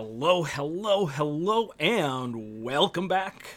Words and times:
Hello, 0.00 0.44
hello, 0.44 1.06
hello, 1.06 1.72
and 1.80 2.62
welcome 2.62 3.08
back 3.08 3.56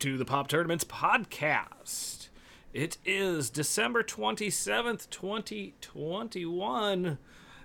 to 0.00 0.18
the 0.18 0.24
Pop 0.24 0.48
Tournaments 0.48 0.82
podcast. 0.82 2.30
It 2.72 2.98
is 3.04 3.48
December 3.48 4.02
27th, 4.02 5.08
2021. 5.08 7.16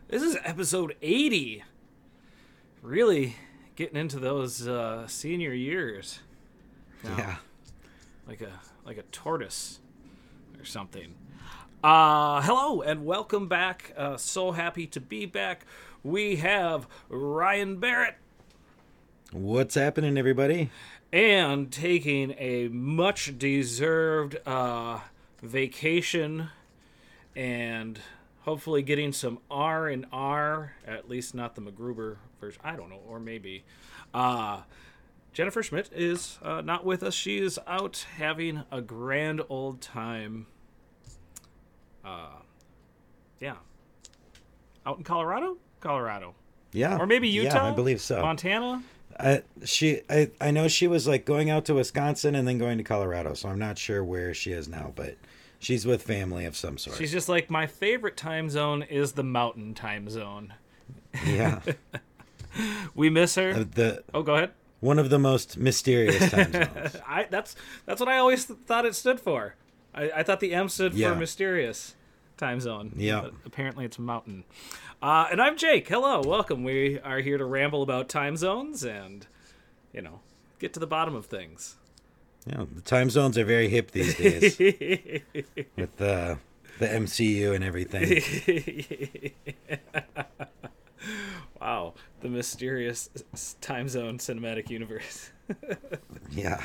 This 0.10 0.22
is 0.22 0.38
episode 0.44 0.96
80. 1.02 1.64
Really 2.84 3.36
getting 3.76 3.98
into 3.98 4.20
those 4.20 4.68
uh, 4.68 5.08
senior 5.08 5.54
years. 5.54 6.20
Now, 7.04 7.18
Yeah. 7.18 7.36
Like 8.28 8.42
a 8.42 8.52
like 8.86 8.98
a 9.00 9.04
tortoise 9.12 9.80
or 10.60 10.66
something. 10.66 11.16
Uh 11.84 12.44
hello 12.44 12.84
and 12.84 13.08
welcome 13.08 13.48
back. 13.48 13.92
Uh 13.98 14.18
so 14.18 14.52
happy 14.52 14.86
to 14.86 15.02
be 15.02 15.26
back. 15.26 15.66
We 16.04 16.38
have 16.38 16.88
Ryan 17.10 17.80
Barrett 17.80 18.16
What's 19.32 19.76
happening, 19.76 20.18
everybody? 20.18 20.70
and 21.12 21.72
taking 21.72 22.34
a 22.38 22.68
much 22.68 23.38
deserved 23.38 24.38
uh, 24.46 25.00
vacation 25.42 26.50
and 27.36 28.00
hopefully 28.42 28.82
getting 28.82 29.14
some 29.14 29.40
R 29.50 29.88
and 29.88 30.06
R, 30.12 30.74
at 30.86 31.10
least 31.10 31.34
not 31.36 31.56
the 31.56 31.62
MacGruber 31.62 32.18
version. 32.40 32.62
I 32.64 32.76
don't 32.76 32.90
know, 32.90 33.00
or 33.08 33.20
maybe. 33.20 33.64
Uh, 34.14 34.62
Jennifer 35.34 35.62
Schmidt 35.62 35.90
is 35.94 36.40
uh, 36.42 36.62
not 36.62 36.84
with 36.86 37.04
us. 37.04 37.14
She 37.14 37.38
is 37.40 37.60
out 37.68 38.06
having 38.18 38.64
a 38.72 38.82
grand 38.82 39.42
old 39.50 39.82
time. 39.82 40.48
Uh, 42.04 42.40
yeah, 43.40 43.58
out 44.86 44.98
in 44.98 45.04
Colorado, 45.04 45.58
Colorado, 45.80 46.36
Yeah. 46.74 46.98
or 46.98 47.06
maybe 47.06 47.28
Utah. 47.28 47.56
Yeah. 47.66 47.72
I 47.72 47.76
believe 47.76 48.02
so. 48.02 48.22
Montana. 48.22 48.84
I, 49.20 49.42
she, 49.66 50.02
I, 50.10 50.30
I 50.40 50.52
know 50.52 50.68
she 50.68 50.88
was 50.88 51.08
like 51.08 51.26
going 51.26 51.50
out 51.50 51.66
to 51.66 51.74
Wisconsin 51.74 52.36
and 52.36 52.48
then 52.48 52.58
going 52.60 52.78
to 52.78 52.84
Colorado, 52.84 53.34
so 53.34 53.50
I'm 53.50 53.58
not 53.60 53.78
sure 53.80 54.04
where 54.04 54.34
she 54.34 54.52
is 54.52 54.68
now, 54.68 54.94
but 54.96 55.16
she's 55.60 55.86
with 55.88 56.04
family 56.04 56.46
of 56.46 56.56
some 56.56 56.78
sort. 56.78 56.98
She's 56.98 57.12
just 57.12 57.28
like 57.28 57.50
my 57.50 57.66
favorite 57.66 58.16
time 58.16 58.50
zone 58.50 58.84
is 58.84 59.14
the 59.14 59.24
mountain 59.24 59.74
time 59.74 60.10
zone. 60.10 60.54
yeah. 61.26 61.62
We 62.96 63.10
miss 63.12 63.36
her. 63.36 63.52
Uh, 63.52 63.66
the 63.70 64.04
oh, 64.16 64.24
go 64.24 64.36
ahead. 64.36 64.52
one 64.80 64.98
of 64.98 65.12
the 65.12 65.20
most 65.20 65.58
mysterious 65.58 66.32
time 66.32 66.52
zones. 66.54 66.96
I 67.08 67.28
that's 67.30 67.56
that's 67.86 68.00
what 68.00 68.10
I 68.10 68.18
always 68.18 68.46
th- 68.46 68.60
thought 68.66 68.84
it 68.86 68.96
stood 68.96 69.20
for. 69.20 69.54
I, 69.94 70.10
I 70.16 70.24
thought 70.24 70.40
the 70.40 70.54
M 70.56 70.68
stood 70.70 70.94
Yeah. 70.96 71.14
for 71.14 71.20
mysterious 71.20 71.94
time 72.38 72.60
zone. 72.60 72.94
Yeah. 72.96 73.28
Apparently 73.46 73.86
it's 73.86 73.98
a 73.98 74.02
mountain. 74.02 74.44
Uh, 75.02 75.28
and 75.32 75.42
I'm 75.42 75.58
Jake. 75.58 75.88
Hello, 75.88 76.22
welcome. 76.22 76.64
We 76.64 77.00
are 77.00 77.20
here 77.20 77.38
to 77.38 77.46
ramble 77.46 77.82
about 77.82 78.10
time 78.10 78.38
zones 78.38 78.84
and 78.84 79.26
you 79.94 80.02
know 80.02 80.20
get 80.60 80.74
to 80.74 80.80
the 80.80 80.88
bottom 80.88 81.16
of 81.16 81.26
things. 81.26 81.76
Yeah, 82.46 82.66
the 82.74 82.82
time 82.82 83.10
zones 83.10 83.38
are 83.38 83.44
very 83.44 83.68
hip 83.68 83.92
these 83.92 84.16
days 84.16 84.58
with 85.76 85.98
the 85.98 86.38
the 86.80 86.86
MCU 86.88 87.54
and 87.54 87.64
everything. 87.64 88.22
wow, 91.62 91.94
the 92.22 92.30
mysterious 92.30 93.10
time 93.62 93.90
zone 93.90 94.20
cinematic 94.20 94.70
universe. 94.70 95.32
Yeah. 96.30 96.62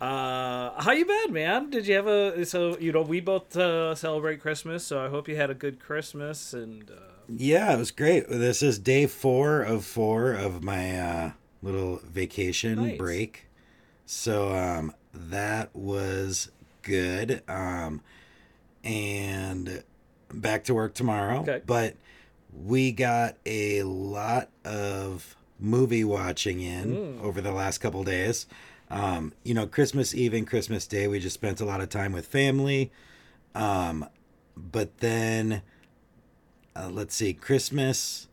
Uh, 0.00 0.80
how 0.80 0.92
you 0.92 1.04
been, 1.04 1.32
man? 1.32 1.70
Did 1.70 1.86
you 1.86 1.94
have 1.96 2.06
a 2.06 2.44
so 2.46 2.78
you 2.78 2.92
know 2.92 3.02
we 3.02 3.20
both 3.20 3.56
uh, 3.56 3.94
celebrate 3.94 4.40
Christmas, 4.40 4.84
so 4.84 5.04
I 5.04 5.08
hope 5.08 5.28
you 5.28 5.36
had 5.36 5.50
a 5.50 5.54
good 5.54 5.80
Christmas 5.80 6.54
and 6.54 6.88
uh, 6.90 6.94
Yeah, 7.28 7.72
it 7.74 7.78
was 7.78 7.90
great. 7.90 8.28
This 8.28 8.62
is 8.62 8.78
day 8.78 9.06
four 9.06 9.60
of 9.62 9.84
four 9.84 10.32
of 10.32 10.62
my 10.62 11.00
uh, 11.00 11.30
little 11.62 12.00
vacation 12.04 12.76
Nice. 12.76 12.98
break. 12.98 13.46
So 14.06 14.54
um, 14.54 14.94
that 15.12 15.74
was 15.74 16.50
good. 16.82 17.42
Um, 17.48 18.00
and 18.84 19.82
back 20.32 20.64
to 20.64 20.74
work 20.74 20.94
tomorrow. 20.94 21.40
Okay. 21.40 21.60
But 21.66 21.96
we 22.52 22.92
got 22.92 23.36
a 23.44 23.82
lot 23.82 24.48
of 24.64 25.34
movie 25.58 26.04
watching 26.04 26.60
in 26.60 26.94
Mm. 26.94 27.22
over 27.22 27.40
the 27.40 27.50
last 27.52 27.78
couple 27.78 28.04
days. 28.04 28.46
Um, 28.90 29.32
you 29.44 29.54
know, 29.54 29.66
Christmas 29.66 30.14
Eve 30.14 30.32
and 30.34 30.46
Christmas 30.46 30.86
Day, 30.86 31.08
we 31.08 31.18
just 31.20 31.34
spent 31.34 31.60
a 31.60 31.64
lot 31.64 31.80
of 31.80 31.88
time 31.90 32.12
with 32.12 32.26
family. 32.26 32.90
Um, 33.54 34.06
but 34.56 34.98
then 34.98 35.62
uh, 36.74 36.88
let's 36.90 37.14
see, 37.14 37.32
Christmas 37.34 38.28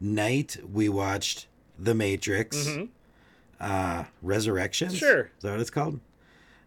night 0.00 0.56
we 0.70 0.88
watched 0.88 1.46
The 1.78 1.94
Matrix, 1.94 2.68
uh, 3.60 4.04
Resurrection. 4.20 4.90
Sure. 4.90 5.30
is 5.36 5.42
that 5.42 5.50
what 5.52 5.60
it's 5.60 5.70
called? 5.70 6.00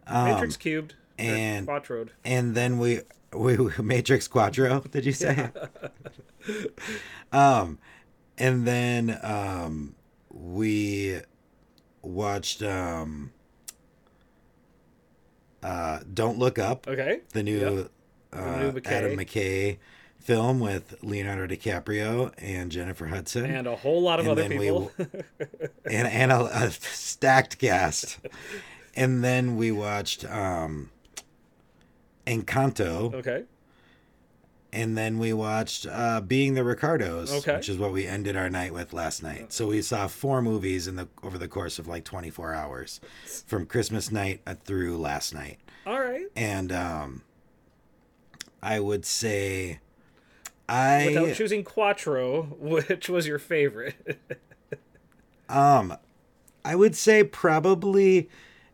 Um, 0.06 0.24
Matrix 0.32 0.56
cubed 0.56 0.94
and- 1.18 1.66
quattroed. 1.66 2.10
and 2.24 2.54
then 2.54 2.78
we 2.78 3.00
we 3.32 3.56
Matrix 3.82 4.26
Quattro. 4.28 4.80
Did 4.80 5.04
you 5.04 5.12
say? 5.12 5.50
um, 7.32 7.78
and 8.38 8.66
then 8.66 9.18
um, 9.22 9.94
we 10.30 11.20
watched 12.06 12.62
um, 12.62 13.32
uh, 15.62 16.00
Don't 16.12 16.38
Look 16.38 16.58
Up, 16.58 16.86
Okay. 16.88 17.20
the 17.32 17.42
new, 17.42 17.58
Yep. 17.58 17.90
uh, 18.32 18.56
new 18.60 18.72
McKay. 18.72 18.86
Adam 18.86 19.16
McKay 19.16 19.78
film 20.20 20.58
with 20.60 20.96
Leonardo 21.02 21.46
DiCaprio 21.54 22.32
and 22.38 22.70
Jennifer 22.70 23.06
Hudson, 23.06 23.44
And 23.46 23.66
a 23.66 23.76
whole 23.76 24.02
lot 24.02 24.18
of 24.20 24.26
And 24.26 24.32
other 24.32 24.48
then 24.48 24.58
we 24.58 24.66
people. 24.66 24.90
and 25.84 26.08
and 26.08 26.32
a, 26.32 26.64
a 26.64 26.70
stacked 26.70 27.58
cast. 27.58 28.18
and 28.94 29.22
then 29.22 29.56
we 29.56 29.70
watched 29.72 30.24
um, 30.24 30.90
Encanto. 32.26 33.14
okay. 33.14 33.44
And 34.76 34.94
then 34.96 35.18
we 35.18 35.32
watched 35.32 35.86
uh, 35.90 36.20
Being 36.20 36.52
the 36.52 36.62
Ricardos, 36.62 37.32
Okay. 37.32 37.56
which 37.56 37.70
is 37.70 37.78
what 37.78 37.92
we 37.92 38.06
ended 38.06 38.36
our 38.36 38.50
night 38.50 38.74
with 38.74 38.92
last 38.92 39.22
night. 39.22 39.50
So 39.50 39.68
we 39.68 39.80
saw 39.80 40.06
four 40.06 40.42
movies 40.42 40.86
in 40.86 40.96
the 40.96 41.08
over 41.22 41.38
the 41.38 41.48
course 41.48 41.78
of 41.78 41.88
like 41.88 42.04
24 42.04 42.52
hours, 42.52 43.00
from 43.46 43.64
Christmas 43.64 44.12
night 44.12 44.42
uh, 44.46 44.54
through 44.54 44.98
last 44.98 45.32
night. 45.32 45.58
All 45.86 45.98
right. 45.98 46.26
And 46.36 46.70
um, 46.72 47.22
I 48.62 48.78
would 48.80 49.06
say, 49.06 49.80
I 50.68 51.06
Without 51.06 51.34
choosing 51.36 51.64
quattro, 51.64 52.42
which 52.58 53.08
was 53.08 53.26
your 53.26 53.38
favorite? 53.38 54.20
um, 55.48 55.96
I 56.66 56.74
would 56.76 56.94
say 56.94 57.24
probably 57.24 58.28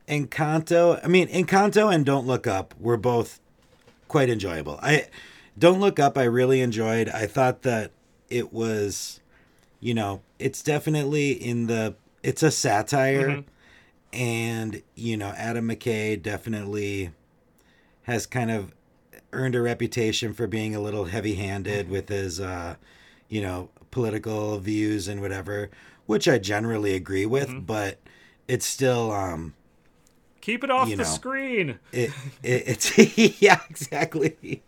Encanto. 0.08 0.98
I 1.04 1.06
mean, 1.06 1.28
Encanto 1.28 1.94
and 1.94 2.04
Don't 2.04 2.26
Look 2.26 2.48
Up 2.48 2.74
were 2.80 2.96
both 2.96 3.38
quite 4.08 4.28
enjoyable. 4.28 4.80
I 4.82 5.06
Don't 5.58 5.80
Look 5.80 5.98
Up 5.98 6.16
I 6.16 6.24
really 6.24 6.60
enjoyed. 6.60 7.08
I 7.08 7.26
thought 7.26 7.62
that 7.62 7.92
it 8.28 8.52
was 8.52 9.20
you 9.80 9.94
know, 9.94 10.22
it's 10.38 10.62
definitely 10.62 11.32
in 11.32 11.66
the 11.66 11.96
it's 12.22 12.42
a 12.42 12.50
satire. 12.50 13.44
And 14.12 14.82
you 14.94 15.16
know, 15.16 15.34
Adam 15.36 15.68
McKay 15.68 16.20
definitely 16.22 17.10
has 18.02 18.26
kind 18.26 18.50
of 18.50 18.72
earned 19.32 19.54
a 19.54 19.62
reputation 19.62 20.34
for 20.34 20.46
being 20.46 20.74
a 20.74 20.80
little 20.80 21.06
heavy-handed 21.06 21.88
with 21.90 22.08
his 22.08 22.40
uh 22.40 22.76
you 23.28 23.40
know, 23.42 23.70
political 23.90 24.58
views 24.58 25.08
and 25.08 25.20
whatever, 25.20 25.70
which 26.06 26.28
I 26.28 26.38
generally 26.38 26.94
agree 26.94 27.26
with, 27.26 27.66
but 27.66 27.98
it's 28.46 28.66
still 28.66 29.10
um 29.10 29.54
Keep 30.42 30.64
it 30.64 30.70
off 30.70 30.88
You 30.88 30.96
the 30.96 31.04
know. 31.04 31.08
screen. 31.08 31.78
it, 31.92 32.10
it 32.42 32.64
it's 32.66 33.40
yeah 33.42 33.60
exactly 33.70 34.62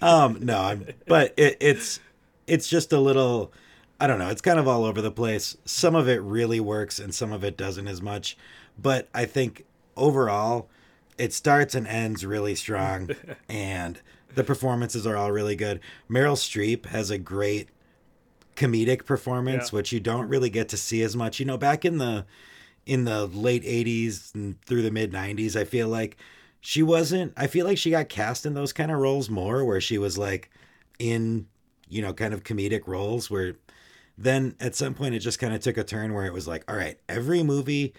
um 0.00 0.38
no 0.40 0.58
I'm, 0.58 0.86
but 1.06 1.34
it, 1.36 1.58
it's 1.60 2.00
it's 2.46 2.66
just 2.68 2.92
a 2.92 2.98
little 3.00 3.52
i 4.00 4.06
don't 4.06 4.18
know 4.18 4.28
it's 4.28 4.40
kind 4.40 4.58
of 4.58 4.66
all 4.68 4.84
over 4.84 5.02
the 5.02 5.10
place 5.10 5.56
some 5.66 5.94
of 5.94 6.08
it 6.08 6.22
really 6.22 6.60
works 6.60 6.98
and 6.98 7.14
some 7.14 7.32
of 7.32 7.42
it 7.44 7.56
doesn't 7.56 7.88
as 7.88 8.00
much 8.00 8.36
but 8.78 9.08
i 9.14 9.24
think 9.24 9.64
overall 9.96 10.68
it 11.18 11.32
starts 11.32 11.74
and 11.74 11.86
ends 11.86 12.26
really 12.26 12.54
strong, 12.54 13.08
and 13.48 14.00
the 14.34 14.44
performances 14.44 15.06
are 15.06 15.16
all 15.16 15.32
really 15.32 15.56
good. 15.56 15.80
Meryl 16.10 16.36
Streep 16.36 16.84
has 16.84 17.10
a 17.10 17.16
great 17.16 17.70
comedic 18.54 19.06
performance, 19.06 19.72
Yeah. 19.72 19.76
which 19.76 19.92
you 19.92 19.98
don't 20.00 20.28
really 20.28 20.50
get 20.50 20.68
to 20.68 20.76
see 20.76 21.00
as 21.02 21.16
much. 21.16 21.40
You 21.40 21.46
know, 21.46 21.56
back 21.56 21.86
in 21.86 21.96
the 21.96 22.26
in 22.86 23.04
the 23.04 23.26
late 23.26 23.64
80s 23.64 24.34
and 24.34 24.60
through 24.62 24.82
the 24.82 24.90
mid 24.90 25.12
90s, 25.12 25.56
I 25.56 25.64
feel 25.64 25.88
like 25.88 26.16
she 26.60 26.82
wasn't 26.82 27.32
I 27.36 27.46
feel 27.46 27.66
like 27.66 27.78
she 27.78 27.90
got 27.90 28.08
cast 28.08 28.46
in 28.46 28.54
those 28.54 28.72
kind 28.72 28.90
of 28.90 28.98
roles 28.98 29.28
more 29.28 29.64
where 29.64 29.80
she 29.80 29.98
was 29.98 30.16
like 30.16 30.50
in, 30.98 31.46
you 31.88 32.00
know, 32.00 32.12
kind 32.12 32.32
of 32.32 32.44
comedic 32.44 32.86
roles 32.86 33.30
where 33.30 33.56
then 34.16 34.54
at 34.60 34.74
some 34.74 34.94
point 34.94 35.14
it 35.14 35.18
just 35.18 35.38
kind 35.38 35.54
of 35.54 35.60
took 35.60 35.76
a 35.76 35.84
turn 35.84 36.14
where 36.14 36.24
it 36.24 36.32
was 36.32 36.48
like, 36.48 36.64
all 36.70 36.76
right, 36.76 36.98
every 37.08 37.42
movie 37.42 37.92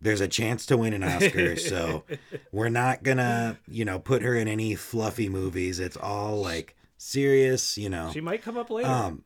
there's 0.00 0.20
a 0.20 0.28
chance 0.28 0.66
to 0.66 0.76
win 0.76 0.92
an 0.92 1.02
Oscar, 1.02 1.56
so 1.56 2.04
we're 2.52 2.68
not 2.68 3.02
gonna, 3.02 3.58
you 3.66 3.86
know, 3.86 3.98
put 3.98 4.22
her 4.22 4.34
in 4.34 4.46
any 4.48 4.74
fluffy 4.74 5.30
movies. 5.30 5.80
It's 5.80 5.96
all 5.96 6.42
like 6.42 6.76
serious, 6.98 7.78
you 7.78 7.88
know. 7.88 8.10
She 8.12 8.20
might 8.20 8.42
come 8.42 8.58
up 8.58 8.70
later. 8.70 8.88
Um, 8.88 9.24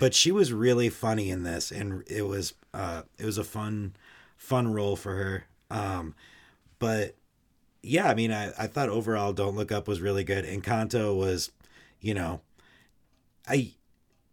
but 0.00 0.14
she 0.14 0.32
was 0.32 0.52
really 0.52 0.88
funny 0.88 1.30
in 1.30 1.42
this, 1.42 1.70
and 1.70 2.02
it 2.08 2.22
was 2.22 2.54
uh, 2.74 3.02
it 3.18 3.26
was 3.26 3.38
a 3.38 3.44
fun 3.44 3.94
fun 4.36 4.72
role 4.72 4.96
for 4.96 5.14
her. 5.14 5.46
Um, 5.70 6.14
but 6.78 7.16
yeah, 7.82 8.08
I 8.08 8.14
mean, 8.14 8.32
I, 8.32 8.52
I 8.58 8.66
thought 8.66 8.88
overall, 8.88 9.32
Don't 9.32 9.56
Look 9.56 9.72
Up 9.72 9.88
was 9.88 10.00
really 10.00 10.24
good. 10.24 10.44
Encanto 10.44 11.16
was, 11.16 11.50
you 12.00 12.14
know, 12.14 12.40
I 13.48 13.72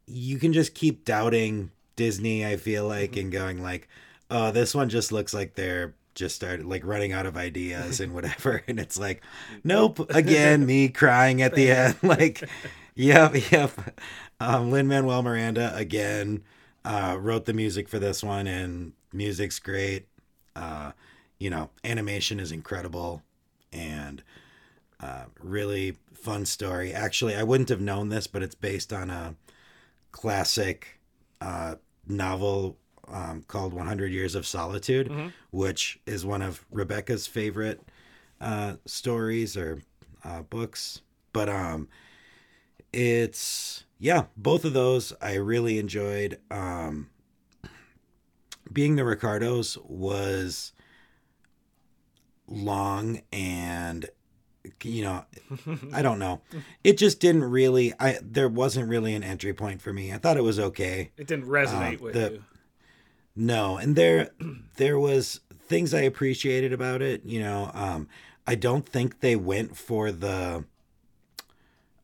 you 0.05 0.37
can 0.37 0.53
just 0.53 0.73
keep 0.73 1.05
doubting 1.05 1.71
Disney. 1.95 2.45
I 2.45 2.57
feel 2.57 2.87
like 2.87 3.15
and 3.15 3.31
going 3.31 3.61
like, 3.61 3.87
oh, 4.29 4.51
this 4.51 4.75
one 4.75 4.89
just 4.89 5.11
looks 5.11 5.33
like 5.33 5.55
they're 5.55 5.93
just 6.15 6.35
started 6.35 6.65
like 6.65 6.85
running 6.85 7.11
out 7.11 7.25
of 7.25 7.37
ideas 7.37 7.99
and 7.99 8.13
whatever 8.15 8.61
and 8.67 8.79
it's 8.79 8.99
like 8.99 9.23
nope 9.63 9.99
again 10.11 10.65
me 10.65 10.87
crying 10.87 11.41
at 11.41 11.55
the 11.55 11.71
end 11.71 11.95
like 12.03 12.47
yep 12.95 13.33
yep 13.51 13.71
um 14.39 14.69
lin 14.69 14.87
manuel 14.87 15.23
miranda 15.23 15.75
again 15.75 16.43
uh 16.85 17.17
wrote 17.19 17.45
the 17.45 17.53
music 17.53 17.89
for 17.89 17.97
this 17.97 18.23
one 18.23 18.45
and 18.45 18.93
music's 19.13 19.59
great 19.59 20.07
uh 20.55 20.91
you 21.39 21.49
know 21.49 21.69
animation 21.83 22.39
is 22.39 22.51
incredible 22.51 23.21
and 23.71 24.23
uh 24.99 25.23
really 25.41 25.97
fun 26.13 26.45
story 26.45 26.93
actually 26.93 27.35
i 27.35 27.43
wouldn't 27.43 27.69
have 27.69 27.81
known 27.81 28.09
this 28.09 28.27
but 28.27 28.43
it's 28.43 28.55
based 28.55 28.93
on 28.93 29.09
a 29.09 29.35
classic 30.11 30.99
uh 31.41 31.75
novel 32.07 32.77
um, 33.07 33.43
called 33.47 33.73
100 33.73 34.11
Years 34.13 34.33
of 34.33 34.45
Solitude, 34.47 35.11
which 35.51 35.99
is 36.05 36.25
one 36.25 36.41
of 36.41 36.65
Rebecca's 36.71 37.27
favorite 37.27 37.81
uh, 38.39 38.75
stories 38.85 39.57
or 39.57 39.81
uh, 40.23 40.41
books. 40.43 41.01
But 41.33 41.49
um, 41.49 41.89
it's, 42.91 43.83
yeah, 43.99 44.25
both 44.37 44.65
of 44.65 44.73
those 44.73 45.13
I 45.21 45.35
really 45.35 45.79
enjoyed. 45.79 46.39
Um, 46.49 47.09
Being 48.73 48.95
the 48.95 49.05
Ricardos 49.05 49.77
was 49.85 50.73
long 52.47 53.21
and 53.31 54.09
you 54.81 55.03
know 55.03 55.25
i 55.93 56.01
don't 56.01 56.19
know 56.19 56.41
it 56.83 56.97
just 56.97 57.19
didn't 57.19 57.43
really 57.43 57.93
i 57.99 58.17
there 58.21 58.47
wasn't 58.49 58.87
really 58.87 59.13
an 59.13 59.23
entry 59.23 59.53
point 59.53 59.81
for 59.81 59.91
me 59.93 60.13
i 60.13 60.17
thought 60.17 60.37
it 60.37 60.43
was 60.43 60.59
okay 60.59 61.11
it 61.17 61.25
didn't 61.27 61.47
resonate 61.47 61.97
um, 61.97 62.01
with 62.03 62.13
the- 62.13 62.31
you. 62.33 62.43
no, 63.35 63.77
and 63.77 63.95
there 63.95 64.29
there 64.77 64.99
was 64.99 65.39
things 65.67 65.93
I 65.93 66.01
appreciated 66.01 66.73
about 66.73 67.01
it, 67.01 67.23
you 67.25 67.39
know. 67.39 67.71
Um 67.73 68.07
I 68.45 68.55
don't 68.55 68.87
think 68.87 69.21
they 69.21 69.35
went 69.35 69.75
for 69.77 70.11
the 70.11 70.65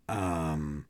um 0.07 0.85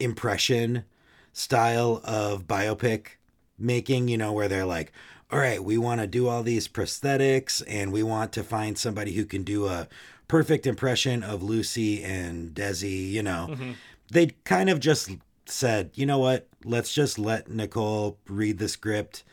impression 0.00 0.84
style 1.32 2.00
of 2.04 2.46
biopic 2.46 3.16
making, 3.58 4.08
you 4.08 4.16
know, 4.18 4.32
where 4.32 4.48
they're 4.48 4.64
like, 4.66 4.92
"All 5.30 5.38
right, 5.38 5.62
we 5.62 5.78
want 5.78 6.00
to 6.00 6.06
do 6.06 6.28
all 6.28 6.42
these 6.42 6.68
prosthetics 6.68 7.62
and 7.68 7.92
we 7.92 8.02
want 8.02 8.32
to 8.32 8.42
find 8.42 8.76
somebody 8.78 9.12
who 9.12 9.24
can 9.24 9.42
do 9.42 9.66
a 9.66 9.88
perfect 10.28 10.66
impression 10.66 11.22
of 11.22 11.42
Lucy 11.42 12.02
and 12.02 12.54
Desi, 12.54 13.10
you 13.10 13.22
know." 13.22 13.48
Mm-hmm. 13.50 13.72
They 14.10 14.28
kind 14.44 14.68
of 14.70 14.80
just 14.80 15.10
said, 15.46 15.90
"You 15.94 16.06
know 16.06 16.18
what? 16.18 16.48
Let's 16.64 16.92
just 16.94 17.18
let 17.18 17.50
Nicole 17.50 18.18
read 18.28 18.58
the 18.58 18.68
script." 18.68 19.24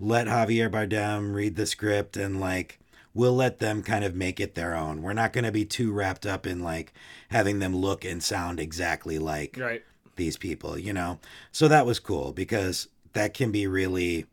let 0.00 0.28
Javier 0.28 0.70
Bardem 0.70 1.34
read 1.34 1.56
the 1.56 1.66
script 1.66 2.16
and 2.16 2.38
like 2.38 2.78
we'll 3.14 3.34
let 3.34 3.58
them 3.58 3.82
kind 3.82 4.04
of 4.04 4.14
make 4.14 4.38
it 4.38 4.54
their 4.54 4.76
own. 4.76 5.02
We're 5.02 5.12
not 5.12 5.32
going 5.32 5.42
to 5.42 5.50
be 5.50 5.64
too 5.64 5.90
wrapped 5.90 6.24
up 6.24 6.46
in 6.46 6.62
like 6.62 6.92
having 7.30 7.58
them 7.58 7.74
look 7.74 8.04
and 8.04 8.22
sound 8.22 8.60
exactly 8.60 9.18
like 9.18 9.56
Right. 9.58 9.82
these 10.14 10.36
people, 10.36 10.78
you 10.78 10.92
know. 10.92 11.18
So 11.50 11.66
that 11.66 11.84
was 11.84 11.98
cool 11.98 12.32
because 12.32 12.86
that 13.18 13.34
can 13.34 13.50
be 13.50 13.66
really 13.66 14.26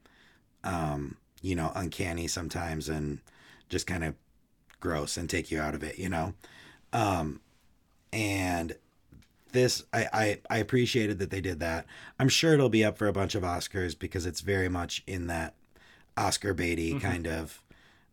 um, 0.64 1.18
you 1.42 1.56
know, 1.56 1.72
uncanny 1.76 2.28
sometimes 2.28 2.90
and 2.90 3.20
just 3.70 3.88
kind 3.88 4.04
of 4.04 4.16
gross 4.80 5.18
and 5.18 5.30
take 5.30 5.52
you 5.52 5.60
out 5.60 5.76
of 5.76 5.84
it, 5.84 5.98
you 6.00 6.10
know. 6.10 6.34
Um 6.94 7.42
and 8.14 8.76
this 9.52 9.84
I, 9.94 10.08
I 10.14 10.40
I 10.50 10.58
appreciated 10.60 11.20
that 11.20 11.30
they 11.30 11.42
did 11.42 11.60
that. 11.60 11.86
I'm 12.20 12.30
sure 12.30 12.54
it'll 12.54 12.70
be 12.70 12.84
up 12.86 12.98
for 12.98 13.08
a 13.08 13.14
bunch 13.14 13.36
of 13.36 13.44
Oscars 13.44 13.98
because 13.98 14.26
it's 14.26 14.42
very 14.42 14.70
much 14.70 15.04
in 15.08 15.28
that 15.28 15.56
Oscar 16.18 16.54
baity 16.54 17.00
kind 17.02 17.28
of 17.28 17.62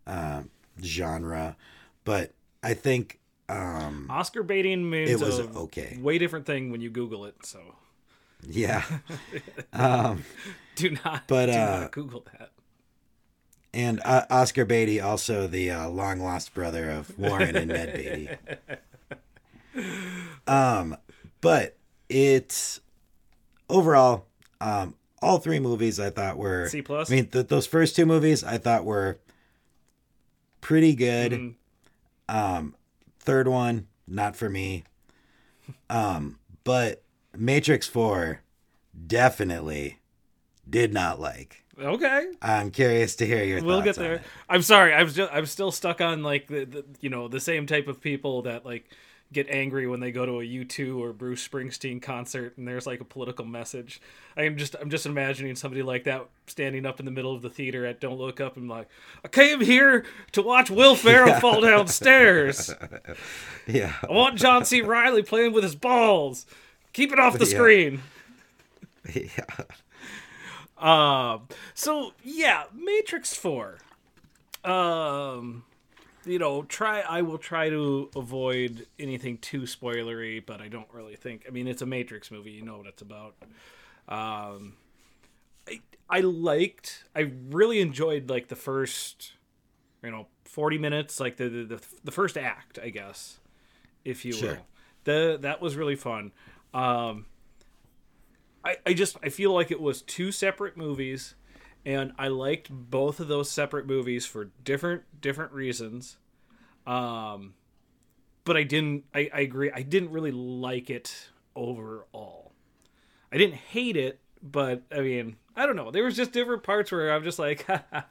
uh, 0.06 0.42
genre. 0.82 1.56
But 2.04 2.32
I 2.62 2.74
think 2.74 3.20
um, 3.48 4.06
Oscar 4.10 4.42
baiting 4.42 4.88
means 4.88 5.10
It 5.10 5.20
was 5.20 5.38
a 5.38 5.48
okay. 5.50 5.98
way 6.00 6.18
different 6.18 6.46
thing 6.46 6.70
when 6.70 6.80
you 6.80 6.90
Google 6.90 7.24
it. 7.24 7.44
So 7.44 7.60
yeah. 8.48 8.84
um, 9.72 10.24
do 10.76 10.90
not, 11.04 11.24
But, 11.28 11.46
do 11.46 11.52
uh, 11.52 11.80
not 11.80 11.92
Google 11.92 12.24
that. 12.38 12.50
and 13.74 14.00
uh, 14.04 14.24
Oscar 14.30 14.64
Beatty, 14.64 15.00
also 15.00 15.46
the 15.46 15.70
uh, 15.70 15.88
long 15.88 16.20
lost 16.20 16.54
brother 16.54 16.90
of 16.90 17.18
Warren 17.18 17.56
and 17.56 17.68
Ned 17.68 17.94
Beatty. 17.94 18.28
Um, 20.46 20.96
but 21.40 21.76
it's 22.10 22.80
overall, 23.70 24.26
um, 24.60 24.96
all 25.22 25.38
three 25.38 25.60
movies 25.60 25.98
I 25.98 26.10
thought 26.10 26.36
were 26.36 26.68
C 26.68 26.82
plus? 26.82 27.10
I 27.10 27.14
mean, 27.14 27.26
th- 27.28 27.46
those 27.48 27.66
first 27.66 27.96
two 27.96 28.04
movies 28.04 28.44
I 28.44 28.58
thought 28.58 28.84
were 28.84 29.18
pretty 30.60 30.94
good. 30.94 31.32
Mhm. 31.32 31.54
Um, 32.28 32.74
third 33.20 33.48
one, 33.48 33.86
not 34.06 34.36
for 34.36 34.50
me. 34.50 34.84
Um, 35.88 36.38
but 36.64 37.02
Matrix 37.36 37.86
Four, 37.86 38.40
definitely 39.06 39.98
did 40.68 40.92
not 40.92 41.20
like. 41.20 41.64
Okay. 41.78 42.26
I'm 42.42 42.70
curious 42.70 43.16
to 43.16 43.26
hear 43.26 43.42
your. 43.42 43.62
We'll 43.62 43.80
get 43.80 43.96
thoughts 43.96 43.98
on 43.98 44.04
there. 44.04 44.14
it. 44.14 44.22
I'm 44.48 44.62
sorry. 44.62 44.92
I 44.92 45.02
was 45.02 45.14
just 45.14 45.32
I'm 45.32 45.46
still 45.46 45.72
stuck 45.72 46.00
on 46.00 46.22
like 46.22 46.48
the, 46.48 46.64
the 46.64 46.84
you 47.00 47.08
know 47.08 47.28
the 47.28 47.40
same 47.40 47.66
type 47.66 47.88
of 47.88 48.00
people 48.00 48.42
that 48.42 48.64
like 48.64 48.88
get 49.32 49.48
angry 49.48 49.86
when 49.86 49.98
they 49.98 50.12
go 50.12 50.26
to 50.26 50.40
a 50.40 50.44
U2 50.44 50.98
or 50.98 51.14
Bruce 51.14 51.46
Springsteen 51.48 52.02
concert 52.02 52.52
and 52.58 52.68
there's 52.68 52.86
like 52.86 53.00
a 53.00 53.04
political 53.04 53.46
message. 53.46 54.02
I 54.36 54.42
am 54.42 54.58
just 54.58 54.76
I'm 54.78 54.90
just 54.90 55.06
imagining 55.06 55.56
somebody 55.56 55.82
like 55.82 56.04
that 56.04 56.26
standing 56.46 56.84
up 56.84 57.00
in 57.00 57.06
the 57.06 57.10
middle 57.10 57.34
of 57.34 57.40
the 57.40 57.48
theater 57.48 57.86
at 57.86 57.98
Don't 57.98 58.18
Look 58.18 58.40
Up 58.42 58.58
and 58.58 58.68
like 58.68 58.88
I 59.24 59.28
came 59.28 59.62
here 59.62 60.04
to 60.32 60.42
watch 60.42 60.70
Will 60.70 60.94
Ferrell 60.94 61.34
fall 61.40 61.60
downstairs. 61.60 62.72
Yeah. 63.64 63.94
I 64.02 64.10
want 64.10 64.38
John 64.38 64.64
C. 64.64 64.82
Reilly 64.82 65.22
playing 65.22 65.52
with 65.52 65.62
his 65.62 65.76
balls. 65.76 66.46
Keep 66.92 67.12
it 67.12 67.18
off 67.18 67.38
the 67.38 67.44
Yeah. 67.44 67.50
screen. 67.50 68.02
yeah. 69.14 69.64
Um. 70.78 71.48
So 71.74 72.12
yeah, 72.24 72.64
Matrix 72.74 73.34
Four. 73.34 73.78
Um, 74.64 75.64
you 76.24 76.38
know, 76.38 76.62
try. 76.62 77.00
I 77.00 77.22
will 77.22 77.38
try 77.38 77.68
to 77.68 78.10
avoid 78.16 78.86
anything 78.98 79.38
too 79.38 79.62
spoilery, 79.62 80.44
but 80.44 80.60
I 80.60 80.68
don't 80.68 80.88
really 80.92 81.16
think. 81.16 81.44
I 81.46 81.50
mean, 81.50 81.66
it's 81.68 81.82
a 81.82 81.86
Matrix 81.86 82.30
movie. 82.30 82.52
You 82.52 82.62
know 82.62 82.78
what 82.78 82.86
it's 82.86 83.02
about. 83.02 83.34
Um, 84.08 84.74
I 85.68 85.80
I 86.10 86.20
liked. 86.20 87.04
I 87.14 87.32
really 87.50 87.80
enjoyed 87.80 88.28
like 88.28 88.48
the 88.48 88.56
first, 88.56 89.32
you 90.02 90.10
know, 90.10 90.26
forty 90.44 90.78
minutes, 90.78 91.20
like 91.20 91.36
the 91.36 91.48
the, 91.48 91.64
the, 91.64 91.82
the 92.04 92.12
first 92.12 92.36
act, 92.36 92.78
I 92.82 92.90
guess, 92.90 93.38
if 94.04 94.24
you 94.24 94.32
Sure. 94.32 94.54
will. 94.54 94.66
The 95.04 95.38
that 95.42 95.60
was 95.60 95.76
really 95.76 95.96
fun. 95.96 96.32
Um, 96.74 97.26
I, 98.64 98.76
I 98.86 98.92
just 98.94 99.16
I 99.22 99.28
feel 99.28 99.52
like 99.52 99.70
it 99.70 99.80
was 99.80 100.02
two 100.02 100.32
separate 100.32 100.76
movies 100.76 101.34
and 101.84 102.12
I 102.18 102.28
liked 102.28 102.70
both 102.70 103.18
of 103.20 103.28
those 103.28 103.50
separate 103.50 103.86
movies 103.86 104.24
for 104.24 104.50
different 104.64 105.02
different 105.20 105.52
reasons. 105.52 106.16
Um 106.86 107.54
but 108.44 108.56
I 108.56 108.62
didn't 108.62 109.04
I, 109.14 109.30
I 109.32 109.40
agree 109.40 109.70
I 109.72 109.82
didn't 109.82 110.10
really 110.10 110.30
like 110.30 110.90
it 110.90 111.30
overall. 111.56 112.52
I 113.32 113.38
didn't 113.38 113.56
hate 113.56 113.96
it, 113.96 114.20
but 114.42 114.82
I 114.94 115.00
mean 115.00 115.36
I 115.54 115.66
don't 115.66 115.76
know. 115.76 115.90
There 115.90 116.04
was 116.04 116.16
just 116.16 116.32
different 116.32 116.62
parts 116.62 116.90
where 116.90 117.12
I'm 117.12 117.24
just 117.24 117.38
like, 117.38 117.68
uh, 117.68 117.80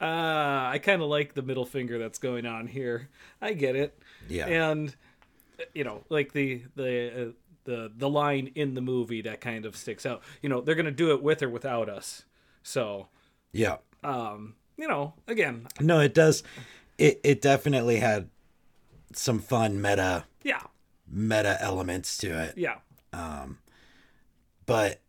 I 0.00 0.80
kind 0.82 1.02
of 1.02 1.08
like 1.08 1.34
the 1.34 1.42
middle 1.42 1.64
finger 1.64 2.00
that's 2.00 2.18
going 2.18 2.46
on 2.46 2.66
here. 2.66 3.10
I 3.40 3.52
get 3.52 3.76
it. 3.76 3.96
Yeah. 4.28 4.46
And 4.46 4.92
you 5.72 5.84
know, 5.84 6.02
like 6.08 6.32
the 6.32 6.62
the 6.74 7.28
uh, 7.28 7.32
the 7.64 7.90
the 7.96 8.08
line 8.08 8.50
in 8.54 8.74
the 8.74 8.80
movie 8.80 9.22
that 9.22 9.40
kind 9.40 9.64
of 9.66 9.76
sticks 9.76 10.04
out. 10.06 10.22
You 10.42 10.48
know, 10.48 10.60
they're 10.60 10.74
gonna 10.74 10.90
do 10.90 11.10
it 11.12 11.22
with 11.22 11.42
or 11.42 11.48
without 11.48 11.88
us. 11.88 12.24
So, 12.62 13.08
Yeah. 13.52 13.76
um, 14.02 14.54
you 14.76 14.88
know, 14.88 15.14
again, 15.28 15.66
No, 15.80 16.00
it 16.00 16.14
does. 16.14 16.42
It 16.98 17.20
it 17.24 17.40
definitely 17.42 17.96
had 18.00 18.28
some 19.12 19.38
fun 19.38 19.80
meta 19.80 20.24
yeah, 20.42 20.62
meta 21.06 21.56
elements 21.60 22.16
to 22.18 22.28
it, 22.42 22.56
yeah. 22.58 22.76
Um, 23.12 23.58
but 24.66 25.00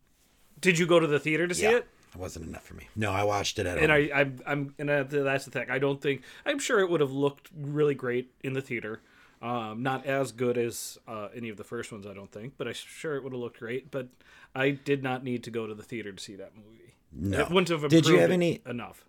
Did 0.59 0.77
you 0.79 0.85
go 0.85 0.99
to 0.99 1.07
the 1.07 1.19
theater 1.19 1.47
to 1.47 1.55
see 1.55 1.63
yeah, 1.63 1.77
it? 1.77 1.87
it 2.13 2.17
wasn't 2.19 2.47
enough 2.47 2.63
for 2.63 2.75
me. 2.75 2.87
No, 2.95 3.11
I 3.11 3.23
watched 3.23 3.57
it 3.59 3.65
at 3.65 3.77
And 3.77 3.91
home. 3.91 4.09
I, 4.13 4.19
I'm, 4.19 4.39
I'm, 4.45 4.75
and 4.79 4.89
that's 4.89 5.45
the 5.45 5.51
thing. 5.51 5.69
I 5.69 5.79
don't 5.79 6.01
think 6.01 6.21
I'm 6.45 6.59
sure 6.59 6.79
it 6.79 6.89
would 6.89 7.01
have 7.01 7.11
looked 7.11 7.49
really 7.55 7.95
great 7.95 8.31
in 8.43 8.53
the 8.53 8.61
theater. 8.61 9.01
Um, 9.45 9.83
not 9.83 10.05
as 10.05 10.31
good 10.31 10.57
as 10.57 10.97
uh, 11.07 11.27
any 11.35 11.49
of 11.49 11.57
the 11.57 11.63
first 11.63 11.91
ones, 11.91 12.07
I 12.07 12.13
don't 12.13 12.31
think, 12.31 12.53
but 12.57 12.67
I'm 12.67 12.73
sure 12.73 13.15
it 13.15 13.23
would 13.23 13.31
have 13.33 13.39
looked 13.39 13.59
great. 13.59 13.91
But 13.91 14.07
I 14.55 14.71
did 14.71 15.03
not 15.03 15.23
need 15.23 15.43
to 15.43 15.51
go 15.51 15.67
to 15.67 15.75
the 15.75 15.83
theater 15.83 16.11
to 16.11 16.23
see 16.23 16.35
that 16.35 16.53
movie. 16.55 16.95
No. 17.11 17.41
It 17.41 17.49
wouldn't 17.51 17.69
have 17.69 17.89
Did 17.89 18.07
you 18.07 18.17
have 18.19 18.31
any- 18.31 18.61
enough? 18.65 19.05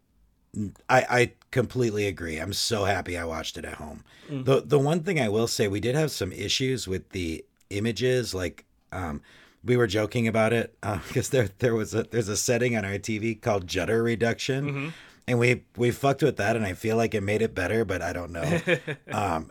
I, 0.88 1.07
I 1.11 1.33
completely 1.50 2.07
agree. 2.07 2.38
I'm 2.38 2.52
so 2.55 2.85
happy 2.85 3.16
I 3.19 3.25
watched 3.25 3.59
it 3.59 3.64
at 3.64 3.75
home. 3.75 4.05
Mm-hmm. 4.31 4.45
The 4.45 4.61
the 4.62 4.78
one 4.78 5.02
thing 5.02 5.21
I 5.21 5.28
will 5.28 5.47
say, 5.49 5.69
we 5.69 5.81
did 5.81 5.95
have 5.95 6.11
some 6.11 6.33
issues 6.33 6.88
with 6.88 7.11
the 7.11 7.45
images. 7.71 8.35
Like, 8.35 8.64
um, 8.90 9.21
we 9.64 9.76
were 9.76 9.87
joking 9.87 10.26
about 10.26 10.52
it 10.55 10.75
because 11.09 11.28
there 11.31 11.50
there 11.59 11.75
was 11.75 11.95
a 11.95 12.05
there's 12.05 12.28
a 12.28 12.37
setting 12.38 12.75
on 12.76 12.85
our 12.87 12.93
TV 12.99 13.38
called 13.40 13.66
Judder 13.66 14.02
Reduction, 14.02 14.64
Mm-hmm. 14.66 14.88
and 15.28 15.38
we 15.38 15.62
we 15.76 15.90
fucked 15.90 16.23
with 16.23 16.37
that, 16.37 16.57
and 16.57 16.64
I 16.64 16.73
feel 16.73 16.97
like 16.97 17.14
it 17.14 17.23
made 17.23 17.43
it 17.43 17.55
better, 17.55 17.85
but 17.85 18.00
I 18.00 18.12
don't 18.14 18.33
know. 18.33 18.61
um, 19.12 19.50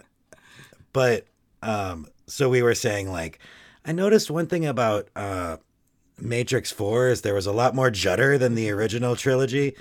but 0.95 1.25
um, 1.61 2.07
so 2.25 2.47
we 2.49 2.61
were 2.61 2.73
saying 2.73 3.11
like, 3.11 3.39
I 3.85 3.91
noticed 3.91 4.31
one 4.31 4.47
thing 4.47 4.65
about 4.65 5.09
uh. 5.15 5.57
Matrix 6.17 6.71
4 6.71 7.09
is 7.09 7.21
there 7.23 7.33
was 7.33 7.45
a 7.45 7.51
lot 7.51 7.75
more 7.75 7.91
judder 7.91 8.37
than 8.37 8.55
the 8.55 8.69
original 8.71 9.17
trilogy. 9.17 9.75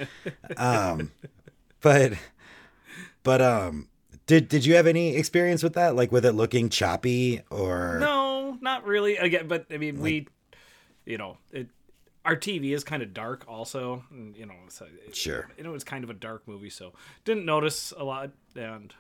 Um, 0.57 1.13
but 1.81 2.15
but 3.23 3.41
um 3.41 3.87
did 4.27 4.49
did 4.49 4.67
you 4.67 4.75
have 4.75 4.89
any 4.89 5.15
experience 5.15 5.63
with 5.63 5.75
that 5.75 5.95
like 5.95 6.11
with 6.11 6.27
it 6.27 6.33
looking 6.33 6.71
choppy 6.71 7.43
or 7.51 7.99
No, 8.01 8.59
not 8.61 8.85
really. 8.85 9.17
Again, 9.17 9.47
but 9.47 9.67
I 9.71 9.77
mean, 9.77 10.01
we, 10.01 10.27
you 11.07 11.19
know, 11.19 11.39
it. 11.53 11.69
Our 12.25 12.35
TV 12.35 12.75
is 12.75 12.83
kind 12.83 13.03
of 13.03 13.15
dark, 13.15 13.45
also. 13.47 14.03
And, 14.11 14.35
you 14.37 14.47
know, 14.47 14.55
so 14.69 14.87
it, 15.07 15.15
Sure. 15.15 15.49
You 15.57 15.63
know, 15.63 15.75
it's 15.75 15.85
kind 15.85 16.03
of 16.03 16.11
a 16.11 16.15
dark 16.15 16.49
movie, 16.49 16.71
so 16.71 16.95
didn't 17.25 17.45
notice 17.45 17.93
a 17.97 18.03
lot. 18.03 18.31
And 18.57 18.93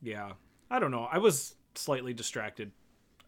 yeah, 0.00 0.32
I 0.70 0.78
don't 0.78 0.90
know. 0.90 1.08
I 1.10 1.18
was 1.18 1.54
slightly 1.74 2.14
distracted. 2.14 2.72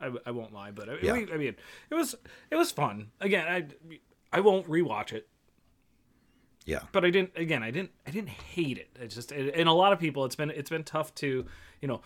I, 0.01 0.11
I 0.27 0.31
won't 0.31 0.53
lie, 0.53 0.71
but 0.71 0.89
I, 0.89 0.97
Yeah. 1.03 1.15
I 1.15 1.37
mean, 1.37 1.55
it 1.91 1.95
was 1.95 2.15
it 2.51 2.57
was 2.57 2.71
fun. 2.71 3.11
Again, 3.21 3.47
I 3.47 3.99
I 4.37 4.41
won't 4.41 4.67
rewatch 4.69 5.13
it, 5.13 5.29
yeah 6.65 6.81
but 6.93 7.05
I 7.05 7.11
didn't. 7.11 7.33
Again, 7.37 7.63
I 7.63 7.71
didn't. 7.71 7.91
I 8.07 8.11
didn't 8.11 8.31
hate 8.31 8.79
it. 8.79 8.91
It's 9.01 9.15
just, 9.15 9.33
and 9.33 9.69
a 9.69 9.73
lot 9.73 9.93
of 9.93 9.99
people, 9.99 10.25
it's 10.25 10.37
been 10.37 10.51
it's 10.51 10.71
been 10.71 10.85
tough 10.85 11.15
to, 11.17 11.47
you 11.81 11.89
know. 11.89 12.01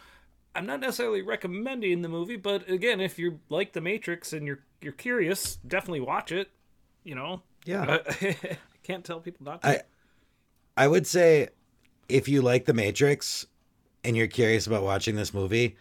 I'm 0.55 0.65
not 0.65 0.81
necessarily 0.81 1.21
recommending 1.21 2.01
the 2.01 2.09
movie, 2.09 2.37
but 2.37 2.67
again, 2.71 2.99
if 2.99 3.19
you 3.19 3.41
like 3.51 3.75
The 3.75 3.83
Matrix 3.83 4.33
and 4.33 4.47
you're 4.47 4.61
you're 4.81 4.95
curious, 4.95 5.57
definitely 5.57 6.01
watch 6.01 6.33
it. 6.33 6.51
You 7.05 7.15
know. 7.15 7.43
Yeah. 7.67 7.99
I 8.23 8.37
can't 8.83 9.05
tell 9.05 9.21
people 9.21 9.45
not 9.45 9.63
to. 9.63 9.69
I 9.69 9.83
I 10.77 10.89
would 10.89 11.07
say 11.07 11.51
if 12.09 12.27
you 12.29 12.41
like 12.41 12.65
the 12.65 12.73
Matrix 12.73 13.47
and 14.07 14.17
you're 14.17 14.27
curious 14.29 14.67
about 14.67 14.83
watching 14.83 15.17
this 15.17 15.35
movie, 15.35 15.77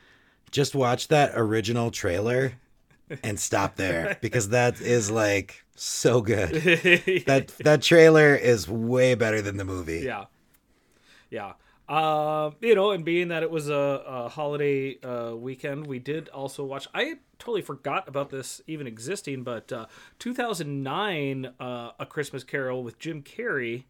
just 0.52 0.76
watch 0.76 1.08
that 1.10 1.32
original 1.36 1.92
trailer 1.92 2.54
and 3.24 3.40
stop 3.40 3.76
there 3.76 4.18
because 4.22 4.50
that 4.50 4.82
is 4.82 5.12
like 5.12 5.64
so 5.76 6.22
good. 6.22 6.52
That 7.26 7.54
that 7.60 7.82
trailer 7.82 8.36
is 8.36 8.68
way 8.68 9.16
better 9.16 9.42
than 9.42 9.58
the 9.58 9.66
movie. 9.66 10.02
yeah, 10.06 10.26
yeah. 11.30 11.54
Um, 11.88 12.56
you 12.62 12.74
know, 12.74 12.90
and 12.92 13.06
being 13.06 13.28
that 13.28 13.44
it 13.44 13.52
was 13.52 13.70
a, 13.70 14.04
a 14.08 14.30
holiday 14.30 15.00
uh, 15.02 15.36
weekend, 15.36 15.86
we 15.86 16.00
did 16.00 16.30
also 16.30 16.66
watch. 16.66 16.88
I 16.96 17.18
totally 17.38 17.62
forgot 17.62 18.08
about 18.08 18.32
this 18.32 18.60
even 18.66 18.88
existing, 18.88 19.44
but 19.44 19.72
uh, 19.72 19.86
2009, 20.18 21.54
uh, 21.60 21.92
A 22.00 22.06
Christmas 22.08 22.44
Carol 22.44 22.84
with 22.84 22.98
Jim 22.98 23.22
Carrey, 23.22 23.84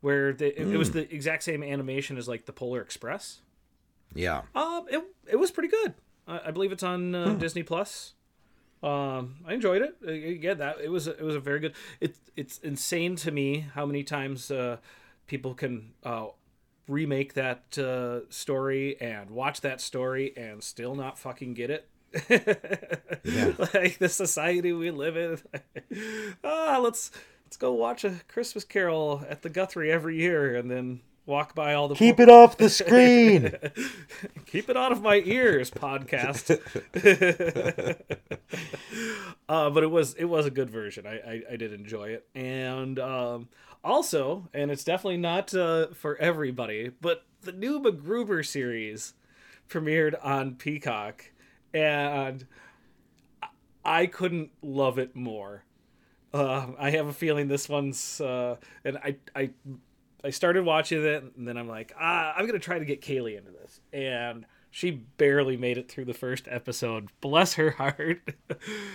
where 0.00 0.32
the, 0.32 0.60
it, 0.60 0.68
it 0.74 0.76
was 0.76 0.92
the 0.92 1.12
exact 1.12 1.42
same 1.42 1.64
animation 1.64 2.16
as 2.18 2.28
like 2.28 2.46
the 2.46 2.52
Polar 2.52 2.80
Express. 2.80 3.40
Yeah. 4.14 4.42
Um, 4.54 4.86
it 4.90 5.02
it 5.30 5.36
was 5.36 5.50
pretty 5.50 5.68
good. 5.68 5.94
I, 6.26 6.40
I 6.46 6.50
believe 6.50 6.72
it's 6.72 6.82
on 6.82 7.14
uh, 7.14 7.34
Disney 7.34 7.62
Plus. 7.62 8.14
Um, 8.82 9.36
I 9.46 9.52
enjoyed 9.54 9.82
it. 9.82 9.96
Uh, 10.06 10.10
yeah, 10.12 10.54
that 10.54 10.80
it 10.82 10.90
was 10.90 11.06
it 11.06 11.20
was 11.22 11.34
a 11.36 11.40
very 11.40 11.60
good. 11.60 11.74
It's 12.00 12.18
it's 12.36 12.58
insane 12.58 13.16
to 13.16 13.30
me 13.30 13.66
how 13.74 13.84
many 13.86 14.02
times 14.02 14.50
uh, 14.50 14.78
people 15.26 15.54
can 15.54 15.92
uh, 16.02 16.26
remake 16.88 17.34
that 17.34 17.78
uh, 17.78 18.28
story 18.30 19.00
and 19.00 19.30
watch 19.30 19.60
that 19.60 19.80
story 19.80 20.32
and 20.36 20.62
still 20.62 20.94
not 20.94 21.18
fucking 21.18 21.54
get 21.54 21.70
it. 21.70 21.88
Yeah. 23.22 23.52
like 23.74 23.98
the 23.98 24.08
society 24.08 24.72
we 24.72 24.90
live 24.90 25.16
in. 25.16 25.38
ah, 26.44 26.80
let's 26.82 27.10
let's 27.44 27.56
go 27.58 27.72
watch 27.72 28.02
a 28.04 28.14
Christmas 28.28 28.64
Carol 28.64 29.22
at 29.28 29.42
the 29.42 29.50
Guthrie 29.50 29.92
every 29.92 30.16
year 30.16 30.56
and 30.56 30.70
then 30.70 31.00
walk 31.26 31.54
by 31.54 31.74
all 31.74 31.88
the 31.88 31.94
Keep 31.94 32.20
it 32.20 32.28
off 32.28 32.56
the 32.56 32.68
screen. 32.80 33.54
Keep 34.46 34.68
it 34.70 34.76
out 34.76 34.92
of 34.92 35.02
my 35.02 35.16
ears, 35.24 35.70
podcast. 35.70 36.50
uh, 39.48 39.70
but 39.70 39.82
it 39.82 39.90
was 39.90 40.14
it 40.14 40.24
was 40.24 40.46
a 40.46 40.50
good 40.50 40.70
version. 40.70 41.06
I 41.06 41.14
I, 41.18 41.42
I 41.52 41.56
did 41.56 41.72
enjoy 41.72 42.10
it, 42.10 42.26
and 42.34 42.98
um, 42.98 43.48
also, 43.84 44.48
and 44.54 44.70
it's 44.70 44.84
definitely 44.84 45.18
not 45.18 45.54
uh, 45.54 45.88
for 45.94 46.16
everybody, 46.16 46.90
but 47.00 47.24
the 47.42 47.52
new 47.52 47.80
MacGruber 47.80 48.44
series 48.46 49.14
premiered 49.68 50.14
on 50.24 50.54
Peacock, 50.56 51.24
and 51.72 52.46
I- 53.42 53.48
I 53.84 54.06
couldn't 54.06 54.50
love 54.62 54.98
it 54.98 55.16
more. 55.16 55.64
Uh, 56.34 56.66
I 56.78 56.90
have 56.90 57.06
a 57.08 57.12
feeling 57.12 57.48
this 57.48 57.68
one's, 57.68 58.20
uh, 58.20 58.56
and 58.84 58.98
I 58.98 59.16
I 59.34 59.50
I 60.24 60.30
started 60.30 60.64
watching 60.64 61.04
it, 61.04 61.24
and 61.36 61.46
then 61.48 61.56
I'm 61.56 61.68
like, 61.68 61.92
ah, 61.98 62.34
I'm 62.36 62.46
gonna 62.46 62.58
try 62.58 62.78
to 62.78 62.84
get 62.84 63.00
Kaylee 63.00 63.38
into 63.38 63.50
this, 63.50 63.80
and 63.92 64.46
she 64.70 64.90
barely 64.90 65.56
made 65.56 65.78
it 65.78 65.90
through 65.90 66.04
the 66.04 66.14
first 66.14 66.46
episode. 66.48 67.08
Bless 67.20 67.54
her 67.54 67.70
heart. 67.78 68.20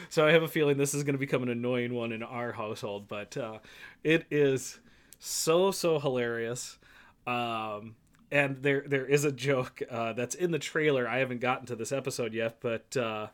so 0.09 0.27
I 0.27 0.31
have 0.31 0.43
a 0.43 0.47
feeling 0.47 0.77
this 0.77 0.93
is 0.93 1.03
gonna 1.03 1.17
become 1.17 1.43
an 1.43 1.49
annoying 1.49 1.93
one 1.93 2.11
in 2.11 2.23
our 2.23 2.51
household, 2.51 3.07
but 3.07 3.35
uh, 3.37 3.59
it 4.03 4.25
is 4.29 4.79
so 5.19 5.71
so 5.71 5.99
hilarious. 5.99 6.77
Um, 7.25 7.95
and 8.31 8.61
there 8.61 8.83
there 8.85 9.05
is 9.05 9.23
a 9.23 9.31
joke 9.31 9.81
uh, 9.89 10.13
that's 10.13 10.35
in 10.35 10.51
the 10.51 10.59
trailer. 10.59 11.07
I 11.07 11.17
haven't 11.19 11.41
gotten 11.41 11.65
to 11.67 11.75
this 11.75 11.91
episode 11.91 12.33
yet, 12.33 12.57
but 12.59 12.95
uh, 12.97 13.27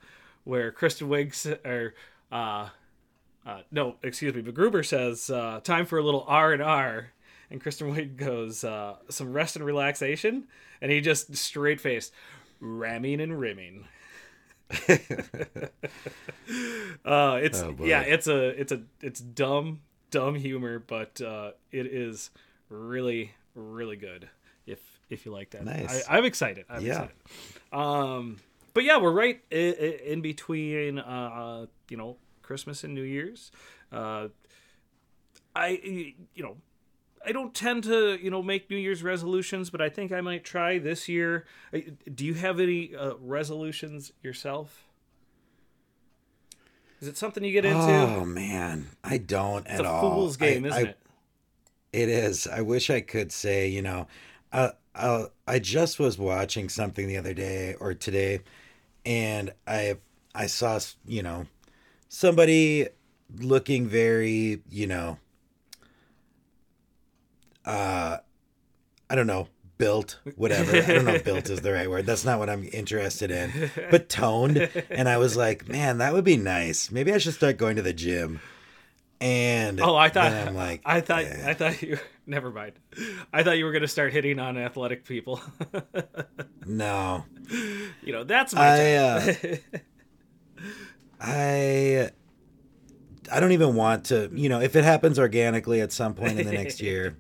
where 0.44 0.72
Kristen 0.72 1.10
Wiig 1.10 1.66
or 1.66 1.94
uh, 2.32 2.70
uh, 3.46 3.62
no, 3.72 3.96
excuse 4.04 4.34
me, 4.34 4.42
MacGruber 4.42 4.86
says 4.86 5.30
uh, 5.30 5.60
time 5.64 5.86
for 5.86 5.98
a 5.98 6.04
little 6.04 6.26
R 6.28 6.54
and 6.54 6.62
R, 6.62 7.12
and 7.52 7.62
Kristen 7.62 7.94
Wiig 7.94 8.16
goes 8.18 8.64
uh, 8.64 8.96
some 9.10 9.32
rest 9.34 9.56
and 9.56 9.64
relaxation, 9.66 10.46
and 10.82 10.92
he 10.92 11.02
just 11.02 11.36
straight 11.36 11.80
faced 11.82 12.14
ramming 12.60 13.20
and 13.22 13.40
rimming. 13.40 13.86
uh, 17.06 17.40
it's 17.42 17.62
Oh, 17.62 17.76
yeah, 17.82 18.02
it's 18.02 18.28
a 18.28 18.48
it's 18.60 18.72
a 18.72 18.82
it's 19.02 19.20
dumb 19.20 19.82
dumb 20.12 20.36
humor, 20.36 20.80
but 20.80 21.20
uh, 21.22 21.52
it 21.72 21.86
is 21.88 22.30
really 22.70 23.32
really 23.56 23.96
good 23.98 24.30
if 24.66 24.80
if 25.10 25.26
you 25.26 25.32
like 25.32 25.50
that. 25.52 25.66
Nice. 25.66 26.08
I, 26.08 26.18
I'm 26.18 26.26
excited. 26.26 26.66
I'm 26.70 26.86
Yeah. 26.86 26.92
excited. 27.04 27.16
Um, 27.74 28.38
but 28.74 28.84
yeah, 28.86 28.98
we're 28.98 29.12
right 29.12 29.42
in, 29.52 29.74
in 29.74 30.22
between. 30.22 31.00
Uh, 31.00 31.66
you 31.90 31.98
know, 31.98 32.16
Christmas 32.42 32.84
and 32.86 32.94
New 32.94 33.04
Year's. 33.04 33.52
Uh, 33.92 34.30
I 35.56 36.14
you 36.34 36.44
know. 36.44 36.58
I 37.26 37.32
don't 37.32 37.54
tend 37.54 37.84
to, 37.86 38.18
you 38.22 38.32
know, 38.32 38.42
make 38.42 38.70
New 38.70 38.78
Year's 38.78 39.04
resolutions, 39.04 39.70
but 39.70 39.82
I 39.82 39.90
think 39.90 40.12
I 40.12 40.22
might 40.22 40.44
try 40.44 40.80
this 40.80 41.08
year. 41.08 41.46
Uh, 41.74 41.80
Do 42.14 42.26
you 42.26 42.34
have 42.36 42.60
any 42.60 42.96
uh, 42.96 43.14
resolutions 43.22 44.12
yourself? 44.24 44.84
Is 47.00 47.08
it 47.08 47.18
something 47.18 47.44
you 47.44 47.52
get 47.52 47.66
into? 47.66 47.80
Oh 47.82 48.26
man, 48.26 48.90
I 49.04 49.18
don't 49.18 49.66
it's 49.66 49.80
at 49.80 49.86
a 49.86 49.90
all. 49.90 50.02
fool's 50.16 50.38
game, 50.38 50.66
I- 50.66 50.68
isn't 50.70 50.88
I- 50.88 50.90
it? 50.90 50.98
It 51.94 52.08
is. 52.08 52.48
I 52.48 52.62
wish 52.62 52.90
I 52.90 53.02
could 53.02 53.34
say, 53.34 53.68
you 53.68 53.82
know, 53.82 54.08
uh, 54.54 54.70
uh, 54.96 55.26
I 55.46 55.60
just 55.60 56.00
was 56.00 56.18
watching 56.18 56.70
something 56.70 57.06
the 57.06 57.18
other 57.18 57.34
day 57.34 57.76
or 57.82 57.94
today, 57.94 58.40
and 59.06 59.52
I 59.68 59.98
I 60.34 60.46
saw, 60.46 60.80
you 61.06 61.22
know, 61.22 61.48
somebody 62.08 62.88
looking 63.40 63.88
very, 63.88 64.62
you 64.70 64.88
know, 64.88 65.18
uh, 67.66 68.18
I 69.10 69.16
don't 69.16 69.28
know, 69.28 69.48
built, 69.78 70.20
whatever. 70.36 70.76
I 70.78 70.82
don't 70.82 71.06
know 71.06 71.14
if 71.14 71.24
built 71.24 71.50
is 71.50 71.62
the 71.62 71.74
right 71.74 71.90
word. 71.90 72.06
That's 72.06 72.24
not 72.24 72.40
what 72.40 72.50
I'm 72.50 72.68
interested 72.72 73.32
in. 73.32 73.72
But 73.90 74.10
toned. 74.10 74.70
And 74.90 75.10
I 75.10 75.18
was 75.18 75.36
like, 75.36 75.68
man, 75.68 75.98
that 75.98 76.14
would 76.14 76.24
be 76.24 76.38
nice. 76.38 76.92
Maybe 76.92 77.12
I 77.14 77.18
should 77.18 77.34
start 77.34 77.58
going 77.58 77.78
to 77.78 77.82
the 77.82 77.94
gym. 77.94 78.42
And 79.20 79.80
Oh, 79.80 79.96
I 79.96 80.10
thought 80.10 80.32
I'm 80.32 80.56
like, 80.56 80.82
I 80.84 81.02
thought 81.02 81.24
eh. 81.24 81.44
I 81.46 81.54
thought 81.54 81.82
you 81.84 82.00
never 82.26 82.50
mind. 82.50 82.74
I 83.32 83.44
thought 83.44 83.58
you 83.60 83.66
were 83.66 83.72
gonna 83.72 83.88
start 83.88 84.12
hitting 84.12 84.40
on 84.40 84.58
athletic 84.58 85.06
people. 85.06 85.40
no. 86.66 87.26
you 88.04 88.14
know, 88.14 88.24
that's 88.24 88.56
my 88.56 88.62
I, 88.62 88.94
uh, 88.96 89.34
I 91.22 92.10
I 93.32 93.40
don't 93.40 93.52
even 93.52 93.76
want 93.76 94.06
to, 94.06 94.32
you 94.34 94.50
know, 94.50 94.60
if 94.60 94.76
it 94.76 94.84
happens 94.84 95.20
organically 95.20 95.82
at 95.82 95.92
some 95.92 96.16
point 96.16 96.40
in 96.40 96.48
the 96.48 96.54
next 96.54 96.82
year, 96.82 97.16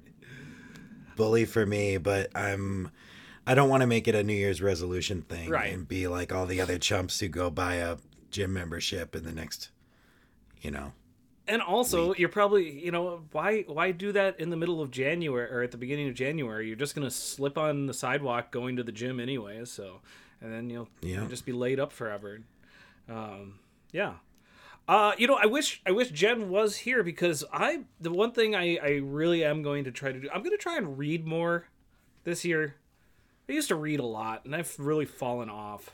bully 1.21 1.45
for 1.45 1.65
me, 1.67 1.97
but 1.97 2.35
I'm 2.35 2.89
I 3.45 3.53
don't 3.53 3.69
want 3.69 3.81
to 3.81 3.87
make 3.87 4.07
it 4.07 4.15
a 4.15 4.23
New 4.23 4.33
Year's 4.33 4.59
resolution 4.61 5.21
thing 5.21 5.49
Right. 5.49 5.71
and 5.73 5.87
be 5.87 6.07
like 6.07 6.31
all 6.33 6.45
the 6.47 6.59
other 6.61 6.77
chumps 6.79 7.19
who 7.19 7.27
go 7.27 7.49
buy 7.51 7.75
a 7.75 7.97
gym 8.31 8.53
membership 8.53 9.15
in 9.15 9.23
the 9.23 9.31
next 9.31 9.69
you 10.61 10.71
know. 10.71 10.93
and 11.47 11.61
also, 11.61 12.13
you're 12.15 12.29
probably 12.29 12.83
you 12.85 12.91
know 12.91 13.21
why 13.31 13.61
why 13.67 13.91
do 13.91 14.11
that 14.13 14.39
in 14.39 14.49
the 14.49 14.57
middle 14.57 14.81
of 14.81 14.89
January 14.89 15.47
or 15.51 15.61
at 15.61 15.71
the 15.71 15.77
beginning 15.77 16.07
of 16.09 16.15
January? 16.15 16.67
You're 16.67 16.75
just 16.85 16.95
gonna 16.95 17.11
slip 17.11 17.55
on 17.57 17.85
the 17.87 17.93
sidewalk 17.93 18.51
going 18.51 18.75
to 18.77 18.83
the 18.83 18.91
gym 18.91 19.19
anyway. 19.19 19.63
So, 19.65 20.01
and 20.41 20.51
then 20.53 20.69
you'll, 20.71 20.89
Yeah. 21.01 21.17
you'll 21.19 21.27
just 21.29 21.45
be 21.45 21.51
laid 21.51 21.79
up 21.79 21.91
forever. 21.91 22.41
Um, 23.09 23.59
yeah. 23.91 24.13
Uh, 24.87 25.13
you 25.17 25.27
know, 25.27 25.37
I 25.41 25.45
wish 25.45 25.81
I 25.85 25.91
wish 25.91 26.09
Jen 26.09 26.49
was 26.49 26.77
here 26.77 27.03
because 27.03 27.43
I 27.53 27.81
the 27.99 28.11
one 28.11 28.31
thing 28.31 28.55
I 28.55 28.77
I 28.77 28.89
really 29.03 29.43
am 29.43 29.61
going 29.61 29.83
to 29.85 29.91
try 29.91 30.11
to 30.11 30.19
do. 30.19 30.29
I'm 30.33 30.41
going 30.41 30.55
to 30.55 30.61
try 30.61 30.77
and 30.77 30.97
read 30.97 31.25
more 31.25 31.67
this 32.23 32.43
year. 32.43 32.75
I 33.47 33.53
used 33.53 33.69
to 33.69 33.75
read 33.75 33.99
a 33.99 34.05
lot, 34.05 34.45
and 34.45 34.55
I've 34.55 34.73
really 34.79 35.05
fallen 35.05 35.49
off. 35.49 35.91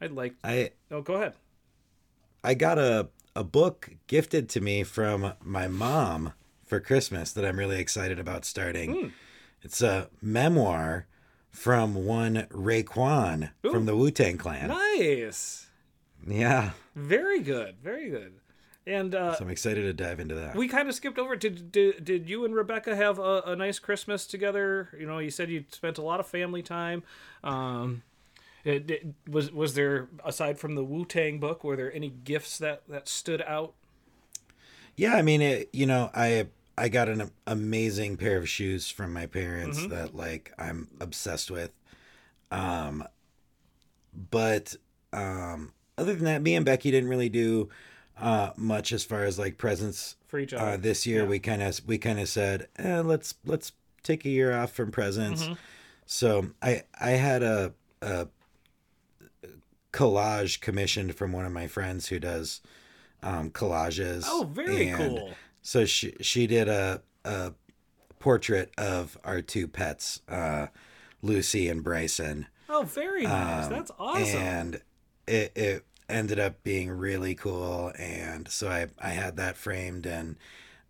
I'd 0.00 0.12
like. 0.12 0.34
I 0.42 0.72
Oh, 0.90 1.02
go 1.02 1.14
ahead. 1.14 1.34
I 2.42 2.54
got 2.54 2.78
a 2.78 3.08
a 3.36 3.44
book 3.44 3.90
gifted 4.06 4.48
to 4.50 4.60
me 4.60 4.82
from 4.82 5.32
my 5.42 5.68
mom 5.68 6.32
for 6.66 6.80
Christmas 6.80 7.32
that 7.32 7.44
I'm 7.44 7.58
really 7.58 7.80
excited 7.80 8.18
about 8.18 8.44
starting. 8.44 8.92
Hmm. 8.92 9.08
It's 9.62 9.82
a 9.82 10.08
memoir 10.22 11.06
from 11.50 11.94
one 12.06 12.46
Raekwon 12.50 13.50
Ooh. 13.66 13.70
from 13.70 13.86
the 13.86 13.96
Wu 13.96 14.10
Tang 14.10 14.38
Clan. 14.38 14.68
Nice. 14.68 15.66
Yeah, 16.26 16.70
Very 16.94 17.40
good. 17.40 17.76
Very 17.82 18.10
good. 18.10 18.34
And 18.86 19.14
uh, 19.14 19.34
so 19.34 19.44
I'm 19.44 19.50
excited 19.50 19.82
to 19.82 19.92
dive 19.92 20.20
into 20.20 20.34
that. 20.34 20.56
we 20.56 20.66
kind 20.66 20.88
of 20.88 20.94
skipped 20.94 21.18
over. 21.18 21.36
Did, 21.36 21.70
did 21.70 22.04
did 22.04 22.28
you 22.28 22.44
and 22.44 22.54
Rebecca 22.54 22.96
have 22.96 23.18
a, 23.18 23.42
a 23.46 23.54
nice 23.56 23.78
Christmas 23.78 24.26
together? 24.26 24.88
You 24.98 25.06
know, 25.06 25.18
you 25.18 25.30
said 25.30 25.50
you 25.50 25.64
spent 25.70 25.98
a 25.98 26.02
lot 26.02 26.18
of 26.18 26.26
family 26.26 26.62
time. 26.62 27.02
Um, 27.44 28.02
it, 28.64 28.90
it- 28.90 29.06
was 29.28 29.52
was 29.52 29.74
there 29.74 30.08
aside 30.24 30.58
from 30.58 30.74
the 30.74 30.82
Wu 30.84 31.04
Tang 31.04 31.38
book, 31.38 31.62
were 31.62 31.76
there 31.76 31.92
any 31.94 32.08
gifts 32.08 32.58
that 32.58 32.82
that 32.88 33.06
stood 33.06 33.42
out? 33.42 33.74
Yeah, 34.96 35.14
I 35.14 35.22
mean, 35.22 35.40
it, 35.42 35.68
you 35.72 35.86
know, 35.86 36.10
I 36.14 36.46
I 36.76 36.88
got 36.88 37.08
an 37.08 37.30
amazing 37.46 38.16
pair 38.16 38.38
of 38.38 38.48
shoes 38.48 38.88
from 38.90 39.12
my 39.12 39.26
parents 39.26 39.78
Mm-hmm. 39.78 39.90
that 39.90 40.14
like 40.14 40.52
I'm 40.58 40.88
obsessed 41.00 41.50
with. 41.50 41.70
Um, 42.50 43.04
but 44.30 44.74
um, 45.12 45.72
other 46.00 46.14
than 46.14 46.24
that, 46.24 46.42
me 46.42 46.54
and 46.54 46.64
Becky 46.64 46.90
didn't 46.90 47.10
really 47.10 47.28
do 47.28 47.68
uh 48.18 48.50
much 48.56 48.92
as 48.92 49.04
far 49.04 49.24
as 49.24 49.38
like 49.38 49.56
presents 49.56 50.16
For 50.26 50.38
each 50.38 50.52
other. 50.52 50.72
uh, 50.72 50.76
this 50.76 51.06
year. 51.06 51.22
Yeah. 51.22 51.28
We 51.28 51.38
kind 51.38 51.62
of 51.62 51.80
we 51.86 51.98
kind 51.98 52.18
of 52.20 52.28
said, 52.28 52.68
eh, 52.78 53.00
let's 53.00 53.34
let's 53.44 53.72
take 54.02 54.24
a 54.24 54.28
year 54.30 54.52
off 54.56 54.72
from 54.72 54.90
presents. 54.90 55.44
Mm-hmm. 55.44 55.54
So 56.06 56.50
I 56.60 56.82
I 57.00 57.10
had 57.10 57.42
a 57.42 57.72
a 58.02 58.28
collage 59.92 60.60
commissioned 60.60 61.14
from 61.14 61.32
one 61.32 61.44
of 61.44 61.52
my 61.52 61.66
friends 61.66 62.08
who 62.08 62.18
does 62.18 62.60
um, 63.22 63.50
collages. 63.50 64.24
Oh, 64.26 64.48
very 64.50 64.88
and 64.88 64.96
cool. 64.96 65.30
So 65.62 65.84
she 65.84 66.14
she 66.20 66.46
did 66.46 66.68
a 66.68 67.02
a 67.24 67.52
portrait 68.18 68.70
of 68.78 69.18
our 69.24 69.40
two 69.40 69.66
pets, 69.66 70.20
uh, 70.28 70.66
Lucy 71.22 71.68
and 71.68 71.82
Bryson. 71.82 72.46
Oh, 72.68 72.82
very 72.82 73.24
nice. 73.24 73.66
Um, 73.66 73.72
That's 73.72 73.90
awesome. 73.98 74.40
And 74.40 74.80
it, 75.26 75.52
it 75.56 75.84
ended 76.10 76.38
up 76.38 76.62
being 76.62 76.90
really 76.90 77.34
cool. 77.34 77.92
And 77.98 78.48
so 78.48 78.68
I, 78.68 78.88
I 78.98 79.10
had 79.10 79.36
that 79.36 79.56
framed 79.56 80.06
and, 80.06 80.36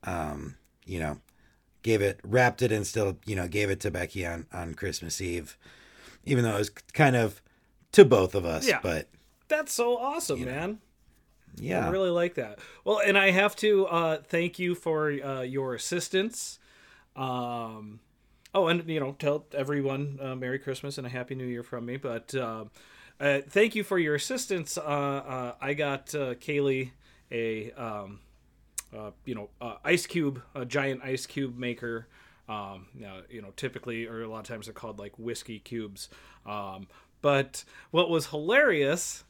um, 0.04 0.56
you 0.85 0.98
know, 0.98 1.18
gave 1.83 2.02
it, 2.02 2.20
wrapped 2.22 2.62
it 2.62 2.72
and 2.72 2.87
still, 2.87 3.18
you 3.26 3.37
know, 3.37 3.48
gave 3.48 3.70
it 3.70 3.80
to 3.80 3.90
Becky 3.90 4.26
on, 4.26 4.46
on 4.52 4.74
Christmas 4.74 5.20
Eve, 5.20 5.56
even 6.24 6.44
though 6.44 6.54
it 6.54 6.59
was 6.59 6.70
kind 6.70 7.16
of 7.16 7.40
to 7.92 8.04
both 8.04 8.35
of 8.35 8.44
us. 8.44 8.68
Yeah. 8.68 8.80
But 8.83 9.09
That's 9.48 9.72
so 9.72 9.96
awesome, 9.96 10.44
man. 10.44 10.78
yeah. 11.56 11.87
I 11.87 11.90
really 11.90 12.11
like 12.11 12.35
that. 12.35 12.59
Well, 12.85 13.00
and 13.04 13.18
I 13.18 13.30
have 13.30 13.56
to 13.56 13.87
uh, 13.87 14.18
thank 14.22 14.59
you 14.59 14.74
for 14.74 15.11
uh, 15.11 15.42
your 15.42 15.74
assistance. 15.74 16.59
Um, 17.16 18.00
oh, 18.54 18.68
and 18.68 18.88
you 18.88 19.00
know, 19.00 19.16
tell 19.18 19.46
everyone 19.52 20.18
uh, 20.22 20.35
Merry 20.35 20.59
Christmas 20.59 20.98
and 20.98 21.06
a 21.06 21.11
Happy 21.11 21.35
New 21.35 21.46
Year 21.46 21.62
from 21.62 21.87
me. 21.87 21.96
But 21.96 22.35
uh, 23.20 23.40
thank 23.48 23.74
you 23.74 23.85
for 23.85 23.98
your 23.98 24.14
assistance. 24.14 24.78
Uh, 24.78 24.80
uh, 24.80 25.54
I 25.61 25.74
got 25.74 26.14
uh, 26.14 26.35
Kaylee 26.35 26.90
a 27.30 27.70
um, 27.72 28.20
uh, 28.96 29.11
you 29.24 29.35
know 29.35 29.50
ice 29.85 30.06
cube, 30.06 30.42
a 30.54 30.64
giant 30.64 31.02
ice 31.04 31.26
cube 31.26 31.56
maker. 31.56 32.09
Um, 32.48 32.88
you, 33.30 33.40
know, 33.40 33.52
typically, 33.54 34.06
or 34.06 34.22
a 34.22 34.28
lot 34.28 34.40
of 34.40 34.46
times 34.46 34.66
they're 34.66 34.74
called 34.74 34.98
like 34.98 35.16
whiskey 35.16 35.61
cubes. 35.61 36.09
Um, 36.44 36.88
but 37.22 37.62
what 37.92 38.11
was 38.11 38.26
hilarious 38.26 39.22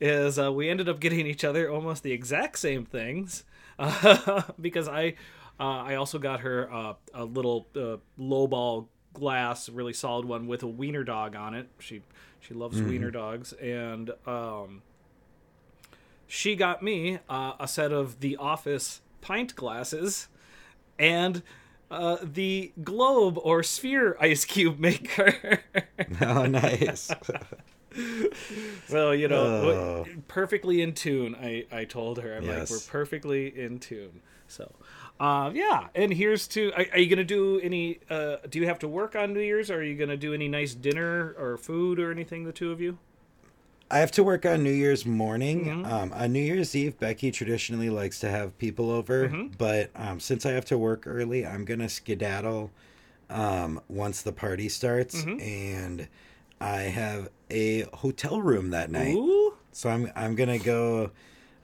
is 0.00 0.38
we 0.38 0.68
ended 0.68 0.88
up 0.88 1.00
getting 1.00 1.26
each 1.26 1.42
other 1.42 1.68
almost 1.68 2.04
the 2.04 2.12
exact 2.12 2.56
same 2.56 2.86
things 2.86 3.42
because 4.60 4.86
I 4.86 5.14
I 5.58 5.96
also 5.96 6.20
got 6.20 6.40
her 6.40 6.94
a 7.12 7.24
little 7.24 7.66
lowball 8.16 8.86
glass, 9.12 9.68
really 9.68 9.92
solid 9.92 10.24
one 10.24 10.46
with 10.46 10.62
a 10.62 10.68
wiener 10.68 11.02
dog 11.02 11.34
on 11.34 11.54
it. 11.54 11.68
She 11.80 12.02
she 12.40 12.54
loves 12.54 12.80
wiener 12.82 13.10
dogs, 13.10 13.52
and 13.54 14.10
um, 14.26 14.82
she 16.26 16.54
got 16.56 16.82
me 16.82 17.18
uh, 17.28 17.52
a 17.60 17.66
set 17.68 17.92
of 17.92 18.20
the 18.20 18.36
Office 18.36 19.00
pint 19.20 19.54
glasses 19.56 20.28
and. 20.98 21.42
Uh, 21.90 22.18
the 22.22 22.70
globe 22.84 23.38
or 23.42 23.62
sphere 23.62 24.14
ice 24.20 24.44
cube 24.44 24.78
maker. 24.78 25.60
Oh, 26.20 26.44
nice. 26.44 27.10
So 28.88 29.10
you 29.12 29.26
know, 29.28 29.36
Oh. 29.46 30.06
perfectly 30.28 30.82
in 30.82 30.92
tune. 30.92 31.34
I 31.34 31.64
I 31.72 31.84
told 31.86 32.18
her 32.20 32.34
I'm 32.36 32.44
Yes. 32.44 32.70
like 32.70 32.78
we're 32.78 32.90
perfectly 32.90 33.46
in 33.58 33.78
tune. 33.78 34.20
So, 34.46 34.74
uh, 35.20 35.50
yeah. 35.54 35.88
And 35.94 36.12
here's 36.12 36.46
to. 36.48 36.72
Are, 36.72 36.86
are 36.92 36.98
you 36.98 37.08
gonna 37.08 37.24
do 37.24 37.58
any? 37.60 37.98
Uh, 38.08 38.36
do 38.48 38.58
you 38.58 38.66
have 38.66 38.78
to 38.80 38.88
work 38.88 39.16
on 39.16 39.32
New 39.34 39.40
Year's? 39.40 39.70
Or 39.70 39.78
are 39.78 39.82
you 39.82 39.96
gonna 39.96 40.16
do 40.16 40.32
any 40.34 40.48
nice 40.48 40.74
dinner 40.74 41.34
or 41.38 41.56
food 41.56 41.98
or 41.98 42.10
anything? 42.10 42.44
The 42.44 42.52
two 42.52 42.70
of 42.72 42.80
you. 42.80 42.98
I 43.90 43.98
have 44.00 44.10
to 44.12 44.22
work 44.22 44.44
on 44.44 44.62
New 44.62 44.70
Year's 44.72 45.06
morning. 45.06 45.64
Mm-hmm. 45.64 45.92
Um, 45.92 46.12
on 46.12 46.32
New 46.32 46.42
Year's 46.42 46.76
Eve, 46.76 46.98
Becky 46.98 47.30
traditionally 47.30 47.88
likes 47.88 48.20
to 48.20 48.28
have 48.30 48.56
people 48.58 48.90
over, 48.90 49.28
Mm-hmm. 49.30 49.54
but 49.56 49.90
um, 49.96 50.20
since 50.20 50.44
I 50.44 50.50
have 50.50 50.66
to 50.66 50.76
work 50.76 51.04
early, 51.06 51.46
I'm 51.46 51.64
gonna 51.64 51.88
skedaddle 51.88 52.70
um, 53.30 53.80
once 53.88 54.20
the 54.22 54.32
party 54.32 54.68
starts, 54.68 55.22
Mm-hmm. 55.22 55.40
and 55.40 56.08
I 56.60 56.80
have 56.82 57.30
a 57.50 57.82
hotel 57.94 58.42
room 58.42 58.70
that 58.70 58.90
night. 58.90 59.14
Ooh. 59.14 59.54
So 59.72 59.88
I'm 59.88 60.12
I'm 60.14 60.34
gonna 60.34 60.58
go 60.58 61.10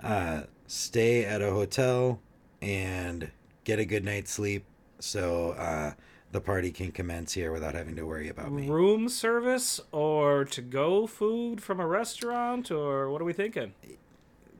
uh, 0.03 0.45
stay 0.67 1.25
at 1.27 1.43
a 1.43 1.51
hotel 1.51 2.21
and 2.63 3.31
get 3.65 3.79
a 3.79 3.85
good 3.85 4.05
night's 4.05 4.31
sleep, 4.33 4.65
so 4.99 5.51
uh, 5.53 5.93
the 6.33 6.41
party 6.41 6.71
can 6.71 6.93
commence 6.93 7.33
here 7.33 7.51
without 7.53 7.75
having 7.75 7.97
to 7.97 8.05
worry 8.07 8.29
about 8.29 8.53
me. 8.53 8.69
Room 8.69 9.09
service 9.09 9.81
or 9.93 10.45
to 10.47 10.63
go 10.63 11.07
food 11.07 11.63
from 11.63 11.81
a 11.81 11.87
restaurant 11.87 12.71
or 12.71 13.11
what 13.11 13.21
are 13.21 13.25
we 13.25 13.33
thinking? 13.33 13.73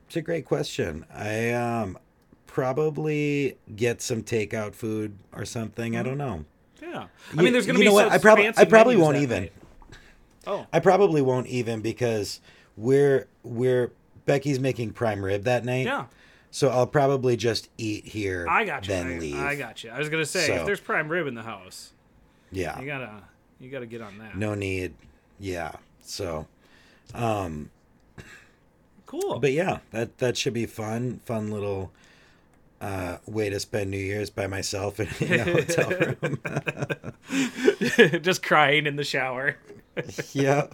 It's 0.07 0.15
a 0.15 0.21
great 0.21 0.45
question. 0.45 1.05
I 1.13 1.51
um 1.51 1.97
probably 2.47 3.57
get 3.75 4.01
some 4.01 4.23
takeout 4.23 4.73
food 4.75 5.17
or 5.33 5.43
something. 5.45 5.97
I 5.97 6.03
don't 6.03 6.17
know. 6.17 6.45
Yeah. 6.81 7.07
I 7.33 7.35
You- 7.37 7.43
mean, 7.43 7.53
there's 7.53 7.65
gonna 7.65 7.79
you 7.79 7.83
be 7.85 7.89
know 7.89 7.93
what? 7.93 8.11
I 8.11 8.17
probably 8.17 8.47
I 8.55 8.65
probably 8.65 8.95
won't 8.95 9.17
even. 9.17 9.43
night. 9.43 9.53
Oh. 10.47 10.65
I 10.71 10.79
probably 10.79 11.21
won't 11.21 11.47
even 11.47 11.81
because 11.81 12.39
we're 12.77 13.27
we're 13.43 13.91
Becky's 14.25 14.59
making 14.59 14.91
prime 14.93 15.23
rib 15.25 15.43
that 15.43 15.65
night. 15.65 15.85
Yeah. 15.85 16.05
So 16.55 16.69
I'll 16.69 16.87
probably 16.87 17.35
just 17.35 17.67
eat 17.77 18.05
here. 18.05 18.47
I 18.49 18.63
got 18.63 18.87
you. 18.87 18.93
Then 18.93 19.07
I, 19.07 19.17
leave. 19.17 19.37
I 19.37 19.55
got 19.57 19.83
you. 19.83 19.89
I 19.89 19.99
was 19.99 20.07
gonna 20.07 20.25
say 20.25 20.55
if 20.55 20.65
there's 20.65 20.79
prime 20.79 21.09
rib 21.09 21.27
in 21.27 21.35
the 21.35 21.43
house, 21.43 21.91
yeah. 22.49 22.79
you 22.79 22.85
gotta 22.85 23.23
you 23.59 23.69
gotta 23.69 23.85
get 23.85 23.99
on 23.99 24.17
that. 24.19 24.37
No 24.37 24.55
need. 24.55 24.93
Yeah. 25.37 25.73
So, 25.99 26.47
um, 27.13 27.71
Cool. 29.05 29.39
but 29.39 29.51
yeah, 29.51 29.79
that 29.91 30.17
that 30.19 30.37
should 30.37 30.53
be 30.53 30.65
fun. 30.65 31.19
Fun 31.25 31.51
little 31.51 31.91
uh, 32.79 33.17
way 33.25 33.49
to 33.49 33.59
spend 33.59 33.91
New 33.91 33.97
Year's 33.97 34.29
by 34.29 34.47
myself 34.47 35.01
in, 35.01 35.09
in 35.27 35.39
a 35.41 35.43
hotel 35.43 35.89
room. 36.21 36.39
Just 38.21 38.43
crying 38.43 38.87
in 38.87 38.95
the 38.95 39.03
shower. 39.03 39.57
yeah. 40.31 40.67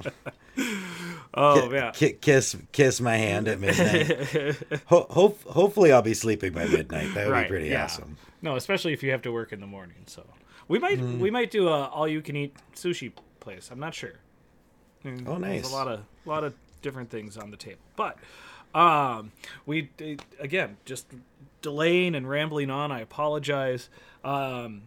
Oh 1.34 1.68
Ki- 1.70 1.76
yeah. 1.76 1.92
ki- 1.92 2.14
kiss 2.20 2.58
kiss 2.74 3.00
my 3.00 3.16
hand 3.16 3.48
at 3.48 3.60
midnight. 3.60 4.58
Ho- 4.88 5.08
hope, 5.10 5.42
hopefully, 5.44 5.92
I'll 5.94 6.02
be 6.02 6.14
sleeping 6.14 6.52
by 6.52 6.66
midnight. 6.66 7.14
That 7.14 7.28
would 7.28 7.32
right. 7.34 7.44
be 7.44 7.48
pretty 7.50 7.70
yeah. 7.70 7.86
awesome. 7.86 8.18
No, 8.42 8.56
especially 8.58 8.92
if 8.94 9.02
you 9.02 9.12
have 9.12 9.22
to 9.22 9.32
work 9.32 9.54
in 9.54 9.62
the 9.62 9.68
morning. 9.68 10.04
So 10.08 10.26
we 10.68 10.78
might 10.80 11.00
Mm. 11.00 11.20
we 11.20 11.32
might 11.32 11.50
do 11.52 11.68
a 11.70 11.86
all 11.88 12.08
you 12.08 12.22
can 12.22 12.36
eat 12.36 12.56
sushi 12.76 13.12
place. 13.40 13.70
I'm 13.72 13.80
not 13.80 13.94
sure. 13.94 14.16
Mm, 15.06 15.24
Oh, 15.28 15.40
There's 15.40 15.64
nice. 15.64 15.72
a 15.72 15.74
lot 15.74 15.88
of 15.88 16.02
lot 16.26 16.44
of 16.44 16.54
different 16.82 17.10
things 17.10 17.38
on 17.38 17.50
the 17.52 17.58
table, 17.58 17.80
but 17.96 18.18
um, 18.76 19.32
we 19.66 19.90
again 20.40 20.78
just 20.86 21.08
delaying 21.62 22.14
and 22.16 22.30
rambling 22.30 22.70
on. 22.70 22.92
I 22.92 23.00
apologize. 23.02 23.90
Um, 24.24 24.84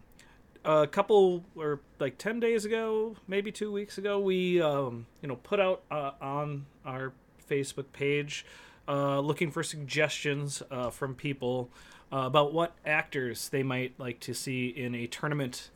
a 0.65 0.87
couple 0.87 1.43
or 1.55 1.79
like 1.99 2.17
10 2.17 2.39
days 2.39 2.65
ago 2.65 3.15
maybe 3.27 3.51
two 3.51 3.71
weeks 3.71 3.97
ago 3.97 4.19
we 4.19 4.61
um, 4.61 5.05
you 5.21 5.27
know 5.27 5.35
put 5.37 5.59
out 5.59 5.81
uh, 5.91 6.11
on 6.21 6.65
our 6.85 7.13
facebook 7.49 7.85
page 7.93 8.45
uh, 8.87 9.19
looking 9.19 9.51
for 9.51 9.63
suggestions 9.63 10.61
uh, 10.71 10.89
from 10.89 11.13
people 11.15 11.69
uh, 12.11 12.17
about 12.25 12.53
what 12.53 12.73
actors 12.85 13.49
they 13.49 13.63
might 13.63 13.93
like 13.99 14.19
to 14.19 14.33
see 14.33 14.67
in 14.67 14.93
a 14.95 15.07
tournament 15.07 15.69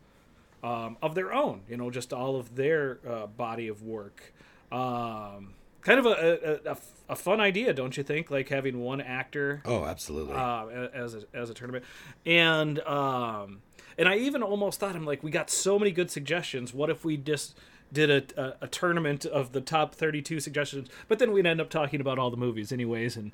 um, 0.64 0.98
of 1.02 1.16
their 1.16 1.32
own 1.34 1.62
you 1.70 1.78
know 1.78 1.90
just 1.90 2.12
all 2.14 2.36
of 2.36 2.56
their 2.56 3.00
uh, 3.08 3.26
body 3.28 3.68
of 3.68 3.82
work. 3.82 4.34
Um, 4.72 5.54
kind 5.82 6.00
of 6.00 6.06
a, 6.06 6.60
a, 6.68 6.72
a, 6.74 6.78
a 7.10 7.16
fun 7.16 7.40
idea 7.40 7.74
don't 7.74 7.96
you 7.98 8.04
think? 8.04 8.30
Like 8.30 8.50
having 8.50 8.80
one 8.82 9.02
actor 9.02 9.62
Oh, 9.66 9.86
absolutely. 9.86 10.36
uh, 10.36 10.68
as 10.94 11.16
a, 11.16 11.24
as 11.34 11.50
a 11.50 11.54
tournament, 11.56 11.86
and 12.26 12.80
um, 12.82 13.62
and 14.00 14.08
I 14.10 14.16
even 14.16 14.42
almost 14.42 14.80
thought 14.80 14.96
I'm 14.96 15.06
like 15.06 15.22
we 15.22 15.30
got 15.30 15.52
so 15.52 15.78
many 15.78 15.92
good 15.92 16.10
suggestions. 16.10 16.74
What 16.74 16.90
if 16.90 17.06
we 17.06 17.18
just 17.18 17.56
did 17.94 18.10
a, 18.10 18.42
a, 18.42 18.54
a 18.62 18.68
tournament 18.68 19.26
of 19.26 19.52
the 19.52 19.62
top 19.62 19.94
32 19.94 20.40
suggestions? 20.40 20.90
But 21.08 21.20
then 21.20 21.32
we'd 21.32 21.46
end 21.46 21.62
up 21.62 21.70
talking 21.70 22.02
about 22.02 22.18
all 22.18 22.32
the 22.32 22.38
movies 22.38 22.72
anyways, 22.72 23.16
and 23.18 23.32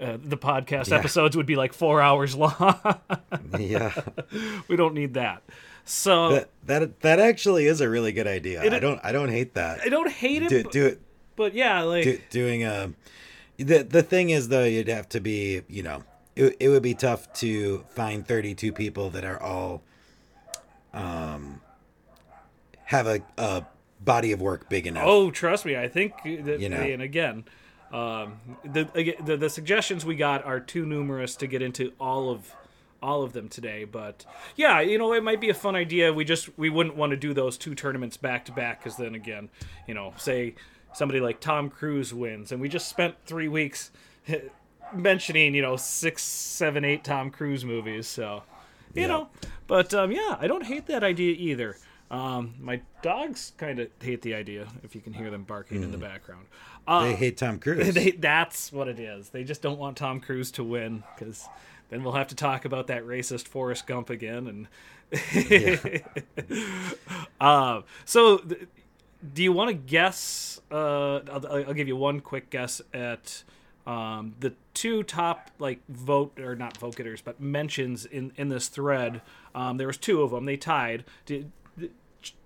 uh, 0.00 0.18
the 0.22 0.36
podcast 0.36 0.90
Yeah. 0.90 0.98
episodes 0.98 1.36
would 1.36 1.46
be 1.46 1.56
like 1.56 1.72
four 1.72 2.02
hours 2.02 2.34
long. 2.34 2.54
yeah. 3.58 3.94
we 4.68 4.76
don't 4.76 4.94
need 4.94 5.14
that. 5.14 5.42
So 5.84 6.32
That, 6.32 6.48
that 6.66 7.00
that 7.00 7.18
actually 7.18 7.66
is 7.66 7.80
a 7.80 7.88
really 7.88 8.12
good 8.12 8.26
idea. 8.26 8.60
I 8.62 8.78
don't 8.78 9.00
I 9.02 9.12
don't 9.12 9.30
hate 9.30 9.54
that. 9.54 9.80
I 9.82 9.88
don't 9.88 10.10
hate 10.10 10.42
it, 10.42 10.48
Do, 10.50 10.62
but, 10.64 10.72
do 10.72 10.86
it 10.86 11.00
but 11.36 11.54
yeah, 11.54 11.82
like 11.82 12.04
do, 12.04 12.18
doing 12.30 12.64
a 12.64 12.92
the 13.56 13.84
the 13.84 14.02
thing 14.02 14.30
is 14.30 14.48
though 14.48 14.64
you'd 14.64 14.88
have 14.88 15.08
to 15.10 15.20
be 15.20 15.62
you 15.68 15.82
know 15.82 16.02
it, 16.36 16.56
it 16.60 16.68
would 16.68 16.82
be 16.82 16.94
tough 16.94 17.32
to 17.34 17.84
find 17.94 18.26
32 18.26 18.72
people 18.72 19.08
that 19.10 19.24
are 19.24 19.40
all 19.40 19.82
um 20.92 21.60
have 22.84 23.06
a, 23.06 23.20
a 23.36 23.66
body 24.00 24.32
of 24.32 24.40
work 24.40 24.68
big 24.68 24.86
enough 24.86 25.04
Oh, 25.06 25.30
trust 25.30 25.66
me, 25.66 25.76
I 25.76 25.88
think 25.88 26.14
that, 26.22 26.60
You 26.60 26.68
know. 26.68 26.78
and 26.80 27.02
again, 27.02 27.44
um, 27.92 28.40
the, 28.64 28.88
the 29.24 29.36
the 29.36 29.50
suggestions 29.50 30.04
we 30.06 30.14
got 30.14 30.44
are 30.44 30.60
too 30.60 30.86
numerous 30.86 31.36
to 31.36 31.46
get 31.46 31.60
into 31.62 31.92
all 32.00 32.30
of 32.30 32.54
all 33.02 33.22
of 33.22 33.32
them 33.32 33.48
today. 33.48 33.84
But 33.84 34.24
yeah, 34.56 34.80
you 34.80 34.98
know, 34.98 35.12
it 35.12 35.22
might 35.22 35.40
be 35.40 35.48
a 35.50 35.54
fun 35.54 35.74
idea. 35.76 36.12
We 36.12 36.24
just 36.24 36.50
we 36.58 36.70
wouldn't 36.70 36.96
want 36.96 37.10
to 37.10 37.16
do 37.16 37.32
those 37.34 37.56
two 37.58 37.74
tournaments 37.74 38.16
back 38.16 38.44
to 38.46 38.52
back 38.52 38.80
because 38.80 38.96
then 38.96 39.14
again, 39.14 39.48
you 39.86 39.94
know, 39.94 40.14
say 40.16 40.54
somebody 40.94 41.20
like 41.20 41.40
Tom 41.40 41.70
Cruise 41.70 42.12
wins, 42.14 42.52
and 42.52 42.60
we 42.60 42.68
just 42.68 42.88
spent 42.88 43.14
three 43.26 43.48
weeks 43.48 43.90
mentioning 44.94 45.54
you 45.54 45.62
know 45.62 45.76
six, 45.76 46.22
seven, 46.22 46.84
eight 46.84 47.04
Tom 47.04 47.30
Cruise 47.30 47.64
movies. 47.64 48.06
So 48.06 48.42
you 48.94 49.02
Yeah. 49.02 49.08
know, 49.08 49.28
but 49.66 49.92
um, 49.94 50.10
yeah, 50.12 50.36
I 50.40 50.46
don't 50.46 50.64
hate 50.64 50.86
that 50.86 51.02
idea 51.04 51.34
either. 51.38 51.76
Um, 52.10 52.54
my 52.60 52.80
dogs 53.02 53.52
kind 53.58 53.78
of 53.80 53.88
hate 54.00 54.22
the 54.22 54.34
idea 54.34 54.66
if 54.82 54.94
you 54.94 55.00
can 55.02 55.12
hear 55.12 55.30
them 55.30 55.42
barking 55.42 55.82
in 55.82 55.92
the 55.92 55.98
background. 55.98 56.46
Uh, 56.86 57.04
they 57.04 57.14
hate 57.14 57.36
Tom 57.36 57.58
Cruise 57.60 57.92
they, 57.92 58.12
that's 58.12 58.72
what 58.72 58.88
it 58.88 58.98
is. 58.98 59.28
They 59.28 59.44
just 59.44 59.60
don't 59.60 59.78
want 59.78 59.98
Tom 59.98 60.20
Cruise 60.20 60.50
to 60.52 60.64
win 60.64 61.04
because 61.14 61.46
then 61.90 62.02
we'll 62.02 62.14
have 62.14 62.28
to 62.28 62.34
talk 62.34 62.64
about 62.64 62.86
that 62.86 63.04
racist 63.04 63.46
Forrest 63.46 63.86
Gump 63.86 64.08
again. 64.08 64.46
And 64.46 64.68
uh, 67.40 67.82
so, 68.04 68.38
th- 68.38 68.68
do 69.34 69.42
you 69.42 69.52
want 69.52 69.68
to 69.68 69.74
guess? 69.74 70.60
Uh, 70.70 71.16
I'll, 71.30 71.46
I'll 71.46 71.74
give 71.74 71.88
you 71.88 71.96
one 71.96 72.20
quick 72.20 72.50
guess 72.50 72.80
at 72.94 73.42
um, 73.88 74.34
the 74.38 74.52
two 74.74 75.02
top 75.02 75.50
like 75.58 75.80
vote 75.88 76.38
or 76.38 76.54
not 76.54 76.76
vote 76.76 76.94
getters, 76.96 77.22
but 77.22 77.40
mentions 77.40 78.04
in 78.04 78.32
in 78.36 78.50
this 78.50 78.68
thread. 78.68 79.22
Um, 79.54 79.78
there 79.78 79.86
was 79.86 79.96
two 79.96 80.22
of 80.22 80.30
them. 80.30 80.44
They 80.44 80.58
tied. 80.58 81.04
Did, 81.24 81.50
did- 81.76 81.92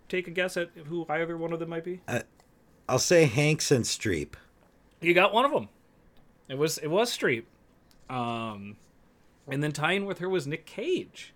take 0.08 0.28
a 0.28 0.30
guess 0.30 0.56
at 0.56 0.70
who 0.86 1.04
either 1.08 1.36
one 1.36 1.52
of 1.52 1.58
them 1.58 1.70
might 1.70 1.84
be? 1.84 2.00
I'll 2.88 2.98
say 2.98 3.24
Hanks 3.24 3.70
and 3.70 3.84
Streep 3.84 4.34
You 5.00 5.14
got 5.14 5.32
one 5.32 5.44
of 5.44 5.50
them. 5.50 5.68
It 6.48 6.58
was 6.58 6.78
it 6.78 6.88
was 6.88 7.10
Streep. 7.10 7.44
Um, 8.10 8.76
and 9.48 9.62
then 9.62 9.72
tying 9.72 10.04
with 10.04 10.18
her 10.18 10.28
was 10.28 10.46
Nick 10.46 10.66
Cage, 10.66 11.32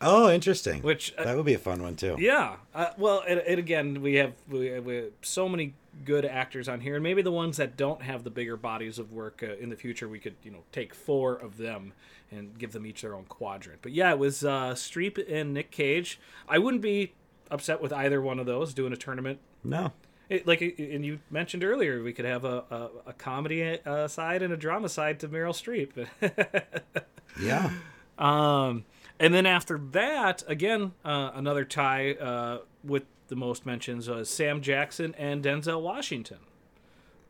oh 0.00 0.30
interesting 0.30 0.80
which 0.82 1.12
uh, 1.18 1.24
that 1.24 1.36
would 1.36 1.46
be 1.46 1.54
a 1.54 1.58
fun 1.58 1.82
one 1.82 1.96
too 1.96 2.16
yeah. 2.18 2.56
Uh, 2.74 2.90
well, 2.96 3.24
and, 3.26 3.40
and 3.40 3.58
again, 3.58 4.00
we 4.00 4.14
have 4.14 4.32
we, 4.48 4.78
we 4.80 4.96
have 4.96 5.10
so 5.22 5.48
many 5.48 5.74
good 6.04 6.24
actors 6.24 6.68
on 6.68 6.80
here, 6.80 6.94
and 6.94 7.02
maybe 7.02 7.22
the 7.22 7.32
ones 7.32 7.56
that 7.58 7.76
don't 7.76 8.02
have 8.02 8.24
the 8.24 8.30
bigger 8.30 8.56
bodies 8.56 8.98
of 8.98 9.12
work 9.12 9.42
uh, 9.42 9.54
in 9.56 9.68
the 9.70 9.76
future, 9.76 10.08
we 10.08 10.18
could 10.18 10.36
you 10.42 10.50
know 10.50 10.64
take 10.72 10.94
four 10.94 11.34
of 11.34 11.56
them 11.56 11.92
and 12.30 12.58
give 12.58 12.72
them 12.72 12.86
each 12.86 13.02
their 13.02 13.14
own 13.14 13.24
quadrant. 13.24 13.80
But 13.82 13.92
yeah, 13.92 14.10
it 14.10 14.18
was 14.18 14.44
uh, 14.44 14.72
Streep 14.74 15.22
and 15.30 15.52
Nick 15.52 15.70
Cage. 15.70 16.18
I 16.48 16.58
wouldn't 16.58 16.82
be 16.82 17.12
upset 17.50 17.80
with 17.80 17.92
either 17.92 18.20
one 18.20 18.38
of 18.38 18.46
those 18.46 18.72
doing 18.72 18.94
a 18.94 18.96
tournament 18.96 19.38
no 19.62 19.92
It, 20.30 20.46
like 20.46 20.62
and 20.62 21.04
you 21.04 21.20
mentioned 21.30 21.62
earlier, 21.62 22.02
we 22.02 22.12
could 22.12 22.24
have 22.24 22.44
a 22.44 22.64
a, 22.70 22.90
a 23.08 23.12
comedy 23.12 23.78
uh, 23.84 24.08
side 24.08 24.42
and 24.42 24.52
a 24.52 24.56
drama 24.56 24.88
side 24.88 25.20
to 25.20 25.28
Meryl 25.28 25.52
Streep. 25.52 26.06
yeah 27.40 27.70
um, 28.18 28.84
and 29.18 29.32
then 29.32 29.46
after 29.46 29.78
that, 29.92 30.42
again, 30.46 30.92
uh, 31.04 31.32
another 31.34 31.64
tie 31.64 32.12
uh, 32.12 32.58
with 32.84 33.04
the 33.32 33.36
most 33.36 33.64
mentions 33.64 34.10
was 34.10 34.28
Sam 34.28 34.60
Jackson 34.60 35.14
and 35.16 35.42
Denzel 35.42 35.80
Washington, 35.80 36.36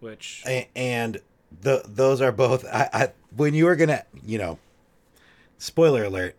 which 0.01 0.43
A- 0.49 0.69
and 0.75 1.21
the 1.61 1.81
those 1.87 2.21
are 2.21 2.33
both 2.33 2.65
I, 2.65 2.89
I 2.93 3.09
when 3.37 3.55
you 3.55 3.67
were 3.67 3.77
gonna 3.77 4.03
you 4.27 4.37
know 4.37 4.59
spoiler 5.59 6.03
alert 6.03 6.35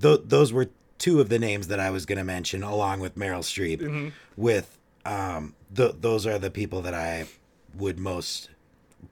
th- 0.00 0.20
those 0.26 0.52
were 0.52 0.68
two 0.98 1.20
of 1.20 1.28
the 1.30 1.38
names 1.38 1.66
that 1.68 1.80
i 1.80 1.90
was 1.90 2.04
gonna 2.04 2.22
mention 2.22 2.62
along 2.62 3.00
with 3.00 3.16
meryl 3.16 3.40
streep 3.40 4.12
with 4.36 4.76
um 5.06 5.54
th- 5.74 5.94
those 6.00 6.26
are 6.26 6.38
the 6.38 6.50
people 6.50 6.82
that 6.82 6.92
i 6.92 7.24
would 7.74 7.98
most 7.98 8.50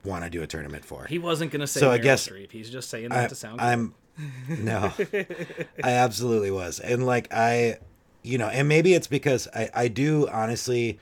want 0.05 0.23
to 0.25 0.29
do 0.31 0.43
a 0.43 0.47
tournament 0.47 0.85
for 0.85 1.07
he 1.07 1.19
wasn't 1.19 1.51
to 1.63 1.67
say 1.67 1.81
So 1.81 1.91
I 1.91 1.99
Meryl 1.99 2.03
guess 2.03 2.29
Streep. 2.29 2.53
He's 2.53 2.69
just 2.71 2.91
saying 2.91 3.09
that 3.09 3.25
I, 3.25 3.27
to 3.29 3.35
sound. 3.35 3.61
i'm 3.63 3.95
no 4.47 4.93
i 5.83 5.91
absolutely 5.91 6.51
was 6.51 6.79
and 6.81 7.07
like 7.07 7.33
i 7.33 7.79
you 8.29 8.37
know 8.39 8.49
and 8.49 8.69
maybe 8.69 8.93
it's 8.95 9.07
because 9.07 9.49
i 9.55 9.71
i 9.75 9.89
do 9.89 10.29
honestly 10.29 10.99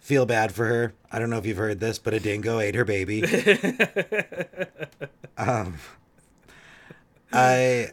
feel 0.00 0.24
bad 0.24 0.54
for 0.54 0.64
her. 0.64 0.94
I 1.12 1.18
don't 1.18 1.28
know 1.28 1.36
if 1.36 1.44
you've 1.44 1.58
heard 1.58 1.80
this 1.80 1.98
but 1.98 2.14
a 2.14 2.20
dingo 2.20 2.60
ate 2.60 2.74
her 2.74 2.84
baby. 2.84 3.22
Um 5.36 5.76
i 7.32 7.92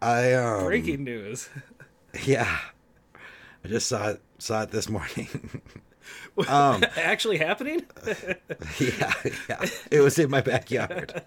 i 0.00 0.32
um 0.34 0.66
Breaking 0.66 1.02
news. 1.02 1.48
yeah. 2.24 2.58
I 3.64 3.68
just 3.68 3.88
saw 3.88 4.10
it 4.10 4.22
saw 4.38 4.62
it 4.62 4.70
this 4.70 4.88
morning. 4.88 5.28
Um 6.48 6.84
Actually 6.96 7.38
happening? 7.38 7.82
yeah 8.78 9.12
yeah. 9.48 9.64
It 9.90 10.00
was 10.00 10.18
in 10.18 10.30
my 10.30 10.42
backyard 10.42 11.22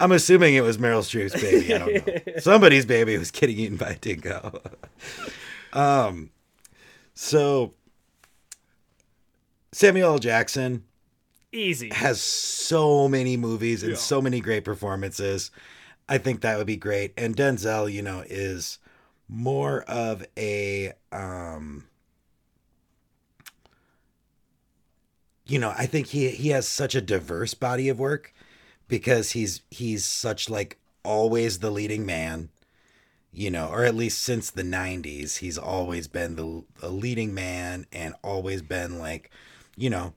i'm 0.00 0.12
assuming 0.12 0.54
it 0.54 0.62
was 0.62 0.78
meryl 0.78 1.00
streep's 1.02 1.40
baby 1.40 1.74
i 1.74 1.78
don't 1.78 2.06
know 2.26 2.34
somebody's 2.40 2.86
baby 2.86 3.16
was 3.16 3.30
getting 3.30 3.56
eaten 3.58 3.76
by 3.76 3.90
a 3.90 3.96
dingo 3.96 4.60
um 5.72 6.30
so 7.14 7.74
samuel 9.72 10.12
L. 10.14 10.18
jackson 10.18 10.84
Easy. 11.52 11.90
has 11.92 12.20
so 12.20 13.08
many 13.08 13.36
movies 13.36 13.82
and 13.82 13.92
Yeah. 13.92 13.98
so 13.98 14.22
many 14.22 14.38
great 14.40 14.64
performances. 14.64 15.50
I 16.08 16.16
think 16.18 16.42
that 16.42 16.56
would 16.58 16.66
be 16.68 16.76
great. 16.76 17.12
And 17.16 17.36
Denzel, 17.36 17.92
you 17.92 18.02
know, 18.02 18.22
is 18.28 18.78
more 19.28 19.82
of 19.82 20.24
a 20.38 20.92
um 21.10 21.88
you 25.46 25.58
know, 25.58 25.74
I 25.76 25.86
think 25.86 26.08
he 26.08 26.28
he 26.30 26.50
has 26.50 26.68
such 26.68 26.94
a 26.94 27.00
diverse 27.00 27.54
body 27.54 27.88
of 27.88 27.98
work 27.98 28.32
because 28.90 29.30
he's 29.32 29.62
he's 29.70 30.04
such 30.04 30.50
like 30.50 30.76
always 31.04 31.60
the 31.60 31.70
leading 31.70 32.04
man, 32.04 32.50
you 33.32 33.50
know, 33.50 33.68
or 33.68 33.84
at 33.84 33.94
least 33.94 34.20
since 34.20 34.50
the 34.50 34.62
90s, 34.62 35.38
he's 35.38 35.56
always 35.56 36.08
been 36.08 36.36
the, 36.36 36.64
the 36.80 36.90
leading 36.90 37.32
man 37.32 37.86
and 37.92 38.14
always 38.22 38.60
been 38.60 38.98
like, 38.98 39.30
you 39.76 39.88
know, 39.88 40.12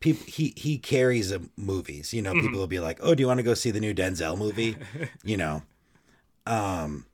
people 0.00 0.24
he 0.26 0.54
he 0.56 0.78
carries 0.78 1.32
uh, 1.32 1.40
movies. 1.56 2.14
You 2.14 2.22
know, 2.22 2.32
people 2.32 2.58
will 2.58 2.66
be 2.66 2.80
like, 2.80 2.98
"Oh, 3.02 3.14
do 3.14 3.20
you 3.20 3.26
want 3.26 3.38
to 3.38 3.44
go 3.44 3.54
see 3.54 3.70
the 3.70 3.80
new 3.80 3.92
Denzel 3.92 4.38
movie?" 4.38 4.76
you 5.24 5.36
know, 5.36 5.62
um, 6.46 7.04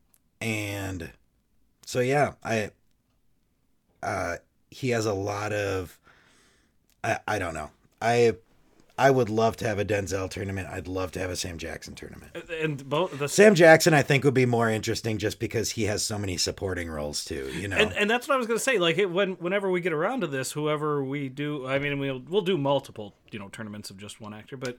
and 0.41 1.11
so 1.87 2.01
yeah, 2.01 2.35
I 2.45 2.71
uh, 4.03 4.37
he 4.71 4.91
has 4.91 5.07
a 5.07 5.15
lot 5.15 5.53
of 5.53 5.99
I 7.03 7.19
I 7.27 7.39
don't 7.39 7.55
know. 7.55 7.71
I 8.01 8.35
I 8.99 9.11
would 9.11 9.31
love 9.31 9.57
to 9.59 9.67
have 9.67 9.79
a 9.79 9.85
Denzel 9.85 10.29
tournament. 10.29 10.69
I'd 10.71 10.89
love 10.89 11.13
to 11.13 11.21
have 11.21 11.31
a 11.31 11.37
Sam 11.37 11.57
Jackson 11.57 11.95
tournament. 11.95 12.33
And 12.61 12.87
both 12.89 13.17
the 13.19 13.29
Sam 13.29 13.55
Jackson, 13.55 13.95
I 13.95 14.03
think, 14.03 14.25
would 14.25 14.35
be 14.35 14.47
more 14.47 14.69
interesting 14.69 15.19
just 15.19 15.39
because 15.39 15.71
he 15.71 15.85
has 15.85 16.05
so 16.05 16.19
many 16.19 16.37
supporting 16.37 16.91
roles 16.91 17.25
too. 17.25 17.51
You 17.55 17.69
know, 17.69 17.77
and, 17.77 17.93
and 17.93 18.11
that's 18.11 18.27
what 18.27 18.35
I 18.35 18.39
was 18.39 18.47
going 18.47 18.59
to 18.59 18.65
say. 18.65 18.79
Like 18.79 18.99
it, 18.99 19.11
when 19.11 19.33
whenever 19.35 19.71
we 19.71 19.81
get 19.81 19.93
around 19.93 20.23
to 20.23 20.27
this, 20.27 20.53
whoever 20.53 21.03
we 21.05 21.29
do, 21.29 21.67
I 21.67 21.79
mean, 21.79 21.99
we'll 21.99 22.21
we'll 22.29 22.43
do 22.43 22.59
multiple, 22.59 23.15
you 23.31 23.39
know, 23.39 23.49
tournaments 23.49 23.91
of 23.91 23.99
just 23.99 24.21
one 24.21 24.35
actor. 24.35 24.57
But 24.57 24.79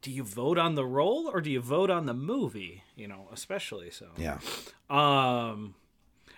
do 0.00 0.10
you 0.10 0.22
vote 0.22 0.58
on 0.58 0.74
the 0.74 0.84
role 0.84 1.30
or 1.32 1.40
do 1.40 1.50
you 1.50 1.60
vote 1.60 1.90
on 1.90 2.06
the 2.06 2.14
movie? 2.14 2.84
You 2.94 3.08
know, 3.08 3.28
especially 3.32 3.90
so. 3.90 4.06
yeah, 4.16 4.38
Um, 4.88 5.74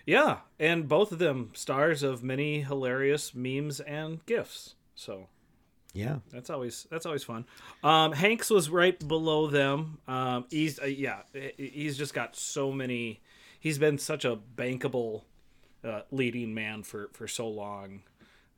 yeah, 0.06 0.38
and 0.58 0.88
both 0.88 1.12
of 1.12 1.18
them 1.18 1.50
stars 1.52 2.02
of 2.02 2.22
many 2.22 2.60
hilarious 2.62 3.34
memes 3.34 3.80
and 3.80 4.24
gifs. 4.24 4.76
So 4.94 5.26
yeah, 5.96 6.16
that's 6.30 6.50
always 6.50 6.86
that's 6.90 7.06
always 7.06 7.24
fun. 7.24 7.44
Um, 7.82 8.12
Hanks 8.12 8.50
was 8.50 8.68
right 8.68 8.98
below 9.08 9.46
them. 9.46 9.98
Um, 10.06 10.44
he's 10.50 10.78
uh, 10.80 10.84
yeah, 10.86 11.20
he's 11.56 11.96
just 11.96 12.14
got 12.14 12.36
so 12.36 12.70
many. 12.70 13.20
He's 13.58 13.78
been 13.78 13.98
such 13.98 14.24
a 14.24 14.38
bankable 14.56 15.22
uh, 15.84 16.02
leading 16.10 16.54
man 16.54 16.82
for 16.82 17.08
for 17.12 17.26
so 17.26 17.48
long 17.48 18.02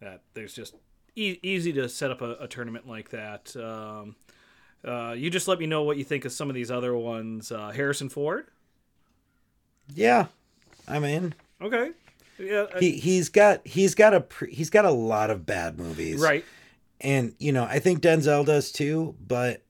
that 0.01 0.23
there's 0.35 0.53
just 0.53 0.75
e- 1.17 1.39
easy 1.43 1.73
to 1.75 1.89
set 1.89 2.11
up 2.11 2.21
a, 2.23 2.33
a 2.41 2.49
tournament 2.49 2.89
like 2.89 3.11
that. 3.11 3.55
Um, 3.57 4.17
uh, 4.85 5.13
you 5.17 5.31
just 5.31 5.49
let 5.49 5.59
me 5.59 5.67
know 5.67 5.83
what 5.83 5.97
you 5.97 6.05
think 6.05 6.25
of 6.25 6.33
some 6.33 6.49
of 6.49 6.55
these 6.55 6.71
other 6.71 6.97
ones. 6.97 7.51
Uh, 7.53 7.71
Harrison 7.71 8.09
Ford. 8.09 8.47
yeah. 9.95 10.27
I'm 10.87 11.05
in. 11.05 11.35
Okay. 11.61 11.91
Yeah. 12.39 12.67
uh, 12.75 12.79
he 12.81 12.93
he's 12.93 13.29
got 13.29 13.67
he's 13.67 13.95
got 13.95 14.15
a 14.15 14.21
pre, 14.23 14.55
he's 14.55 14.71
got 14.71 14.85
a 14.87 14.91
lot 14.91 15.29
of 15.29 15.45
bad 15.45 15.79
movies, 15.79 16.21
right. 16.21 16.45
And 17.01 17.35
you 17.39 17.53
know, 17.53 17.65
I 17.65 17.79
think 17.79 18.01
Denzel 18.01 18.45
does 18.45 18.73
too, 18.73 19.15
but 19.25 19.63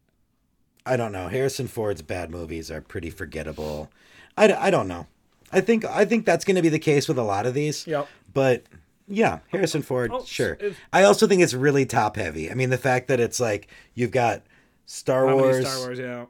I 0.87 0.97
don't 0.97 1.13
know. 1.13 1.29
Harrison 1.29 1.69
Ford's 1.69 2.03
bad 2.03 2.31
movies 2.31 2.71
are 2.71 2.81
pretty 2.81 3.11
forgettable. 3.11 3.91
I, 4.37 4.53
I 4.53 4.71
don't 4.71 4.89
know. 4.89 5.07
I 5.53 5.61
think 5.61 5.85
I 5.85 6.05
think 6.05 6.25
that's 6.25 6.45
going 6.45 6.57
to 6.57 6.63
be 6.63 6.69
the 6.69 6.79
case 6.79 7.09
with 7.09 7.19
a 7.19 7.23
lot 7.23 7.47
of 7.47 7.55
these. 7.55 7.87
Yep. 7.87 8.09
But 8.33 8.65
yeah, 9.07 9.41
Harrison 9.49 9.83
Ford, 9.83 10.11
Oh, 10.13 10.25
sure. 10.25 10.59
I 10.93 11.03
also 11.05 11.27
think 11.27 11.43
it's 11.43 11.55
really 11.55 11.87
top 11.87 12.17
heavy. 12.17 12.51
I 12.51 12.55
mean, 12.55 12.71
the 12.71 12.79
fact 12.79 13.09
that 13.09 13.21
it's 13.21 13.41
like 13.41 13.69
you've 13.95 14.11
got 14.11 14.43
Star 14.87 15.35
Wars, 15.35 15.69
Star 15.69 15.87
Wars. 15.87 15.99
Yeah. 15.99 16.27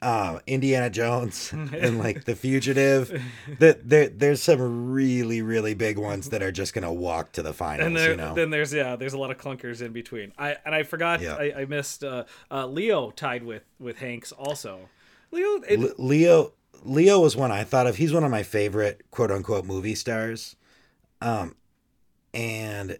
Uh, 0.00 0.38
Indiana 0.46 0.90
Jones, 0.90 1.50
and 1.52 1.98
like 1.98 2.24
The 2.24 2.36
Fugitive. 2.36 3.20
That 3.58 3.88
there, 3.88 4.08
there's 4.08 4.42
some 4.42 4.92
really, 4.92 5.42
really 5.42 5.74
big 5.74 5.98
ones 5.98 6.30
that 6.30 6.42
are 6.42 6.52
just 6.52 6.72
gonna 6.74 6.92
walk 6.92 7.32
to 7.32 7.42
the 7.42 7.52
finals. 7.52 7.86
and 7.88 7.96
there, 7.96 8.10
you 8.12 8.16
know, 8.16 8.34
then 8.34 8.50
there's 8.50 8.72
yeah, 8.72 8.96
there's 8.96 9.12
a 9.14 9.18
lot 9.18 9.30
of 9.30 9.38
clunkers 9.38 9.82
in 9.82 9.92
between. 9.92 10.32
I 10.38 10.56
and 10.64 10.74
I 10.74 10.82
forgot 10.84 11.20
Yeah. 11.20 11.34
I, 11.34 11.52
I 11.60 11.64
missed 11.64 12.04
uh, 12.04 12.24
uh, 12.50 12.66
Leo 12.66 13.10
tied 13.10 13.42
with 13.42 13.64
with 13.80 13.98
Hanks 13.98 14.30
also. 14.32 14.88
Leo, 15.30 15.60
it, 15.68 15.78
Le- 15.80 15.94
Leo 15.98 16.52
Leo 16.84 17.20
was 17.20 17.36
one 17.36 17.50
I 17.50 17.64
thought 17.64 17.86
of. 17.86 17.96
He's 17.96 18.12
one 18.12 18.24
of 18.24 18.30
my 18.30 18.42
favorite 18.44 19.02
quote 19.10 19.30
unquote 19.30 19.64
movie 19.64 19.94
stars. 19.96 20.54
Um 21.20 21.56
and 22.32 22.98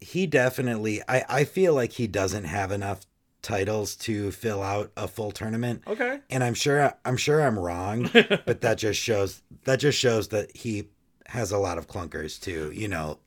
he 0.00 0.26
definitely 0.26 1.00
I, 1.08 1.24
I 1.28 1.44
feel 1.44 1.74
like 1.74 1.92
he 1.92 2.06
doesn't 2.06 2.44
have 2.44 2.72
enough 2.72 3.00
titles 3.42 3.96
to 3.96 4.30
fill 4.30 4.62
out 4.62 4.92
a 4.96 5.08
full 5.08 5.32
tournament. 5.32 5.82
okay, 5.86 6.20
And 6.30 6.42
I'm 6.42 6.54
sure 6.54 6.94
I'm 7.04 7.16
sure 7.16 7.40
I'm 7.42 7.58
wrong, 7.58 8.08
but 8.12 8.60
that 8.62 8.78
just 8.78 9.00
shows 9.00 9.42
that 9.64 9.80
just 9.80 9.98
shows 9.98 10.28
that 10.28 10.56
he 10.56 10.88
has 11.26 11.50
a 11.50 11.58
lot 11.58 11.78
of 11.78 11.88
clunkers 11.88 12.40
too, 12.40 12.70
you 12.74 12.88
know, 12.88 13.18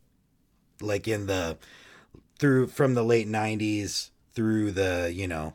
like 0.81 1.07
in 1.07 1.27
the 1.27 1.57
through 2.39 2.67
from 2.67 2.93
the 2.93 3.03
late 3.03 3.27
90s 3.27 4.09
through 4.33 4.71
the, 4.71 5.11
you 5.13 5.27
know, 5.27 5.53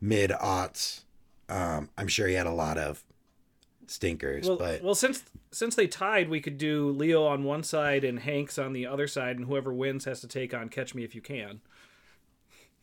mid 0.00 0.30
aughts. 0.30 1.02
Um, 1.48 1.90
I'm 1.98 2.08
sure 2.08 2.28
he 2.28 2.34
had 2.34 2.46
a 2.46 2.52
lot 2.52 2.78
of 2.78 3.04
stinkers, 3.86 4.48
well, 4.48 4.56
but 4.56 4.82
well 4.82 4.94
since 4.94 5.24
since 5.50 5.74
they 5.74 5.86
tied, 5.86 6.30
we 6.30 6.40
could 6.40 6.56
do 6.56 6.90
Leo 6.90 7.24
on 7.24 7.44
one 7.44 7.62
side 7.62 8.04
and 8.04 8.20
Hanks 8.20 8.58
on 8.58 8.72
the 8.72 8.86
other 8.86 9.06
side, 9.06 9.36
and 9.36 9.46
whoever 9.46 9.72
wins 9.72 10.06
has 10.06 10.20
to 10.22 10.28
take 10.28 10.54
on 10.54 10.70
Catch 10.70 10.94
Me 10.94 11.04
If 11.04 11.14
You 11.14 11.20
Can. 11.20 11.60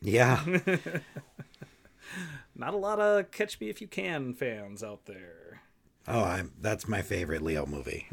Yeah, 0.02 0.44
Not 2.56 2.74
a 2.74 2.78
lot 2.78 3.00
of 3.00 3.32
Catch 3.32 3.60
Me 3.60 3.70
If 3.70 3.82
You 3.82 3.88
Can 3.88 4.34
fans 4.34 4.84
out 4.84 5.06
there. 5.06 5.62
oh, 6.08 6.24
I'm 6.24 6.52
that's 6.60 6.88
my 6.88 7.02
favorite 7.02 7.42
Leo 7.42 7.66
movie. 7.66 8.08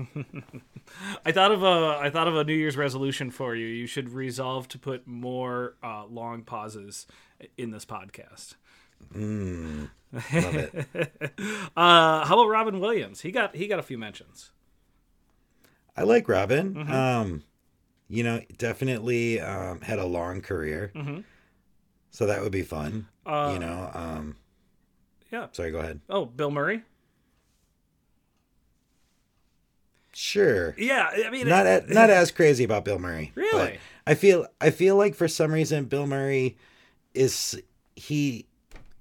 I 1.25 1.33
thought 1.33 1.51
of 1.51 1.63
a 1.65 1.99
I 2.01 2.11
thought 2.11 2.29
of 2.29 2.37
a 2.37 2.45
New 2.45 2.55
Year's 2.55 2.77
resolution 2.77 3.31
for 3.31 3.57
you. 3.57 3.67
You 3.67 3.87
should 3.87 4.11
resolve 4.11 4.69
to 4.69 4.79
put 4.79 5.07
more 5.07 5.75
uh, 5.83 6.05
long 6.07 6.43
pauses 6.43 7.07
in 7.57 7.71
this 7.73 7.85
podcast. 7.85 8.55
Love 9.15 9.91
it. 10.13 10.87
Uh, 11.77 12.25
how 12.25 12.35
about 12.41 12.49
Robin 12.49 12.81
Williams? 12.81 13.21
He 13.21 13.31
got 13.31 13.55
he 13.55 13.67
got 13.67 13.79
a 13.79 13.83
few 13.83 13.99
mentions. 13.99 14.51
I 15.97 16.05
like 16.05 16.29
Robin. 16.29 16.75
Mm-hmm. 16.75 16.93
Um, 16.93 17.43
you 18.09 18.23
know, 18.23 18.41
definitely 18.57 19.41
um, 19.41 19.81
had 19.83 19.99
a 19.99 20.07
long 20.07 20.41
career, 20.41 20.91
so 22.17 22.25
that 22.25 22.41
would 22.41 22.51
be 22.53 22.63
fun. 22.63 23.07
Uh, 23.27 23.51
you 23.53 23.59
know, 23.59 23.91
um, 23.93 24.37
Yeah. 25.31 25.49
sorry, 25.53 25.71
go 25.71 25.81
ahead. 25.81 26.01
Oh, 26.09 26.25
Bill 26.25 26.51
Murray. 26.51 26.81
Sure, 30.15 30.75
Yeah, 30.79 31.11
I 31.27 31.29
mean, 31.29 31.47
not 31.47 31.67
a, 31.67 31.85
not 31.93 32.09
as 32.09 32.31
crazy 32.31 32.65
about 32.65 32.87
Bill 32.87 32.99
Murray. 32.99 33.33
Really? 33.35 33.79
I 34.07 34.15
feel 34.15 34.47
I 34.63 34.71
feel 34.71 34.97
like 34.97 35.15
for 35.15 35.29
some 35.29 35.53
reason 35.53 35.85
Bill 35.85 36.07
Murray 36.07 36.57
is 37.13 37.61
he 37.97 38.47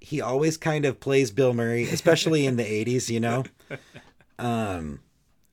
he 0.01 0.19
always 0.19 0.57
kind 0.57 0.83
of 0.83 0.99
plays 0.99 1.31
Bill 1.31 1.53
Murray, 1.53 1.83
especially 1.85 2.45
in 2.45 2.57
the 2.57 2.63
'80s. 2.85 3.09
You 3.09 3.21
know, 3.21 3.43
um, 4.39 4.99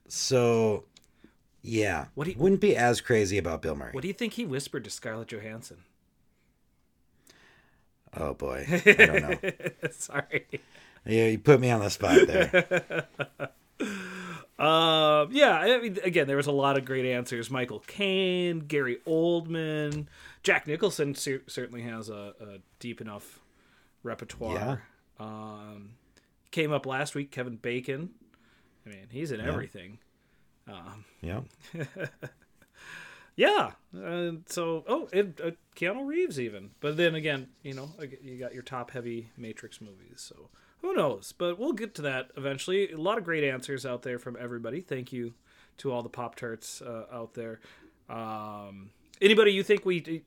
so 0.09 0.83
yeah, 1.63 2.07
What 2.17 2.27
you- 2.27 2.35
wouldn't 2.37 2.61
be 2.61 2.77
as 2.77 3.01
crazy 3.01 3.39
about 3.39 3.63
Bill 3.63 3.77
Murray. 3.77 3.93
what 3.93 4.03
do 4.03 4.09
you 4.09 4.15
think 4.15 4.33
he 4.33 4.45
whispered 4.45 4.83
to 4.83 4.91
Scarlett 4.91 5.29
Johansson? 5.29 5.85
Oh 8.17 8.35
boy, 8.35 8.67
I 8.69 8.93
don't 8.93 9.23
know. 9.23 9.51
Sorry. 9.91 10.47
Yeah, 11.05 11.27
you 11.27 11.39
put 11.39 11.61
me 11.61 11.71
on 11.71 11.81
the 11.81 11.91
spot 11.91 12.27
there. 12.27 13.07
Um, 14.59 15.31
yeah, 15.33 15.57
I 15.59 15.81
mean, 15.81 15.99
again, 16.05 16.29
there 16.29 16.37
was 16.37 16.47
a 16.47 16.53
lot 16.53 16.79
of 16.79 16.85
great 16.85 17.05
answers. 17.05 17.51
Michael 17.51 17.81
Caine, 17.81 18.61
Gary 18.61 18.99
Oldman, 19.09 20.07
Jack 20.45 20.69
Nicholson 20.69 21.17
cer- 21.17 21.43
certainly 21.49 21.83
has 21.83 22.09
a, 22.09 22.35
a 22.41 22.59
deep 22.79 23.01
enough 23.01 23.41
repertoire. 24.05 24.55
Um, 25.19 25.95
came 26.53 26.71
up 26.71 26.87
last 26.87 27.17
week, 27.17 27.33
Kevin 27.33 27.57
Bacon. 27.57 28.11
I 28.87 28.91
mean, 28.91 29.07
he's 29.11 29.33
in 29.33 29.41
everything. 29.41 29.99
Yeah. 31.23 31.41
Yeah. 33.37 33.73
Uh, 33.97 34.33
so, 34.47 34.85
oh, 34.87 35.09
and 35.13 35.41
uh, 35.43 35.51
Keanu 35.77 36.07
Reeves 36.07 36.39
even. 36.39 36.71
But 36.81 36.97
then 36.97 37.15
again, 37.15 37.49
you 37.63 37.75
know, 37.75 37.91
you 38.23 38.39
got 38.39 38.55
your 38.55 38.63
top 38.63 38.91
heavy 38.91 39.31
Matrix 39.37 39.81
movies. 39.81 40.17
So 40.17 40.49
who 40.83 40.93
knows? 40.95 41.33
But 41.37 41.59
we'll 41.59 41.73
get 41.73 41.95
to 41.97 42.03
that 42.03 42.31
eventually. 42.37 42.91
A 42.93 42.99
lot 42.99 43.19
of 43.19 43.25
great 43.25 43.45
answers 43.45 43.87
out 43.87 44.03
there 44.03 44.19
from 44.19 44.37
everybody. 44.39 44.81
Thank 44.81 45.13
you 45.13 45.35
to 45.79 45.91
all 45.93 46.03
the 46.03 46.09
Pop 46.09 46.35
Tarts 46.37 46.83
uh, 46.83 47.07
out 47.13 47.35
there. 47.35 47.61
Um, 48.09 48.91
anybody 49.21 49.53
you 49.53 49.63
think 49.63 49.85
we 49.87 50.23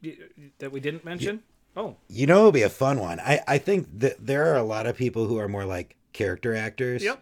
that 0.60 0.72
we 0.72 0.80
didn't 0.80 1.06
mention? 1.06 1.44
Oh, 1.78 1.98
You 2.08 2.26
know, 2.26 2.40
it'll 2.40 2.52
be 2.54 2.62
a 2.62 2.70
fun 2.70 3.00
one. 3.00 3.20
I, 3.20 3.42
I 3.48 3.58
think 3.58 4.00
that 4.00 4.26
there 4.26 4.52
are 4.54 4.56
a 4.58 4.64
lot 4.64 4.88
of 4.88 4.96
people 4.96 5.28
who 5.28 5.38
are 5.40 5.50
more 5.50 5.66
like 5.66 5.98
character 6.14 6.56
actors 6.56 7.04
Yep. 7.04 7.22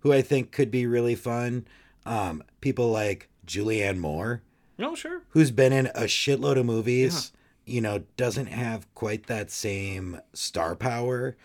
who 0.00 0.12
I 0.12 0.22
think 0.22 0.50
could 0.50 0.72
be 0.72 0.86
really 0.86 1.14
fun. 1.14 1.66
Um, 2.04 2.42
people 2.60 2.90
like 2.90 3.28
Julianne 3.46 3.98
Moore, 3.98 4.42
no, 4.78 4.94
sure. 4.94 5.22
who's 5.30 5.50
been 5.50 5.72
in 5.72 5.86
a 5.88 6.02
shitload 6.04 6.58
of 6.58 6.66
movies, 6.66 7.32
you 7.66 7.80
know, 7.80 8.04
doesn't 8.16 8.46
have 8.46 8.92
quite 8.94 9.26
that 9.26 9.50
same 9.50 10.20
star 10.32 10.74
power 10.74 11.36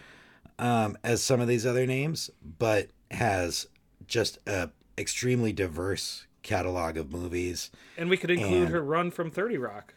um, 0.59 0.97
as 1.03 1.21
some 1.21 1.39
of 1.39 1.47
these 1.47 1.65
other 1.65 1.85
names, 1.85 2.29
but 2.57 2.89
has 3.11 3.67
just 4.07 4.39
a 4.47 4.69
extremely 4.97 5.53
diverse 5.53 6.25
catalog 6.43 6.97
of 6.97 7.11
movies. 7.11 7.69
And 7.97 8.09
we 8.09 8.17
could 8.17 8.31
include 8.31 8.53
And- 8.63 8.69
her 8.69 8.81
run 8.81 9.11
from 9.11 9.29
Thirty 9.29 9.57
Rock. 9.57 9.93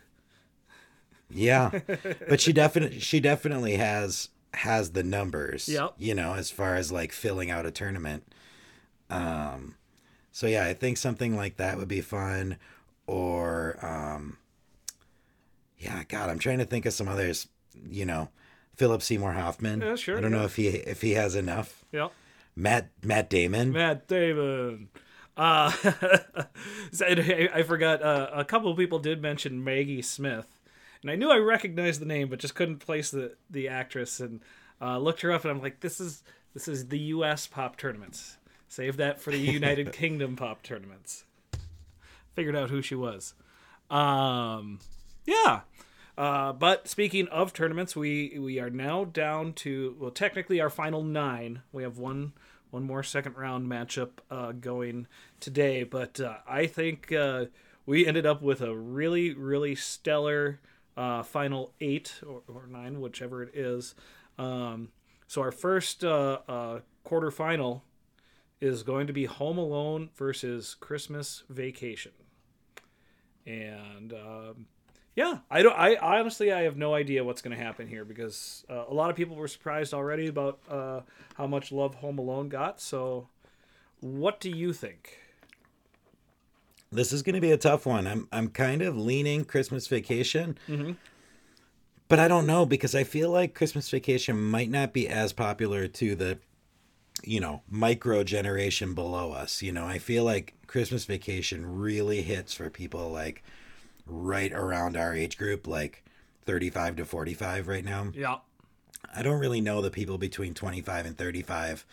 Yeah, 1.33 1.71
but 2.29 2.41
she 2.41 2.53
definitely 2.53 2.99
she 2.99 3.21
definitely 3.21 3.77
has 3.77 4.29
has 4.55 4.91
the 4.93 5.03
numbers. 5.05 5.69
Yep. 5.69 5.95
You 5.99 6.15
know, 6.15 6.35
as 6.35 6.51
far 6.51 6.75
as 6.75 6.91
like 6.91 7.13
filling 7.13 7.51
out 7.51 7.67
a 7.67 7.71
tournament. 7.71 8.25
Um, 9.09 9.77
so 10.33 10.47
yeah, 10.47 10.65
I 10.67 10.75
think 10.75 10.97
something 10.97 11.37
like 11.37 11.57
that 11.57 11.77
would 11.79 11.89
be 11.89 12.01
fun. 12.01 12.57
Or 13.11 13.77
um, 13.85 14.37
yeah, 15.77 16.05
God, 16.07 16.31
I'm 16.31 16.39
trying 16.39 16.59
to 16.59 16.65
think 16.65 16.87
of 16.87 16.93
some 16.93 17.09
others. 17.09 17.49
You 17.75 18.07
know, 18.07 18.29
Philip 18.77 19.03
Seymour 19.03 19.33
Hoffman. 19.33 19.81
Yeah, 19.81 19.97
sure, 19.97 20.17
I 20.17 20.21
don't 20.21 20.31
know 20.31 20.45
if 20.45 20.55
he 20.55 20.69
if 20.69 21.03
he 21.03 21.13
has 21.13 21.35
enough. 21.35 21.85
Yeah. 21.91 22.11
Matt 22.55 22.91
Matt 23.03 23.29
Damon. 23.29 23.73
Matt 23.73 24.07
Damon. 24.07 24.91
Uh, 25.37 25.73
I, 27.03 27.49
I 27.53 27.63
forgot. 27.65 28.01
Uh, 28.01 28.31
a 28.33 28.45
couple 28.45 28.71
of 28.71 28.77
people 28.77 29.01
did 29.01 29.21
mention 29.21 29.65
Maggie 29.65 30.03
Smith, 30.03 30.61
and 31.03 31.11
I 31.11 31.17
knew 31.17 31.33
I 31.33 31.39
recognized 31.39 32.01
the 32.01 32.07
name, 32.07 32.29
but 32.29 32.39
just 32.39 32.55
couldn't 32.55 32.79
place 32.79 33.11
the 33.11 33.35
the 33.51 33.67
actress. 33.67 34.21
And 34.21 34.41
uh, 34.81 34.99
looked 34.99 35.23
her 35.23 35.33
up, 35.33 35.45
and 35.45 35.51
I'm 35.51 35.61
like, 35.61 35.81
this 35.81 36.01
is 36.01 36.23
this 36.55 36.69
is 36.69 36.87
the 36.87 36.99
U.S. 36.99 37.49
pop 37.49 37.77
tournaments. 37.77 38.37
Save 38.69 38.99
that 38.99 39.21
for 39.21 39.33
the 39.33 39.39
United 39.39 39.93
Kingdom 39.95 40.37
pop 40.37 40.63
tournaments. 40.63 41.25
Figured 42.35 42.57
out 42.57 42.71
who 42.71 42.83
she 42.83 42.95
was. 42.95 43.35
Um, 43.91 44.79
yeah. 45.27 45.61
Uh, 46.17 46.53
but 46.53 46.87
speaking 46.87 47.29
of 47.29 47.53
tournaments, 47.53 47.97
we 47.97 48.39
we 48.39 48.59
are 48.59 48.71
now 48.71 49.05
down 49.05 49.53
to 49.55 49.97
well, 49.99 50.11
technically 50.11 50.61
our 50.61 50.71
final 50.71 51.03
nine. 51.03 51.63
We 51.73 51.83
have 51.83 51.99
one 51.99 52.33
one 52.71 52.85
more 52.85 53.03
second 53.03 53.37
round 53.37 53.69
matchup 53.69 54.11
uh, 54.31 54.53
going 54.53 55.07
today, 55.41 55.83
but 55.83 56.21
uh, 56.21 56.37
I 56.47 56.67
think 56.67 57.11
uh, 57.13 57.47
we 57.87 58.07
ended 58.07 58.27
up 58.27 58.43
with 58.43 58.61
a 58.61 58.77
really 58.77 59.33
really 59.33 59.75
stellar 59.75 60.61
uh, 60.97 61.23
final 61.23 61.73
eight 61.81 62.21
or, 62.27 62.43
or 62.49 62.67
nine, 62.67 63.01
whichever 63.01 63.43
it 63.43 63.55
is. 63.55 63.95
Um, 64.39 64.91
so 65.27 65.41
our 65.43 65.53
first 65.53 66.05
uh, 66.05 66.81
quarterfinal 67.07 67.83
is 68.61 68.83
going 68.83 69.07
to 69.07 69.13
be 69.13 69.25
Home 69.25 69.59
Alone 69.59 70.11
versus 70.17 70.75
Christmas 70.75 71.45
Vacation, 71.49 72.13
and. 73.51 74.13
Um, 74.13 74.67
yeah, 75.17 75.39
I 75.51 75.63
don't. 75.63 75.77
I 75.77 75.97
honestly, 75.97 76.53
I 76.53 76.63
have 76.63 76.77
no 76.77 76.95
idea 76.95 77.25
what's 77.25 77.43
going 77.43 77.57
to 77.57 77.63
happen 77.63 77.89
here 77.89 78.05
because 78.05 78.65
uh, 78.71 78.85
a 78.89 78.95
lot 78.95 79.11
of 79.11 79.17
people 79.17 79.35
were 79.37 79.49
surprised 79.49 79.93
already 79.93 80.29
about 80.29 80.61
uh, 80.71 81.01
how 81.35 81.47
much 81.47 81.73
love 81.73 81.97
Home 81.97 82.19
Alone 82.19 82.49
got. 82.49 82.81
So, 82.81 83.29
what 84.01 84.41
do 84.41 84.49
you 84.49 84.73
think? 84.73 85.19
This 86.93 87.13
is 87.13 87.23
going 87.23 87.35
to 87.35 87.41
be 87.41 87.51
a 87.51 87.57
tough 87.57 87.87
one. 87.87 88.07
I'm 88.07 88.29
I'm 88.33 88.49
kind 88.49 88.83
of 88.83 88.97
leaning 88.97 89.45
Christmas 89.45 89.89
Vacation, 89.89 90.57
but 92.09 92.19
I 92.21 92.29
don't 92.29 92.47
know 92.47 92.65
because 92.65 92.95
I 92.95 93.05
feel 93.05 93.31
like 93.31 93.55
Christmas 93.55 93.91
Vacation 93.91 94.41
might 94.41 94.71
not 94.71 94.93
be 94.93 95.09
as 95.09 95.33
popular 95.33 95.87
to 95.89 96.15
the, 96.15 96.39
you 97.25 97.41
know, 97.41 97.63
micro 97.69 98.25
generation 98.25 98.95
below 98.95 99.33
us. 99.33 99.63
You 99.63 99.73
know, 99.73 99.87
I 99.87 99.99
feel 99.99 100.25
like 100.25 100.55
Christmas 100.67 101.05
Vacation 101.05 101.79
really 101.79 102.23
hits 102.23 102.55
for 102.55 102.71
people 102.71 103.11
like 103.11 103.43
right 104.07 104.53
around 104.53 104.97
our 104.97 105.15
age 105.15 105.37
group, 105.39 105.67
like 105.67 106.05
35 106.47 106.97
to 106.97 107.05
45 107.05 107.69
right 107.69 107.85
now. 107.85 108.09
Yeah, 108.15 108.39
I 109.15 109.23
don't 109.23 109.41
really 109.41 109.61
know 109.61 109.81
the 109.81 109.91
people 109.91 110.19
between 110.19 110.55
25 110.55 111.07
and 111.07 111.19
35 111.19 111.85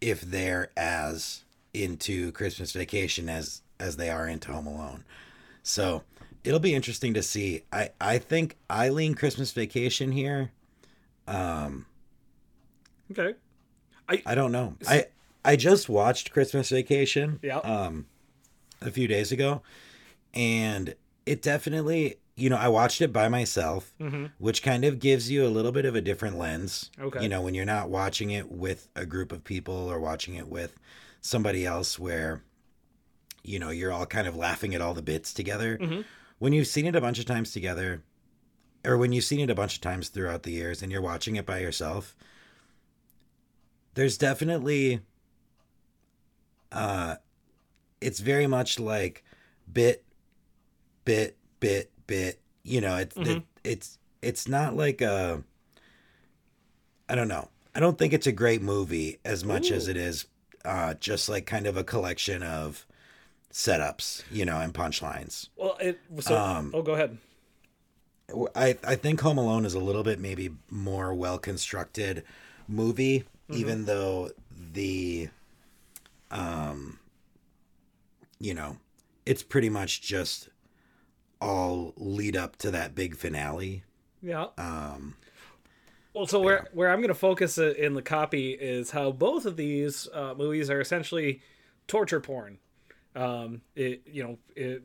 if 0.00 0.20
they're 0.20 0.70
as 0.76 1.44
into 1.72 2.32
Christmas 2.32 2.72
Vacation 2.72 3.28
as 3.28 3.62
as 3.80 3.96
they 3.96 4.10
are 4.10 4.28
into 4.28 4.52
Home 4.52 4.66
Alone. 4.66 5.04
So, 5.62 6.04
it'll 6.44 6.60
be 6.60 6.74
interesting 6.74 7.14
to 7.14 7.22
see. 7.22 7.62
I 7.72 7.90
I 8.00 8.18
think 8.18 8.56
I 8.68 8.90
lean 8.90 9.14
Christmas 9.14 9.52
Vacation 9.52 10.12
here. 10.12 10.50
Um 11.26 11.86
Okay, 13.10 13.34
I 14.08 14.22
I 14.26 14.34
don't 14.34 14.52
know. 14.52 14.76
I 14.88 15.06
I 15.44 15.56
just 15.56 15.88
watched 15.88 16.30
Christmas 16.32 16.70
Vacation 16.70 17.38
yeah, 17.42 17.58
um 17.58 18.06
a 18.80 18.90
few 18.90 19.06
days 19.08 19.32
ago 19.32 19.62
and 20.34 20.94
it 21.26 21.40
definitely 21.42 22.16
you 22.36 22.50
know 22.50 22.56
i 22.56 22.68
watched 22.68 23.00
it 23.00 23.12
by 23.12 23.28
myself 23.28 23.94
which 24.38 24.62
kind 24.62 24.84
of 24.84 24.98
gives 24.98 25.30
you 25.30 25.46
a 25.46 25.48
little 25.48 25.72
bit 25.72 25.84
of 25.86 25.94
a 25.94 26.00
different 26.02 26.36
lens 26.36 26.90
Okay. 27.00 27.22
you 27.22 27.28
know 27.28 27.40
when 27.40 27.54
you're 27.54 27.64
not 27.64 27.88
watching 27.88 28.30
it 28.30 28.50
with 28.50 28.88
a 28.94 29.06
group 29.06 29.32
of 29.32 29.42
people 29.44 29.74
or 29.74 29.98
watching 30.00 30.34
it 30.34 30.48
with 30.48 30.78
somebody 31.22 31.64
else 31.64 31.98
where 31.98 32.42
you 33.42 33.58
know 33.58 33.70
you're 33.70 33.92
all 33.92 34.06
kind 34.06 34.26
of 34.26 34.36
laughing 34.36 34.74
at 34.74 34.80
all 34.82 34.92
the 34.92 35.02
bits 35.02 35.32
together 35.32 35.78
when 36.38 36.52
you've 36.52 36.66
seen 36.66 36.84
it 36.86 36.96
a 36.96 37.00
bunch 37.00 37.18
of 37.18 37.24
times 37.26 37.52
together 37.52 38.02
or 38.84 38.98
when 38.98 39.12
you've 39.12 39.24
seen 39.24 39.40
it 39.40 39.48
a 39.50 39.54
bunch 39.54 39.76
of 39.76 39.80
times 39.80 40.08
throughout 40.10 40.42
the 40.42 40.50
years 40.50 40.82
and 40.82 40.90
you're 40.92 41.00
watching 41.00 41.36
it 41.36 41.46
by 41.46 41.58
yourself 41.60 42.14
there's 43.94 44.18
definitely 44.18 45.00
uh 46.72 47.16
it's 48.00 48.20
very 48.20 48.46
much 48.46 48.78
like 48.78 49.24
bit 49.72 50.04
bit 51.04 51.36
bit 51.60 51.90
bit 52.06 52.40
you 52.62 52.80
know 52.80 52.96
it's 52.96 53.16
it, 53.16 53.42
it's 53.62 53.98
it's 54.22 54.48
not 54.48 54.76
like 54.76 55.00
a 55.00 55.42
i 57.08 57.14
don't 57.14 57.28
know 57.28 57.48
i 57.74 57.80
don't 57.80 57.98
think 57.98 58.12
it's 58.12 58.26
a 58.26 58.32
great 58.32 58.62
movie 58.62 59.18
as 59.24 59.44
much 59.44 59.70
as 59.70 59.88
it 59.88 59.96
is 59.96 60.26
uh 60.64 60.94
just 60.94 61.28
like 61.28 61.46
kind 61.46 61.66
of 61.66 61.76
a 61.76 61.84
collection 61.84 62.42
of 62.42 62.86
setups 63.52 64.22
you 64.32 64.44
know 64.44 64.58
and 64.58 64.74
punchlines 64.74 65.48
well, 65.56 65.76
it 65.80 66.00
so. 66.20 66.36
Um, 66.36 66.72
oh, 66.74 66.82
go 66.82 66.94
ahead. 66.94 67.18
I 68.54 68.76
I 68.84 68.96
think 68.96 69.20
Home 69.20 69.38
Alone 69.38 69.64
is 69.64 69.74
a 69.74 69.78
little 69.78 70.02
bit 70.02 70.18
maybe 70.18 70.50
more 70.70 71.14
well 71.14 71.38
constructed 71.38 72.24
movie, 72.66 73.24
even 73.50 73.84
though 73.84 74.30
the 74.72 75.28
um 76.30 76.98
you 78.38 78.54
know 78.54 78.78
it's 79.26 79.42
pretty 79.42 79.68
much 79.68 80.02
just 80.02 80.48
all 81.40 81.92
lead 81.96 82.36
up 82.36 82.56
to 82.56 82.70
that 82.70 82.94
big 82.94 83.16
finale. 83.16 83.84
Yeah. 84.22 84.46
Um 84.56 85.16
Well, 86.14 86.26
so 86.26 86.40
where 86.40 86.68
where 86.72 86.90
I'm 86.90 87.00
going 87.00 87.08
to 87.08 87.14
focus 87.14 87.58
in 87.58 87.94
the 87.94 88.02
copy 88.02 88.52
is 88.52 88.92
how 88.92 89.10
both 89.12 89.46
of 89.46 89.56
these 89.56 90.08
uh, 90.14 90.34
movies 90.36 90.70
are 90.70 90.80
essentially 90.80 91.42
torture 91.86 92.20
porn. 92.20 92.58
Um, 93.16 93.62
it 93.74 94.02
you 94.06 94.22
know 94.22 94.38
it 94.56 94.82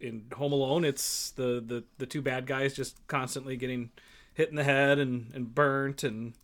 in 0.00 0.26
Home 0.34 0.52
Alone, 0.52 0.84
it's 0.84 1.30
the 1.30 1.62
the 1.64 1.84
the 1.98 2.06
two 2.06 2.20
bad 2.22 2.46
guys 2.46 2.74
just 2.74 3.06
constantly 3.06 3.56
getting 3.56 3.90
hit 4.34 4.48
in 4.50 4.56
the 4.56 4.64
head 4.64 4.98
and 4.98 5.30
and 5.34 5.54
burnt 5.54 6.02
and 6.02 6.34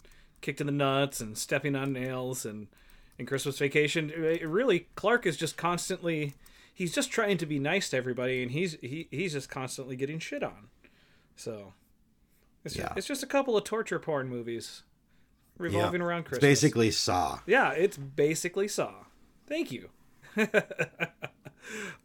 kicked 0.41 0.61
in 0.61 0.67
the 0.67 0.73
nuts 0.73 1.21
and 1.21 1.37
stepping 1.37 1.75
on 1.77 1.93
nails 1.93 2.45
and 2.47 2.69
in 3.19 3.27
Christmas 3.27 3.59
Vacation, 3.59 4.11
it 4.11 4.47
really 4.47 4.87
Clark 4.95 5.27
is 5.27 5.37
just 5.37 5.57
constantly 5.57 6.35
he's 6.73 6.95
just 6.95 7.11
trying 7.11 7.37
to 7.39 7.47
be 7.47 7.59
nice 7.59 7.91
to 7.91 7.97
everybody 7.97 8.43
and 8.43 8.53
he's 8.53 8.77
he, 8.81 9.09
he's 9.11 9.33
just 9.33 9.49
constantly 9.51 9.97
getting 9.97 10.19
shit 10.21 10.43
on. 10.43 10.69
So 11.37 11.75
it's 12.65 12.77
Yeah. 12.77 12.85
just, 12.89 12.99
it's 12.99 13.07
just 13.09 13.23
a 13.23 13.27
couple 13.27 13.57
of 13.57 13.65
torture 13.65 13.99
porn 13.99 14.29
movies 14.29 14.83
revolving 15.59 16.01
around 16.01 16.21
It's 16.21 16.29
Christmas. 16.29 16.49
basically 16.49 16.91
Saw. 16.93 17.41
Yeah, 17.47 17.73
it's 17.73 17.97
basically 17.97 18.69
Saw. 18.69 18.93
Thank 19.49 19.73
you. 19.73 19.89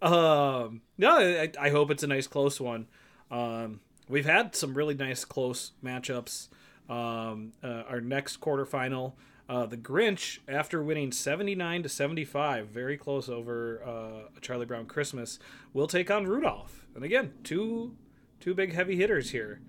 um, 0.02 0.82
no, 0.98 1.18
I, 1.20 1.52
I 1.60 1.70
hope 1.70 1.92
it's 1.92 2.04
a 2.04 2.08
nice 2.08 2.28
close 2.28 2.60
one. 2.60 2.88
Um, 3.32 3.80
we've 4.08 4.26
had 4.26 4.56
some 4.56 4.74
really 4.74 4.96
nice 4.96 5.26
close 5.26 5.72
matchups. 5.84 6.48
Um, 6.94 7.54
uh, 7.64 7.84
our 7.90 8.02
next 8.02 8.40
quarterfinal, 8.40 9.14
uh, 9.50 9.66
the 9.66 9.78
Grinch, 9.78 10.40
after 10.48 10.84
winning 10.84 11.12
seventy 11.12 11.56
nine 11.56 11.82
to 11.84 11.90
seventy 11.90 12.26
five, 12.26 12.68
very 12.68 12.98
close 12.98 13.30
over 13.30 13.82
uh, 13.84 14.30
Charlie 14.42 14.66
Brown 14.66 14.86
Christmas, 14.86 15.40
will 15.74 15.88
take 15.88 16.12
on 16.12 16.26
Rudolph. 16.28 16.86
And 16.96 17.04
again, 17.04 17.34
two 17.44 17.96
two 18.40 18.54
big 18.54 18.74
heavy 18.74 18.96
hitters 18.96 19.32
here. 19.32 19.62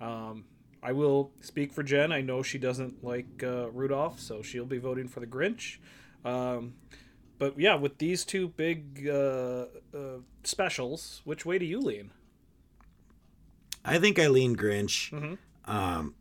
Um, 0.00 0.44
I 0.82 0.92
will 0.92 1.30
speak 1.40 1.72
for 1.72 1.82
Jen. 1.82 2.12
I 2.12 2.20
know 2.20 2.42
she 2.42 2.58
doesn't 2.58 3.02
like 3.02 3.42
uh, 3.42 3.70
Rudolph, 3.70 4.20
so 4.20 4.42
she'll 4.42 4.66
be 4.66 4.78
voting 4.78 5.08
for 5.08 5.20
the 5.20 5.26
Grinch. 5.26 5.78
Um, 6.24 6.74
but 7.38 7.58
yeah, 7.58 7.74
with 7.76 7.98
these 7.98 8.24
two 8.24 8.48
big 8.48 9.08
uh, 9.08 9.66
uh, 9.94 10.18
specials, 10.44 11.22
which 11.24 11.46
way 11.46 11.58
do 11.58 11.64
you 11.64 11.80
lean? 11.80 12.10
I 13.84 13.98
think 13.98 14.18
I 14.18 14.26
lean 14.28 14.56
Grinch 14.56 15.10
Mhm. 15.12 15.38
um, 15.64 16.14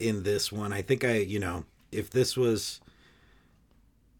in 0.00 0.22
this 0.22 0.50
one. 0.52 0.72
I 0.72 0.82
think 0.82 1.04
I, 1.04 1.16
you 1.18 1.38
know, 1.38 1.64
if 1.92 2.10
this 2.10 2.36
was 2.36 2.80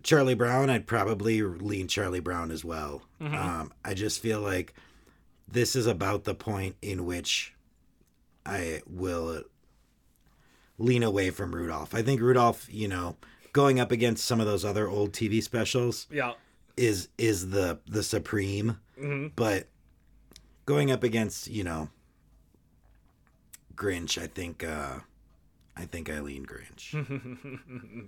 Charlie 0.03 0.35
Brown, 0.35 0.71
I'd 0.71 0.87
probably 0.87 1.43
lean 1.43 1.89
Charlie 1.89 2.21
Brown 2.21 2.51
as 2.51 2.65
well. 2.65 3.03
Um, 3.21 3.73
I 3.85 3.95
just 3.95 4.21
feel 4.21 4.41
like 4.41 4.75
this 5.49 5.75
is 5.77 5.87
about 5.87 6.25
the 6.25 6.35
point 6.35 6.77
in 6.83 7.05
which 7.07 7.55
I 8.45 8.83
will 8.87 9.43
lean 10.79 11.03
away 11.03 11.31
from 11.31 11.55
Rudolph. 11.55 11.95
I 11.95 12.03
think 12.03 12.21
Rudolph, 12.21 12.67
you 12.71 12.89
know, 12.89 13.17
going 13.53 13.81
up 13.81 13.91
against 13.91 14.25
some 14.25 14.41
of 14.41 14.47
those 14.47 14.65
other 14.65 14.89
old 14.89 15.13
TV 15.13 15.43
specials 15.43 16.07
Yeah. 16.11 16.35
is 16.77 17.09
is 17.17 17.49
the 17.51 17.79
the 17.87 18.03
supreme 18.03 18.79
hmm 18.99 19.29
but 19.35 19.67
going 20.67 20.91
up 20.91 21.03
against 21.03 21.49
you 21.49 21.65
know 21.65 21.89
Grinch, 23.75 24.21
I 24.21 24.27
think 24.27 24.63
uh 24.63 24.99
I 25.77 25.85
think 25.85 26.09
Eileen 26.11 26.47
Grinch. 26.47 26.93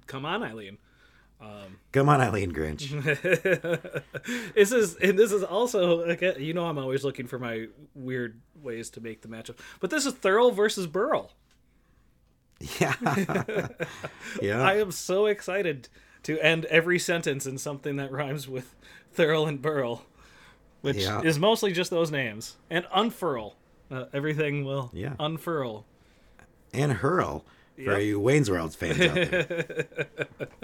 Come 0.06 0.24
on, 0.24 0.42
Eileen. 0.42 0.78
Come 1.92 2.08
on, 2.08 2.20
Eileen 2.20 2.52
Grinch. 2.52 2.88
this 4.54 4.72
is 4.72 4.96
and 4.96 5.18
this 5.18 5.30
is 5.32 5.42
also 5.44 6.04
you 6.38 6.52
know 6.54 6.66
I'm 6.66 6.78
always 6.78 7.04
looking 7.04 7.26
for 7.26 7.38
my 7.38 7.66
weird 7.94 8.40
ways 8.60 8.90
to 8.90 9.00
make 9.00 9.22
the 9.22 9.28
matchup. 9.28 9.58
But 9.80 9.90
this 9.90 10.04
is 10.06 10.14
Thurl 10.14 10.52
versus 10.54 10.86
Burl. 10.86 11.30
yeah. 12.80 12.94
yeah. 14.42 14.62
I 14.62 14.78
am 14.78 14.90
so 14.90 15.26
excited 15.26 15.88
to 16.24 16.40
end 16.40 16.64
every 16.66 16.98
sentence 16.98 17.46
in 17.46 17.56
something 17.58 17.96
that 17.96 18.10
rhymes 18.10 18.48
with 18.48 18.74
Thurl 19.16 19.46
and 19.48 19.62
Burl, 19.62 20.04
which 20.80 20.96
Yeah. 20.96 21.20
is 21.22 21.38
mostly 21.38 21.72
just 21.72 21.90
those 21.90 22.10
names. 22.10 22.56
And 22.68 22.84
unfurl. 22.92 23.54
Uh, 23.90 24.06
everything 24.12 24.64
will 24.64 24.90
Yeah. 24.92 25.14
unfurl. 25.20 25.86
and 26.74 26.94
Hurl 26.94 27.44
for 27.84 27.92
Yep. 27.98 28.02
you 28.02 28.20
Wayne's 28.20 28.50
World 28.50 28.74
fans 28.74 29.00
out 29.00 29.14
there. 29.14 29.86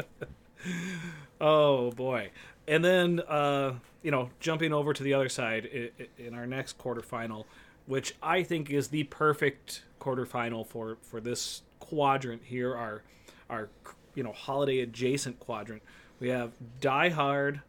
Oh 1.40 1.90
boy. 1.90 2.30
And 2.66 2.84
then 2.84 3.20
uh, 3.28 3.74
you 4.02 4.10
know, 4.10 4.30
jumping 4.40 4.72
over 4.72 4.92
to 4.92 5.02
the 5.02 5.14
other 5.14 5.28
side 5.28 5.90
in 6.18 6.34
our 6.34 6.46
next 6.46 6.78
quarterfinal, 6.78 7.44
which 7.86 8.14
I 8.22 8.42
think 8.42 8.70
is 8.70 8.88
the 8.88 9.04
perfect 9.04 9.82
quarterfinal 10.00 10.66
for 10.66 10.96
for 11.02 11.20
this 11.20 11.62
quadrant 11.80 12.42
here, 12.44 12.74
our 12.74 13.02
our 13.50 13.68
you 14.14 14.22
know 14.22 14.32
holiday 14.32 14.80
adjacent 14.80 15.38
quadrant. 15.40 15.82
We 16.20 16.28
have 16.28 16.52
Die 16.80 17.08
Hard 17.10 17.60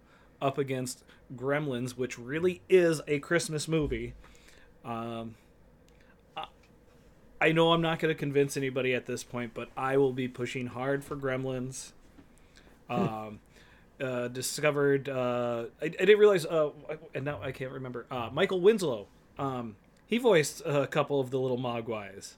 up 0.42 0.58
against 0.58 1.04
Gremlins, 1.36 1.92
which 1.92 2.18
really 2.18 2.62
is 2.70 3.02
a 3.08 3.20
Christmas 3.20 3.68
movie. 3.68 4.14
Um, 4.86 5.36
I 7.42 7.52
know 7.52 7.74
I'm 7.74 7.82
not 7.82 8.00
going 8.00 8.14
to 8.14 8.18
convince 8.18 8.56
anybody 8.58 8.94
at 8.94 9.06
this 9.06 9.24
point, 9.24 9.54
but 9.54 9.70
I 9.76 9.98
will 9.98 10.14
be 10.14 10.28
pushing 10.28 10.68
hard 10.68 11.04
for 11.04 11.16
Gremlins 11.16 11.92
um, 12.90 13.40
uh, 14.00 14.28
discovered. 14.30 15.10
Uh, 15.10 15.66
I, 15.82 15.86
I 15.86 15.90
didn't 15.90 16.20
realize, 16.20 16.46
uh, 16.46 16.70
and 17.14 17.26
now 17.26 17.42
I 17.42 17.52
can't 17.52 17.72
remember. 17.72 18.06
Uh, 18.10 18.30
Michael 18.32 18.62
Winslow. 18.62 19.08
Um, 19.38 19.76
he 20.08 20.18
voiced 20.18 20.62
a 20.66 20.88
couple 20.88 21.20
of 21.20 21.32
the 21.32 21.40
little 21.40 21.58
Mogwais. 21.58 22.36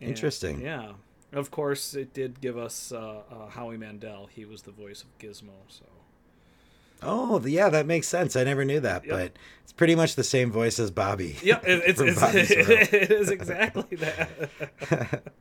And, 0.00 0.10
Interesting. 0.10 0.60
Yeah. 0.60 0.92
Of 1.32 1.50
course, 1.50 1.94
it 1.94 2.12
did 2.12 2.40
give 2.40 2.58
us 2.58 2.92
uh, 2.92 3.22
uh, 3.30 3.48
Howie 3.48 3.78
Mandel. 3.78 4.28
He 4.30 4.44
was 4.44 4.62
the 4.62 4.70
voice 4.70 5.02
of 5.02 5.18
Gizmo. 5.18 5.52
So 5.68 5.84
Oh, 7.02 7.40
yeah, 7.44 7.68
that 7.68 7.86
makes 7.86 8.06
sense. 8.08 8.36
I 8.36 8.44
never 8.44 8.64
knew 8.64 8.80
that, 8.80 9.04
Yep. 9.04 9.10
but 9.14 9.32
it's 9.64 9.72
pretty 9.72 9.94
much 9.94 10.14
the 10.14 10.24
same 10.24 10.50
voice 10.52 10.78
as 10.78 10.90
Bobby. 10.90 11.36
yeah, 11.42 11.60
it, 11.64 11.82
it's, 11.98 12.00
it's 12.00 12.22
it 12.92 13.10
is 13.10 13.30
exactly 13.30 13.96
that. 13.96 15.22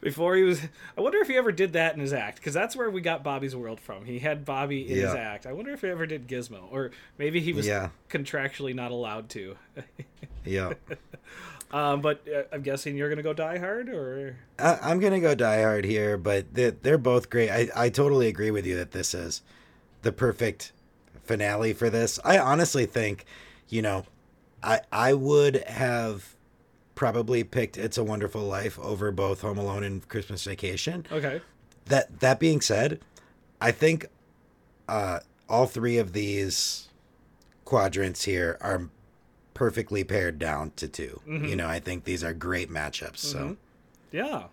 Before 0.00 0.34
he 0.34 0.42
was, 0.42 0.60
I 0.98 1.00
wonder 1.00 1.18
if 1.18 1.28
he 1.28 1.36
ever 1.36 1.52
did 1.52 1.74
that 1.74 1.94
in 1.94 2.00
his 2.00 2.12
act 2.12 2.36
because 2.38 2.52
that's 2.52 2.74
where 2.74 2.90
we 2.90 3.00
got 3.00 3.22
Bobby's 3.22 3.54
World 3.54 3.78
from. 3.78 4.04
He 4.04 4.18
had 4.18 4.44
Bobby 4.44 4.82
in 4.90 4.96
his 4.98 5.14
act. 5.14 5.46
I 5.46 5.52
wonder 5.52 5.72
if 5.72 5.82
he 5.82 5.88
ever 5.88 6.06
did 6.06 6.26
Gizmo, 6.26 6.62
or 6.72 6.90
maybe 7.18 7.40
he 7.40 7.52
was 7.52 7.64
Yeah. 7.66 7.90
contractually 8.10 8.74
not 8.74 8.90
allowed 8.90 9.28
to. 9.30 9.56
yeah. 10.44 10.72
um, 11.70 12.00
but 12.00 12.26
uh, 12.28 12.42
I'm 12.52 12.62
guessing 12.62 12.96
you're 12.96 13.08
gonna 13.08 13.22
go 13.22 13.32
Die 13.32 13.58
Hard, 13.58 13.88
or 13.90 14.36
I, 14.58 14.78
I'm 14.82 14.98
gonna 14.98 15.20
go 15.20 15.36
Die 15.36 15.62
Hard 15.62 15.84
here, 15.84 16.16
but 16.18 16.52
they're, 16.52 16.72
they're 16.72 16.98
both 16.98 17.30
great. 17.30 17.50
I, 17.50 17.68
I 17.76 17.88
totally 17.88 18.26
agree 18.26 18.50
with 18.50 18.66
you 18.66 18.74
that 18.76 18.90
this 18.90 19.14
is 19.14 19.42
the 20.02 20.12
perfect 20.12 20.72
finale 21.24 21.72
for 21.72 21.88
this. 21.90 22.18
I 22.24 22.38
honestly 22.38 22.86
think, 22.86 23.24
you 23.68 23.82
know, 23.82 24.04
I 24.62 24.80
I 24.92 25.14
would 25.14 25.56
have 25.64 26.36
probably 26.94 27.42
picked 27.42 27.76
It's 27.78 27.98
a 27.98 28.04
Wonderful 28.04 28.42
Life 28.42 28.78
over 28.78 29.10
both 29.10 29.40
Home 29.40 29.58
Alone 29.58 29.82
and 29.82 30.06
Christmas 30.08 30.44
Vacation. 30.44 31.06
okay, 31.10 31.40
That 31.86 32.20
that 32.20 32.38
being 32.38 32.60
said, 32.60 33.00
I 33.60 33.72
think 33.72 34.06
uh, 34.88 35.20
all 35.48 35.66
three 35.66 35.98
of 35.98 36.12
these 36.12 36.88
quadrants 37.64 38.24
here 38.24 38.58
are 38.60 38.88
perfectly 39.54 40.02
paired 40.02 40.38
down 40.38 40.72
to 40.76 40.88
2 40.88 41.20
You 41.26 41.56
know, 41.56 41.68
I 41.68 41.78
think 41.78 42.04
these 42.04 42.24
are 42.24 42.32
great 42.34 42.70
matchups. 42.70 43.18
So. 43.18 43.56
yeah. 44.10 44.44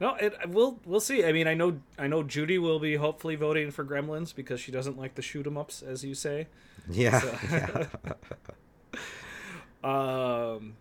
No, 0.00 0.14
it, 0.14 0.34
we'll 0.48 0.80
we'll 0.86 1.00
see. 1.00 1.24
I 1.24 1.32
mean, 1.32 1.46
I 1.46 1.54
know 1.54 1.80
I 1.98 2.06
know 2.06 2.22
Judy 2.22 2.58
will 2.58 2.78
be 2.80 2.96
hopefully 2.96 3.36
voting 3.36 3.70
for 3.70 3.84
Gremlins 3.84 4.34
because 4.34 4.58
she 4.60 4.72
doesn't 4.72 4.98
like 4.98 5.14
the 5.14 5.22
shoot 5.22 5.46
'em 5.46 5.58
ups, 5.58 5.82
as 5.82 6.02
you 6.04 6.14
say. 6.14 6.46
Yeah, 6.88 7.20
yeah. 7.50 7.86
Um, 9.82 10.74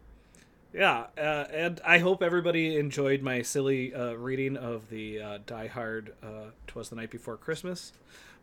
yeah, 0.73 1.07
uh, 1.17 1.45
and 1.53 1.79
I 1.85 1.99
hope 1.99 2.21
everybody 2.21 2.77
enjoyed 2.77 3.21
my 3.21 3.41
silly 3.41 3.93
uh, 3.93 4.13
reading 4.13 4.57
of 4.57 4.89
the 4.89 5.21
uh, 5.21 5.37
Die 5.45 5.67
Hard. 5.67 6.13
Uh, 6.21 6.51
Twas 6.67 6.89
the 6.89 6.97
night 6.97 7.09
before 7.09 7.37
Christmas. 7.37 7.93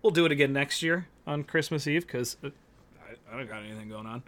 We'll 0.02 0.12
do 0.12 0.24
it 0.24 0.32
again 0.32 0.52
next 0.52 0.82
year 0.82 1.08
on 1.26 1.44
Christmas 1.44 1.86
Eve 1.86 2.06
because 2.06 2.36
uh, 2.42 2.48
I, 3.06 3.34
I 3.34 3.36
don't 3.38 3.48
got 3.48 3.62
anything 3.64 3.88
going 3.88 4.06
on. 4.06 4.22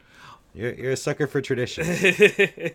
You're, 0.55 0.73
you're 0.75 0.93
a 0.93 0.97
sucker 0.97 1.27
for 1.27 1.41
tradition. 1.41 1.85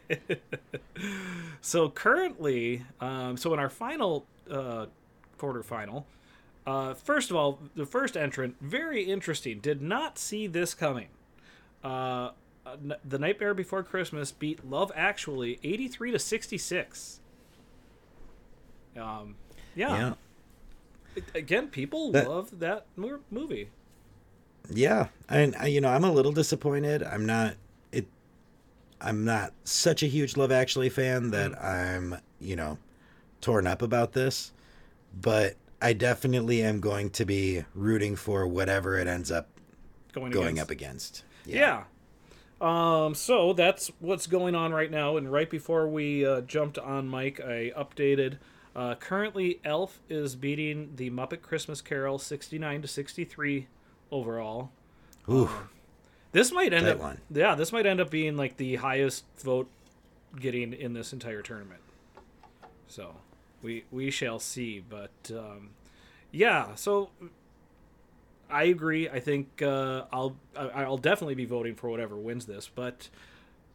so 1.61 1.89
currently, 1.89 2.85
um, 3.01 3.37
so 3.37 3.53
in 3.53 3.59
our 3.59 3.69
final 3.69 4.25
uh, 4.49 4.85
quarterfinal, 5.39 6.03
uh, 6.65 6.93
first 6.93 7.29
of 7.29 7.35
all, 7.35 7.59
the 7.75 7.85
first 7.85 8.15
entrant, 8.15 8.55
very 8.61 9.03
interesting. 9.03 9.59
Did 9.59 9.81
not 9.81 10.17
see 10.17 10.47
this 10.47 10.73
coming. 10.73 11.07
Uh, 11.83 12.29
uh, 12.65 12.77
the 13.03 13.19
Nightmare 13.19 13.53
Before 13.53 13.83
Christmas 13.83 14.31
beat 14.31 14.65
Love 14.69 14.89
Actually, 14.95 15.59
eighty-three 15.63 16.11
to 16.11 16.19
sixty-six. 16.19 17.19
Um, 18.97 19.35
yeah. 19.75 20.13
yeah, 21.17 21.23
Again, 21.35 21.67
people 21.67 22.11
That- 22.11 22.29
love 22.29 22.59
that 22.59 22.85
movie. 22.95 23.69
yeah. 24.69 25.07
And 25.27 25.55
I- 25.57 25.65
you 25.67 25.81
know, 25.81 25.89
I'm 25.89 26.03
a 26.05 26.11
little 26.11 26.31
disappointed. 26.31 27.03
I'm 27.03 27.25
not. 27.25 27.55
I'm 29.03 29.25
not 29.25 29.53
such 29.63 30.01
a 30.01 30.07
huge 30.07 30.37
Love 30.37 30.51
Actually 30.51 30.89
fan 30.89 31.31
that 31.31 31.61
I'm 31.61 32.15
you 32.39 32.55
know 32.55 32.77
torn 33.41 33.67
up 33.67 33.81
about 33.81 34.13
this, 34.13 34.51
but 35.19 35.55
I 35.81 35.93
definitely 35.93 36.63
am 36.63 36.79
going 36.79 37.09
to 37.11 37.25
be 37.25 37.65
rooting 37.75 38.15
for 38.15 38.47
whatever 38.47 38.97
it 38.97 39.07
ends 39.07 39.31
up 39.31 39.49
Going, 40.13 40.31
going 40.31 40.47
against. 40.59 40.61
up 40.61 40.69
against. 40.71 41.23
Yeah. 41.45 41.83
Um, 42.61 43.13
so 43.13 43.51
that's 43.51 43.91
what's 43.99 44.25
going 44.27 44.55
on 44.55 44.71
right 44.71 44.89
now. 44.89 45.17
And 45.17 45.29
right 45.29 45.49
before 45.49 45.87
we 45.87 46.25
uh, 46.25 46.41
jumped 46.41 46.77
on 46.77 47.09
mic, 47.09 47.41
I 47.41 47.73
updated. 47.77 48.37
Uh, 48.73 48.95
currently, 48.95 49.59
Elf 49.65 49.99
is 50.09 50.35
beating 50.35 50.93
the 50.95 51.09
Muppet 51.09 51.41
Christmas 51.41 51.81
Carol 51.81 52.17
69 52.17 52.81
to 52.83 52.87
63 52.87 53.67
overall. 54.11 54.71
Ooh, 55.29 55.49
This 56.33 56.51
might 56.51 56.73
end 56.73 56.85
up, 56.87 56.99
yeah, 57.31 57.55
this 57.55 57.71
might 57.71 57.85
end 57.85 58.01
up 58.01 58.09
being 58.09 58.35
like 58.35 58.57
the 58.57 58.75
highest 58.75 59.23
vote 59.39 59.69
getting 60.39 60.73
in 60.73 60.93
this 60.93 61.13
entire 61.13 61.41
tournament. 61.41 61.79
So 62.87 63.15
we 63.61 63.85
we 63.91 64.11
shall 64.11 64.39
see. 64.39 64.79
But 64.87 65.11
um, 65.31 65.69
yeah, 66.31 66.75
so 66.75 67.09
I 68.49 68.63
agree. 68.63 69.09
I 69.09 69.19
think 69.19 69.61
uh, 69.61 70.03
I'll 70.11 70.35
I- 70.55 70.83
I'll 70.83 70.97
definitely 70.97 71.35
be 71.35 71.45
voting 71.45 71.75
for 71.75 71.89
whatever 71.89 72.15
wins 72.15 72.45
this. 72.45 72.69
But 72.73 73.09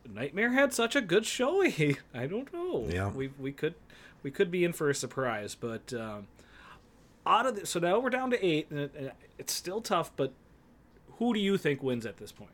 Nightmare 0.09 0.51
had 0.53 0.73
such 0.73 0.95
a 0.97 1.01
good 1.01 1.27
showing. 1.27 1.97
I 2.15 2.27
don't 2.27 2.53
know. 2.53 2.87
Yeah. 2.91 3.09
we 3.11 3.31
we 3.39 3.53
could 3.53 3.75
we 4.23 4.31
could 4.31 4.51
be 4.51 4.65
in 4.65 4.73
for 4.73 4.91
a 4.91 4.95
surprise. 4.95 5.55
But 5.55 5.93
um, 5.95 6.27
out 7.27 7.47
of 7.47 7.57
the, 7.57 7.67
so 7.67 7.79
now 7.81 7.99
we're 8.01 8.11
down 8.11 8.31
to 8.31 8.45
eight, 8.45 8.69
and 8.71 8.81
it, 8.81 9.15
it's 9.39 9.53
still 9.53 9.81
tough. 9.81 10.11
But 10.17 10.33
who 11.19 11.35
do 11.35 11.41
you 11.41 11.59
think 11.59 11.83
wins 11.83 12.07
at 12.07 12.17
this 12.17 12.33
point? 12.33 12.51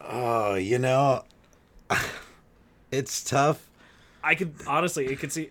oh, 0.00 0.54
you 0.54 0.78
know, 0.78 1.24
it's 2.90 3.22
tough. 3.22 3.68
I 4.22 4.34
could 4.34 4.54
honestly, 4.66 5.06
it 5.06 5.18
could 5.18 5.32
see. 5.32 5.50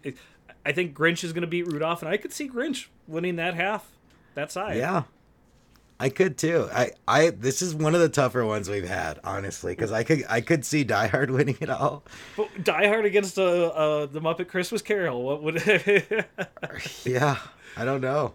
I 0.65 0.72
think 0.72 0.97
Grinch 0.97 1.24
is 1.24 1.34
going 1.34 1.41
to 1.41 1.47
beat 1.47 1.68
Rudolph, 1.68 2.01
and 2.01 2.09
I 2.09 2.18
could 2.18 2.34
see 2.34 2.49
Grinch 2.49 2.88
winning 3.07 3.38
that 3.38 3.53
half, 3.53 3.89
that 4.36 4.51
side. 4.51 4.78
Yeah. 4.78 5.03
I 5.99 6.09
could 6.09 6.38
too. 6.38 6.70
I, 6.72 6.91
I 7.07 7.32
this 7.32 7.63
is 7.63 7.74
one 7.74 7.95
of 7.95 8.01
the 8.01 8.09
tougher 8.09 8.45
ones 8.45 8.70
we've 8.70 8.88
had, 8.88 9.20
honestly, 9.24 9.72
because 9.72 9.91
I 9.91 10.03
could 10.03 10.26
I 10.30 10.41
could 10.41 10.63
see 10.63 10.84
Die 10.84 11.07
Hard 11.07 11.32
winning 11.38 11.57
it 11.59 11.72
all. 11.72 12.03
But 12.36 12.63
Die 12.63 12.88
Hard 12.88 13.05
against 13.05 13.39
uh, 13.39 13.68
uh, 13.68 14.05
the 14.05 14.22
Muppet 14.22 14.47
Christmas 14.47 14.84
Carol. 14.84 15.24
What 15.24 15.41
would? 15.41 15.63
Yeah, 17.03 17.38
I 17.76 17.84
don't 17.84 18.01
know. 18.01 18.34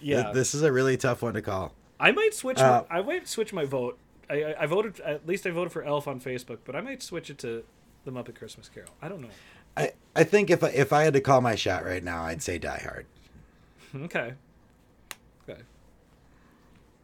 Yeah, 0.00 0.24
Th- 0.24 0.34
this 0.34 0.54
is 0.54 0.62
a 0.62 0.72
really 0.72 0.96
tough 0.96 1.22
one 1.22 1.34
to 1.34 1.42
call. 1.42 1.74
I 2.00 2.12
might 2.12 2.34
switch. 2.34 2.58
Uh, 2.58 2.84
my, 2.88 2.98
I 2.98 3.02
might 3.02 3.28
switch 3.28 3.52
my 3.52 3.64
vote. 3.64 3.98
I, 4.30 4.42
I, 4.42 4.62
I 4.62 4.66
voted 4.66 5.00
at 5.00 5.26
least 5.26 5.46
I 5.46 5.50
voted 5.50 5.72
for 5.72 5.82
Elf 5.82 6.06
on 6.06 6.20
Facebook, 6.20 6.58
but 6.64 6.76
I 6.76 6.80
might 6.80 7.02
switch 7.02 7.30
it 7.30 7.38
to 7.38 7.64
the 8.04 8.10
Muppet 8.10 8.36
Christmas 8.36 8.68
Carol. 8.68 8.90
I 9.02 9.08
don't 9.08 9.20
know. 9.20 9.28
I, 9.76 9.92
I 10.14 10.24
think 10.24 10.50
if 10.50 10.64
I, 10.64 10.68
if 10.68 10.92
I 10.92 11.04
had 11.04 11.12
to 11.14 11.20
call 11.20 11.40
my 11.40 11.54
shot 11.54 11.84
right 11.84 12.02
now, 12.02 12.22
I'd 12.24 12.42
say 12.42 12.58
Die 12.58 12.82
Hard. 12.82 13.06
Okay. 14.04 14.34
Okay. 15.48 15.62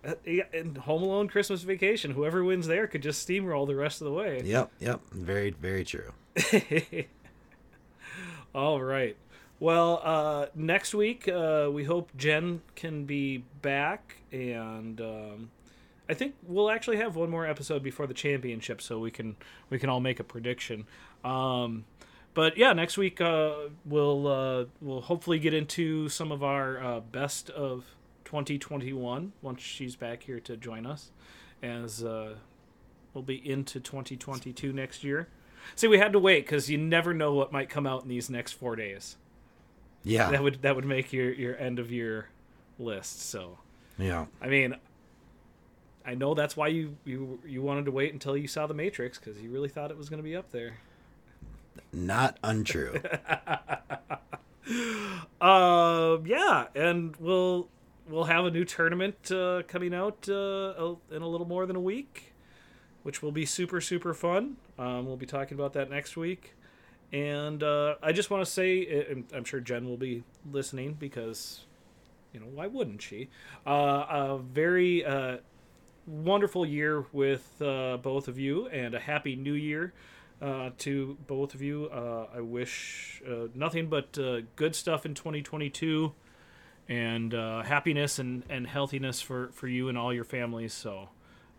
Uh, 0.07 0.15
and 0.53 0.77
Home 0.79 1.03
Alone 1.03 1.29
Christmas 1.29 1.63
Vacation, 1.63 2.11
whoever 2.11 2.45
wins 2.45 2.67
there 2.67 2.87
could 2.87 3.03
just 3.03 3.27
steamroll 3.27 3.67
the 3.67 3.75
rest 3.75 4.01
of 4.01 4.05
the 4.07 4.13
way. 4.13 4.43
Yep, 4.45 4.71
yep, 4.81 5.01
very 5.13 5.51
very 5.51 5.85
true. 5.85 6.13
All 8.55 8.83
right. 8.83 9.17
Well, 9.61 10.01
uh, 10.03 10.47
next 10.55 10.95
week 10.95 11.29
uh, 11.29 11.69
we 11.73 11.85
hope 11.85 12.11
Jen 12.17 12.63
can 12.75 13.05
be 13.05 13.45
back, 13.63 14.17
and 14.33 15.01
um, 15.01 15.51
I 16.09 16.15
think 16.15 16.35
we'll 16.43 16.71
actually 16.71 16.97
have 16.97 17.15
one 17.15 17.31
more 17.31 17.47
episode 17.47 17.83
before 17.83 18.07
the 18.07 18.15
championship, 18.15 18.83
so 18.83 18.99
we 18.99 19.11
can 19.11 19.37
we 19.71 19.79
can 19.79 19.89
all 19.89 20.01
make 20.01 20.19
a 20.19 20.25
prediction. 20.25 20.87
Um, 21.25 21.85
but 22.35 22.59
yeah, 22.59 22.73
next 22.73 22.99
week 22.99 23.21
uh, 23.21 23.55
we'll 23.85 24.27
uh, 24.27 24.65
we'll 24.81 25.03
hopefully 25.03 25.39
get 25.39 25.55
into 25.55 26.09
some 26.09 26.33
of 26.33 26.43
our 26.43 26.83
uh, 26.83 27.01
best 27.01 27.49
of 27.51 27.85
2021 28.25 29.33
once 29.41 29.63
she's 29.63 29.95
back 29.95 30.25
here 30.25 30.41
to 30.41 30.57
join 30.57 30.85
us, 30.85 31.13
as 31.63 32.03
uh, 32.03 32.35
we'll 33.15 33.23
be 33.23 33.37
into 33.49 33.79
2022 33.79 34.73
next 34.73 35.05
year. 35.05 35.29
See, 35.77 35.87
we 35.87 35.99
had 35.99 36.13
to 36.13 36.19
wait 36.19 36.45
because 36.45 36.69
you 36.69 36.77
never 36.77 37.15
know 37.15 37.33
what 37.33 37.53
might 37.53 37.71
come 37.71 37.87
out 37.87 38.03
in 38.03 38.09
these 38.09 38.29
next 38.29 38.53
four 38.53 38.75
days. 38.75 39.17
Yeah. 40.05 40.31
That 40.31 40.43
would 40.43 40.63
that 40.63 40.77
would 40.77 40.85
make 40.85 41.13
your 41.13 41.33
your 41.33 41.57
end 41.57 41.79
of 41.79 41.91
year 41.91 42.29
list. 42.79 43.23
So 43.23 43.59
yeah. 43.99 44.27
I 44.41 44.49
mean, 44.49 44.77
I 46.07 46.15
know 46.15 46.35
that's 46.35 46.57
why 46.57 46.69
you 46.69 46.97
you 47.05 47.41
you 47.47 47.63
wanted 47.63 47.87
to 47.87 47.91
wait 47.91 48.13
until 48.13 48.37
you 48.37 48.47
saw 48.47 48.67
the 48.67 48.75
Matrix 48.75 49.19
because 49.19 49.41
you 49.41 49.51
really 49.51 49.69
thought 49.69 49.91
it 49.91 49.97
was 49.97 50.09
going 50.09 50.19
to 50.19 50.25
be 50.25 50.37
up 50.37 50.51
there. 50.53 50.79
Not 51.93 52.39
untrue. 52.43 53.01
Um, 55.41 56.25
yeah, 56.27 56.69
and 56.75 57.15
we'll 57.17 57.69
we'll 58.09 58.25
have 58.25 58.47
a 58.47 58.51
new 58.51 58.65
tournament 58.65 59.31
uh, 59.31 59.63
coming 59.69 59.93
out 59.93 60.27
uh, 60.29 60.95
in 61.11 61.21
a 61.21 61.29
little 61.29 61.47
more 61.47 61.67
than 61.67 61.77
a 61.77 61.81
week, 61.81 62.33
which 63.03 63.23
will 63.23 63.33
be 63.33 63.45
super 63.45 63.81
super 63.83 64.15
fun. 64.15 64.57
Um, 64.79 65.05
we'll 65.05 65.19
be 65.19 65.27
talking 65.27 65.59
about 65.59 65.75
that 65.75 65.91
next 65.91 66.17
week, 66.17 66.55
and 67.15 67.63
uh, 67.63 67.95
I 68.03 68.11
just 68.11 68.29
want 68.29 68.45
to 68.45 68.51
say, 68.51 69.15
I'm 69.33 69.45
sure 69.45 69.61
Jen 69.61 69.89
will 69.89 69.97
be 69.97 70.25
listening 70.51 70.95
because, 70.95 71.61
you 72.33 72.41
know, 72.41 72.47
why 72.47 72.67
wouldn't 72.67 73.03
she? 73.03 73.29
Uh, 73.65 73.71
a 73.71 74.39
very 74.39 75.05
uh, 75.05 75.37
wonderful 76.09 76.67
year 76.67 77.07
with 77.13 77.63
uh, 77.63 77.99
both 77.99 78.27
of 78.27 78.37
you, 78.37 78.67
and 78.67 78.97
a 78.97 78.99
happy 78.99 79.37
new 79.37 79.53
year 79.53 79.93
uh, 80.43 80.71
to 80.79 81.17
both 81.29 81.55
of 81.55 81.63
you. 81.63 81.89
Uh, 81.93 82.27
I 82.35 82.41
wish 82.41 83.23
nothing 83.55 83.87
but 83.87 84.19
good 84.57 84.75
stuff 84.75 85.07
in 85.07 85.15
2022 85.15 86.13
and 86.89 87.33
happiness 87.33 88.19
and, 88.19 88.43
and 88.51 88.67
healthiness 88.67 89.21
for, 89.21 89.51
for 89.53 89.69
you 89.69 89.89
and 89.89 89.97
all 89.97 90.13
your 90.13 90.25
families. 90.25 90.73
So 90.73 91.11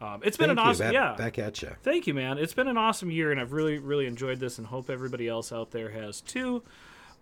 um, 0.01 0.21
it's 0.23 0.37
been 0.37 0.49
an 0.49 0.57
you. 0.57 0.63
awesome, 0.63 0.87
Back, 0.87 0.93
yeah. 0.93 1.15
Back 1.17 1.39
at 1.39 1.61
you. 1.61 1.71
Thank 1.81 2.07
you, 2.07 2.13
man. 2.13 2.37
It's 2.37 2.53
been 2.53 2.67
an 2.67 2.77
awesome 2.77 3.11
year, 3.11 3.31
and 3.31 3.39
I've 3.39 3.53
really, 3.53 3.77
really 3.77 4.05
enjoyed 4.05 4.39
this, 4.39 4.57
and 4.57 4.67
hope 4.67 4.89
everybody 4.89 5.27
else 5.27 5.51
out 5.51 5.71
there 5.71 5.91
has 5.91 6.21
too. 6.21 6.63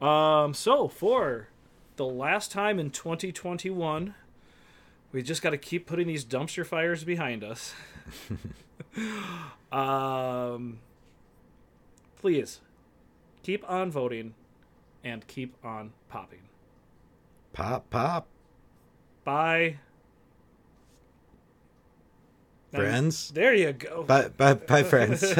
Um, 0.01 0.53
so 0.53 0.87
for 0.87 1.49
the 1.95 2.05
last 2.05 2.51
time 2.51 2.79
in 2.79 2.89
2021, 2.89 4.15
we 5.11 5.21
just 5.21 5.41
got 5.41 5.51
to 5.51 5.57
keep 5.57 5.85
putting 5.85 6.07
these 6.07 6.25
dumpster 6.25 6.65
fires 6.65 7.03
behind 7.03 7.43
us. 7.43 7.73
um, 9.71 10.79
please 12.19 12.61
keep 13.43 13.69
on 13.69 13.91
voting 13.91 14.33
and 15.03 15.27
keep 15.27 15.55
on 15.63 15.93
popping. 16.09 16.39
Pop, 17.53 17.89
pop. 17.91 18.27
Bye. 19.23 19.77
Friends. 22.73 23.29
There 23.31 23.53
you 23.53 23.73
go. 23.73 24.03
Bye, 24.03 24.29
bye, 24.29 24.55
bye, 24.55 24.83
friends. 24.93 25.23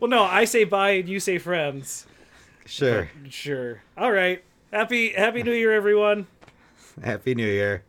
Well, 0.00 0.08
no, 0.10 0.22
I 0.24 0.44
say 0.44 0.64
bye 0.64 0.90
and 0.92 1.08
you 1.08 1.20
say 1.20 1.38
friends. 1.38 2.06
sure. 2.66 3.02
Uh, 3.02 3.28
sure. 3.28 3.82
All 3.96 4.10
right. 4.12 4.42
Happy 4.72 5.10
Happy 5.12 5.42
New 5.42 5.52
Year, 5.52 5.72
everyone. 5.72 6.26
Happy 7.02 7.34
New 7.34 7.46
Year. 7.46 7.84